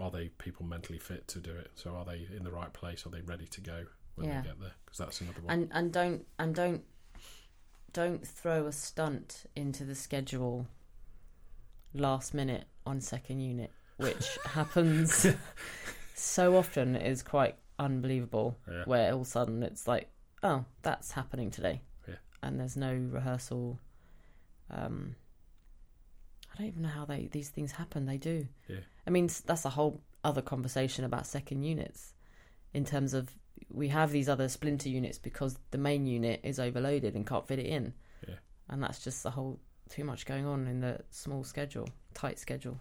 are 0.00 0.10
they 0.10 0.28
people 0.38 0.64
mentally 0.66 0.98
fit 0.98 1.26
to 1.28 1.38
do 1.40 1.52
it? 1.54 1.70
So 1.74 1.90
are 1.94 2.04
they 2.04 2.26
in 2.36 2.44
the 2.44 2.50
right 2.52 2.72
place? 2.72 3.06
Are 3.06 3.10
they 3.10 3.20
ready 3.22 3.46
to 3.46 3.60
go 3.60 3.84
when 4.16 4.28
Yeah. 4.28 4.40
they 4.42 4.48
get 4.48 4.60
there? 4.60 4.72
Because 4.84 4.98
that's 4.98 5.20
another 5.20 5.40
one. 5.42 5.52
And 5.52 5.68
and 5.72 5.92
don't 5.92 6.26
and 6.38 6.54
don't 6.54 6.82
don't 7.92 8.26
throw 8.26 8.66
a 8.66 8.72
stunt 8.72 9.44
into 9.54 9.84
the 9.84 9.94
schedule 9.94 10.66
last 11.94 12.34
minute 12.34 12.64
on 12.86 13.00
second 13.00 13.40
unit, 13.40 13.70
which 13.98 14.26
happens 14.46 15.26
so 16.14 16.56
often. 16.56 16.96
Is 16.96 17.22
quite 17.22 17.56
unbelievable. 17.78 18.58
yeah. 18.70 18.82
Where 18.84 19.10
all 19.12 19.20
of 19.20 19.26
a 19.26 19.30
sudden 19.30 19.62
it's 19.62 19.86
like, 19.88 20.08
oh, 20.42 20.64
that's 20.82 21.12
happening 21.12 21.50
today, 21.50 21.82
Yeah. 22.08 22.16
and 22.42 22.58
there's 22.58 22.76
no 22.76 22.92
rehearsal. 22.94 23.78
Um, 24.70 25.14
I 26.54 26.58
don't 26.58 26.66
even 26.68 26.82
know 26.82 26.88
how 26.88 27.04
they 27.04 27.28
these 27.32 27.48
things 27.48 27.72
happen. 27.72 28.06
They 28.06 28.16
do. 28.16 28.46
Yeah. 28.68 28.76
I 29.06 29.10
mean, 29.10 29.28
that's 29.44 29.64
a 29.64 29.70
whole 29.70 30.00
other 30.22 30.42
conversation 30.42 31.04
about 31.04 31.26
second 31.26 31.64
units, 31.64 32.14
in 32.72 32.84
terms 32.84 33.12
of 33.12 33.30
we 33.70 33.88
have 33.88 34.12
these 34.12 34.28
other 34.28 34.48
splinter 34.48 34.88
units 34.88 35.18
because 35.18 35.58
the 35.70 35.78
main 35.78 36.06
unit 36.06 36.40
is 36.42 36.58
overloaded 36.58 37.14
and 37.14 37.26
can't 37.26 37.46
fit 37.46 37.58
it 37.58 37.66
in. 37.66 37.92
Yeah. 38.26 38.36
And 38.68 38.82
that's 38.82 39.02
just 39.02 39.22
the 39.22 39.30
whole 39.30 39.58
too 39.88 40.04
much 40.04 40.26
going 40.26 40.46
on 40.46 40.66
in 40.66 40.80
the 40.80 41.00
small 41.10 41.44
schedule, 41.44 41.88
tight 42.14 42.38
schedule. 42.38 42.78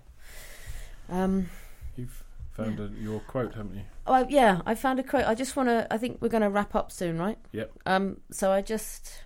Um. 1.10 1.50
You've 1.96 2.24
found 2.52 2.80
a, 2.80 2.90
your 3.00 3.20
quote, 3.22 3.56
haven't 3.56 3.76
you? 3.76 3.84
Oh 4.06 4.26
yeah, 4.30 4.62
I 4.66 4.76
found 4.76 5.00
a 5.00 5.04
quote. 5.04 5.26
I 5.26 5.36
just 5.36 5.56
want 5.56 5.70
to. 5.70 5.88
I 5.92 5.98
think 5.98 6.20
we're 6.22 6.30
going 6.30 6.44
to 6.44 6.50
wrap 6.50 6.76
up 6.76 6.92
soon, 6.92 7.18
right? 7.18 7.38
Yep. 7.52 7.72
Um. 7.86 8.18
So 8.32 8.52
I 8.52 8.62
just 8.62 9.24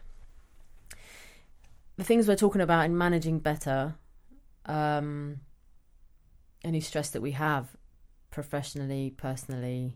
the 1.97 2.03
things 2.03 2.27
we're 2.27 2.35
talking 2.35 2.61
about 2.61 2.85
in 2.85 2.97
managing 2.97 3.39
better. 3.39 3.95
Um. 4.67 5.41
Any 6.63 6.81
stress 6.81 7.11
that 7.11 7.21
we 7.21 7.31
have, 7.31 7.77
professionally, 8.31 9.13
personally, 9.15 9.93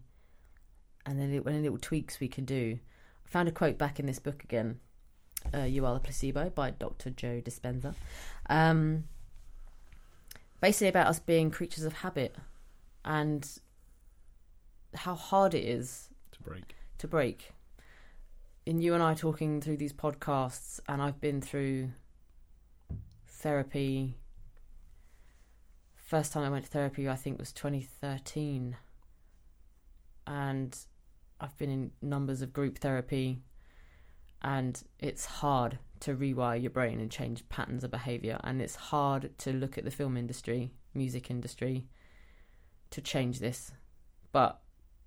and 1.05 1.19
then 1.19 1.30
any 1.45 1.61
little 1.61 1.78
tweaks 1.78 2.19
we 2.19 2.28
can 2.28 2.45
do. 2.45 2.78
I 3.26 3.30
found 3.30 3.49
a 3.49 3.51
quote 3.51 3.78
back 3.78 3.99
in 3.99 4.05
this 4.05 4.19
book 4.19 4.43
again. 4.43 4.80
Uh, 5.53 5.63
you 5.63 5.86
are 5.86 5.93
the 5.95 5.99
placebo 5.99 6.49
by 6.51 6.69
Dr. 6.69 7.09
Joe 7.09 7.41
Dispenza. 7.43 7.95
Um, 8.47 9.05
basically 10.61 10.88
about 10.89 11.07
us 11.07 11.19
being 11.19 11.49
creatures 11.49 11.84
of 11.84 11.93
habit 11.93 12.36
and 13.03 13.49
how 14.93 15.15
hard 15.15 15.55
it 15.55 15.65
is 15.65 16.09
To 16.34 16.43
break. 16.43 16.76
to 16.99 17.07
break. 17.07 17.51
In 18.67 18.80
you 18.80 18.93
and 18.93 19.01
I 19.01 19.15
talking 19.15 19.59
through 19.61 19.78
these 19.78 19.93
podcasts, 19.93 20.80
and 20.88 21.01
I've 21.01 21.19
been 21.19 21.41
through 21.41 21.89
therapy. 23.28 24.15
First 26.12 26.34
time 26.34 26.43
I 26.43 26.49
went 26.49 26.66
to 26.66 26.70
therapy, 26.70 27.07
I 27.07 27.16
think, 27.16 27.39
was 27.39 27.53
2013. 27.53 28.76
And 30.28 30.78
I've 31.39 31.57
been 31.57 31.70
in 31.70 31.91
numbers 32.01 32.41
of 32.41 32.51
group 32.51 32.80
therapy, 32.80 33.43
and 34.41 34.84
it's 34.99 35.24
hard 35.24 35.80
to 36.01 36.14
rewire 36.14 36.62
your 36.62 36.72
brain 36.72 36.99
and 36.99 37.09
change 37.09 37.47
patterns 37.47 37.86
of 37.86 37.91
behavior. 37.91 38.41
And 38.43 38.62
it's 38.62 38.76
hard 38.76 39.38
to 39.38 39.53
look 39.53 39.78
at 39.78 39.86
the 39.86 39.89
film 39.89 40.18
industry, 40.18 40.72
music 40.93 41.32
industry, 41.32 41.86
to 42.89 42.99
change 42.99 43.39
this. 43.39 43.72
But 44.34 44.59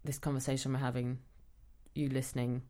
this 0.04 0.18
conversation 0.18 0.72
we're 0.72 0.78
having, 0.78 1.18
you 1.94 2.08
listening, 2.08 2.62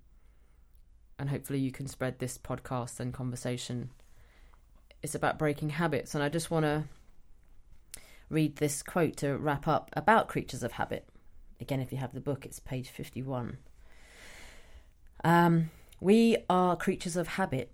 and 1.21 1.31
hopefully 1.31 1.61
you 1.61 1.71
can 1.71 1.87
spread 1.87 2.19
this 2.19 2.37
podcast 2.37 2.99
and 2.99 3.15
conversation. 3.15 3.91
It's 5.05 5.15
about 5.15 5.39
breaking 5.39 5.71
habits, 5.71 6.17
and 6.17 6.25
I 6.25 6.29
just 6.29 6.51
want 6.51 6.65
to 6.65 6.83
read 8.29 8.57
this 8.57 8.83
quote 8.83 9.17
to 9.19 9.37
wrap 9.37 9.69
up 9.69 9.91
about 9.95 10.29
creatures 10.29 10.63
of 10.63 10.73
habit. 10.73 11.09
Again, 11.61 11.81
if 11.81 11.93
you 11.93 11.99
have 11.99 12.15
the 12.15 12.21
book, 12.21 12.45
it's 12.45 12.61
page 12.61 12.89
51. 12.89 13.59
Um, 15.23 15.71
we 16.01 16.37
are 16.51 16.77
creatures 16.77 17.17
of 17.17 17.29
habit. 17.29 17.73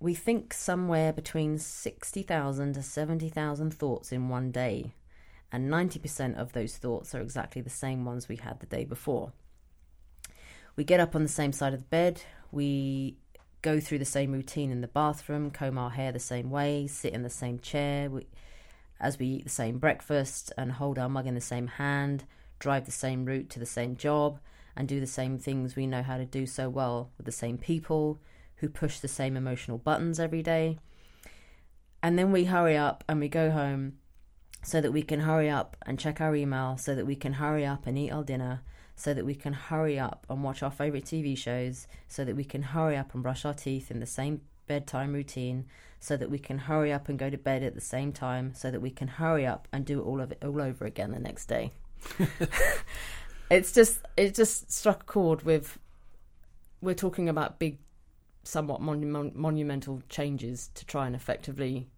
We 0.00 0.14
think 0.14 0.52
somewhere 0.52 1.12
between 1.12 1.58
60,000 1.58 2.74
to 2.74 2.82
70,000 2.82 3.72
thoughts 3.72 4.12
in 4.12 4.28
one 4.28 4.50
day 4.50 4.92
and 5.54 5.70
90% 5.70 6.36
of 6.36 6.52
those 6.52 6.76
thoughts 6.76 7.14
are 7.14 7.20
exactly 7.20 7.62
the 7.62 7.70
same 7.70 8.04
ones 8.04 8.28
we 8.28 8.34
had 8.34 8.58
the 8.58 8.66
day 8.66 8.84
before. 8.84 9.32
We 10.74 10.82
get 10.82 10.98
up 10.98 11.14
on 11.14 11.22
the 11.22 11.28
same 11.28 11.52
side 11.52 11.72
of 11.72 11.78
the 11.78 11.86
bed, 11.86 12.22
we 12.50 13.18
go 13.62 13.78
through 13.78 14.00
the 14.00 14.04
same 14.04 14.32
routine 14.32 14.72
in 14.72 14.80
the 14.80 14.88
bathroom, 14.88 15.52
comb 15.52 15.78
our 15.78 15.90
hair 15.90 16.10
the 16.10 16.18
same 16.18 16.50
way, 16.50 16.88
sit 16.88 17.12
in 17.12 17.22
the 17.22 17.30
same 17.30 17.60
chair, 17.60 18.10
we, 18.10 18.26
as 19.00 19.18
we 19.18 19.26
eat 19.26 19.44
the 19.44 19.50
same 19.50 19.78
breakfast 19.78 20.52
and 20.56 20.72
hold 20.72 20.98
our 20.98 21.08
mug 21.08 21.26
in 21.26 21.34
the 21.34 21.40
same 21.40 21.66
hand, 21.66 22.24
drive 22.58 22.86
the 22.86 22.92
same 22.92 23.24
route 23.24 23.50
to 23.50 23.58
the 23.58 23.66
same 23.66 23.96
job, 23.96 24.38
and 24.76 24.88
do 24.88 25.00
the 25.00 25.06
same 25.06 25.38
things 25.38 25.76
we 25.76 25.86
know 25.86 26.02
how 26.02 26.16
to 26.16 26.24
do 26.24 26.46
so 26.46 26.68
well 26.68 27.10
with 27.16 27.26
the 27.26 27.32
same 27.32 27.58
people 27.58 28.20
who 28.56 28.68
push 28.68 28.98
the 28.98 29.08
same 29.08 29.36
emotional 29.36 29.78
buttons 29.78 30.18
every 30.18 30.42
day. 30.42 30.78
And 32.02 32.18
then 32.18 32.32
we 32.32 32.44
hurry 32.44 32.76
up 32.76 33.04
and 33.08 33.20
we 33.20 33.28
go 33.28 33.50
home 33.50 33.94
so 34.62 34.80
that 34.80 34.92
we 34.92 35.02
can 35.02 35.20
hurry 35.20 35.50
up 35.50 35.76
and 35.86 35.98
check 35.98 36.20
our 36.20 36.34
email, 36.34 36.76
so 36.76 36.94
that 36.94 37.06
we 37.06 37.16
can 37.16 37.34
hurry 37.34 37.66
up 37.66 37.86
and 37.86 37.98
eat 37.98 38.10
our 38.10 38.24
dinner, 38.24 38.62
so 38.96 39.12
that 39.12 39.26
we 39.26 39.34
can 39.34 39.52
hurry 39.52 39.98
up 39.98 40.26
and 40.30 40.42
watch 40.42 40.62
our 40.62 40.70
favourite 40.70 41.04
TV 41.04 41.36
shows, 41.36 41.86
so 42.08 42.24
that 42.24 42.36
we 42.36 42.44
can 42.44 42.62
hurry 42.62 42.96
up 42.96 43.12
and 43.12 43.22
brush 43.22 43.44
our 43.44 43.54
teeth 43.54 43.90
in 43.90 44.00
the 44.00 44.06
same 44.06 44.40
bedtime 44.66 45.12
routine, 45.12 45.66
so 46.04 46.18
that 46.18 46.30
we 46.30 46.38
can 46.38 46.58
hurry 46.58 46.92
up 46.92 47.08
and 47.08 47.18
go 47.18 47.30
to 47.30 47.38
bed 47.38 47.62
at 47.62 47.74
the 47.74 47.80
same 47.80 48.12
time, 48.12 48.52
so 48.54 48.70
that 48.70 48.82
we 48.82 48.90
can 48.90 49.08
hurry 49.08 49.46
up 49.46 49.66
and 49.72 49.86
do 49.86 50.02
all 50.02 50.20
of 50.20 50.30
it 50.32 50.44
all 50.44 50.60
over 50.60 50.84
again 50.84 51.12
the 51.12 51.18
next 51.18 51.46
day. 51.46 51.72
it's 53.50 53.72
just 53.72 54.00
it 54.16 54.34
just 54.34 54.70
struck 54.70 55.02
a 55.02 55.06
chord 55.06 55.42
with 55.44 55.78
we're 56.82 56.94
talking 56.94 57.28
about 57.30 57.58
big 57.58 57.78
somewhat 58.42 58.82
monu- 58.82 59.34
monumental 59.34 60.02
changes 60.10 60.68
to 60.74 60.84
try 60.84 61.06
and 61.06 61.16
effectively 61.16 61.88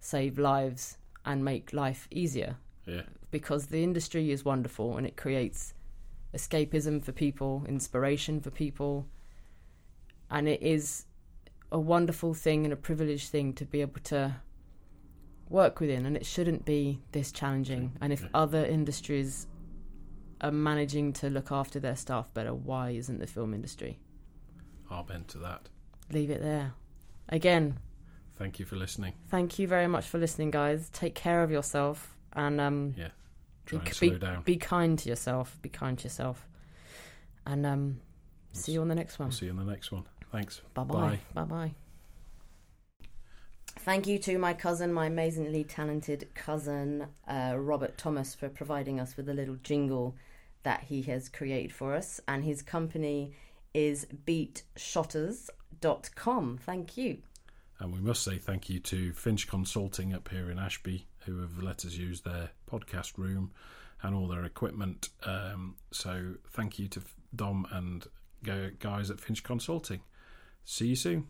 save 0.00 0.36
lives 0.38 0.98
and 1.24 1.44
make 1.44 1.72
life 1.72 2.08
easier 2.10 2.56
Yeah. 2.86 3.02
because 3.30 3.66
the 3.66 3.84
industry 3.84 4.32
is 4.32 4.44
wonderful 4.44 4.96
and 4.96 5.06
it 5.06 5.16
creates 5.16 5.74
escapism 6.34 7.00
for 7.02 7.12
people, 7.12 7.64
inspiration 7.68 8.40
for 8.40 8.50
people, 8.50 9.06
and 10.28 10.48
it 10.48 10.60
is 10.62 11.04
a 11.70 11.78
wonderful 11.78 12.34
thing 12.34 12.64
and 12.64 12.72
a 12.72 12.76
privileged 12.76 13.30
thing 13.30 13.52
to 13.54 13.64
be 13.64 13.80
able 13.80 14.00
to 14.04 14.36
work 15.48 15.80
within, 15.80 16.06
and 16.06 16.16
it 16.16 16.26
shouldn't 16.26 16.64
be 16.64 17.00
this 17.12 17.32
challenging. 17.32 17.92
And 18.00 18.12
if 18.12 18.26
other 18.34 18.64
industries 18.64 19.46
are 20.40 20.50
managing 20.52 21.12
to 21.14 21.28
look 21.30 21.50
after 21.50 21.80
their 21.80 21.96
staff 21.96 22.32
better, 22.34 22.54
why 22.54 22.90
isn't 22.90 23.18
the 23.18 23.26
film 23.26 23.54
industry? 23.54 23.98
I'll 24.90 25.02
bend 25.04 25.28
to 25.28 25.38
that. 25.38 25.68
Leave 26.12 26.30
it 26.30 26.40
there. 26.42 26.72
Again, 27.28 27.78
Thank 28.36 28.60
you 28.60 28.64
for 28.64 28.76
listening. 28.76 29.14
thank 29.28 29.58
you 29.58 29.66
very 29.66 29.88
much 29.88 30.06
for 30.06 30.16
listening, 30.18 30.50
guys. 30.52 30.88
Take 30.90 31.14
care 31.16 31.42
of 31.42 31.50
yourself 31.50 32.16
and 32.34 32.60
um, 32.60 32.94
Yeah. 32.96 33.08
Try 33.66 33.80
and 33.80 33.84
Be- 33.88 33.92
slow 33.92 34.18
down. 34.18 34.42
be 34.44 34.56
kind 34.56 34.98
to 35.00 35.08
yourself. 35.08 35.58
Be 35.60 35.68
kind 35.68 35.98
to 35.98 36.04
yourself, 36.04 36.46
and 37.44 37.66
um, 37.66 38.00
see 38.54 38.72
you 38.72 38.80
on 38.80 38.88
the 38.88 38.94
next 38.94 39.18
one. 39.18 39.26
I'll 39.28 39.32
see 39.32 39.44
you 39.46 39.50
on 39.52 39.58
the 39.58 39.64
next 39.70 39.92
one. 39.92 40.04
Thanks. 40.30 40.60
Bye 40.74 40.84
bye. 40.84 41.18
Bye 41.34 41.44
bye. 41.44 41.74
Thank 43.80 44.06
you 44.06 44.18
to 44.18 44.38
my 44.38 44.54
cousin, 44.54 44.92
my 44.92 45.06
amazingly 45.06 45.64
talented 45.64 46.28
cousin, 46.34 47.06
uh, 47.26 47.54
Robert 47.56 47.96
Thomas, 47.96 48.34
for 48.34 48.48
providing 48.48 49.00
us 49.00 49.16
with 49.16 49.28
a 49.28 49.34
little 49.34 49.56
jingle 49.62 50.16
that 50.64 50.82
he 50.82 51.02
has 51.02 51.28
created 51.28 51.72
for 51.72 51.94
us. 51.94 52.20
And 52.28 52.44
his 52.44 52.60
company 52.60 53.34
is 53.72 54.06
beatshotters.com. 54.26 56.58
Thank 56.58 56.96
you. 56.96 57.18
And 57.78 57.92
we 57.92 58.00
must 58.00 58.24
say 58.24 58.38
thank 58.38 58.68
you 58.68 58.80
to 58.80 59.12
Finch 59.12 59.46
Consulting 59.48 60.12
up 60.12 60.28
here 60.28 60.50
in 60.50 60.58
Ashby, 60.58 61.06
who 61.20 61.40
have 61.40 61.62
let 61.62 61.84
us 61.84 61.94
use 61.94 62.22
their 62.22 62.50
podcast 62.70 63.16
room 63.16 63.52
and 64.02 64.14
all 64.14 64.26
their 64.26 64.44
equipment. 64.44 65.10
Um, 65.24 65.76
so 65.92 66.34
thank 66.50 66.78
you 66.78 66.88
to 66.88 67.00
Dom 67.34 67.66
and 67.70 68.06
guys 68.78 69.10
at 69.10 69.20
Finch 69.20 69.44
Consulting. 69.44 70.00
See 70.70 70.88
you 70.88 70.96
soon. 70.96 71.24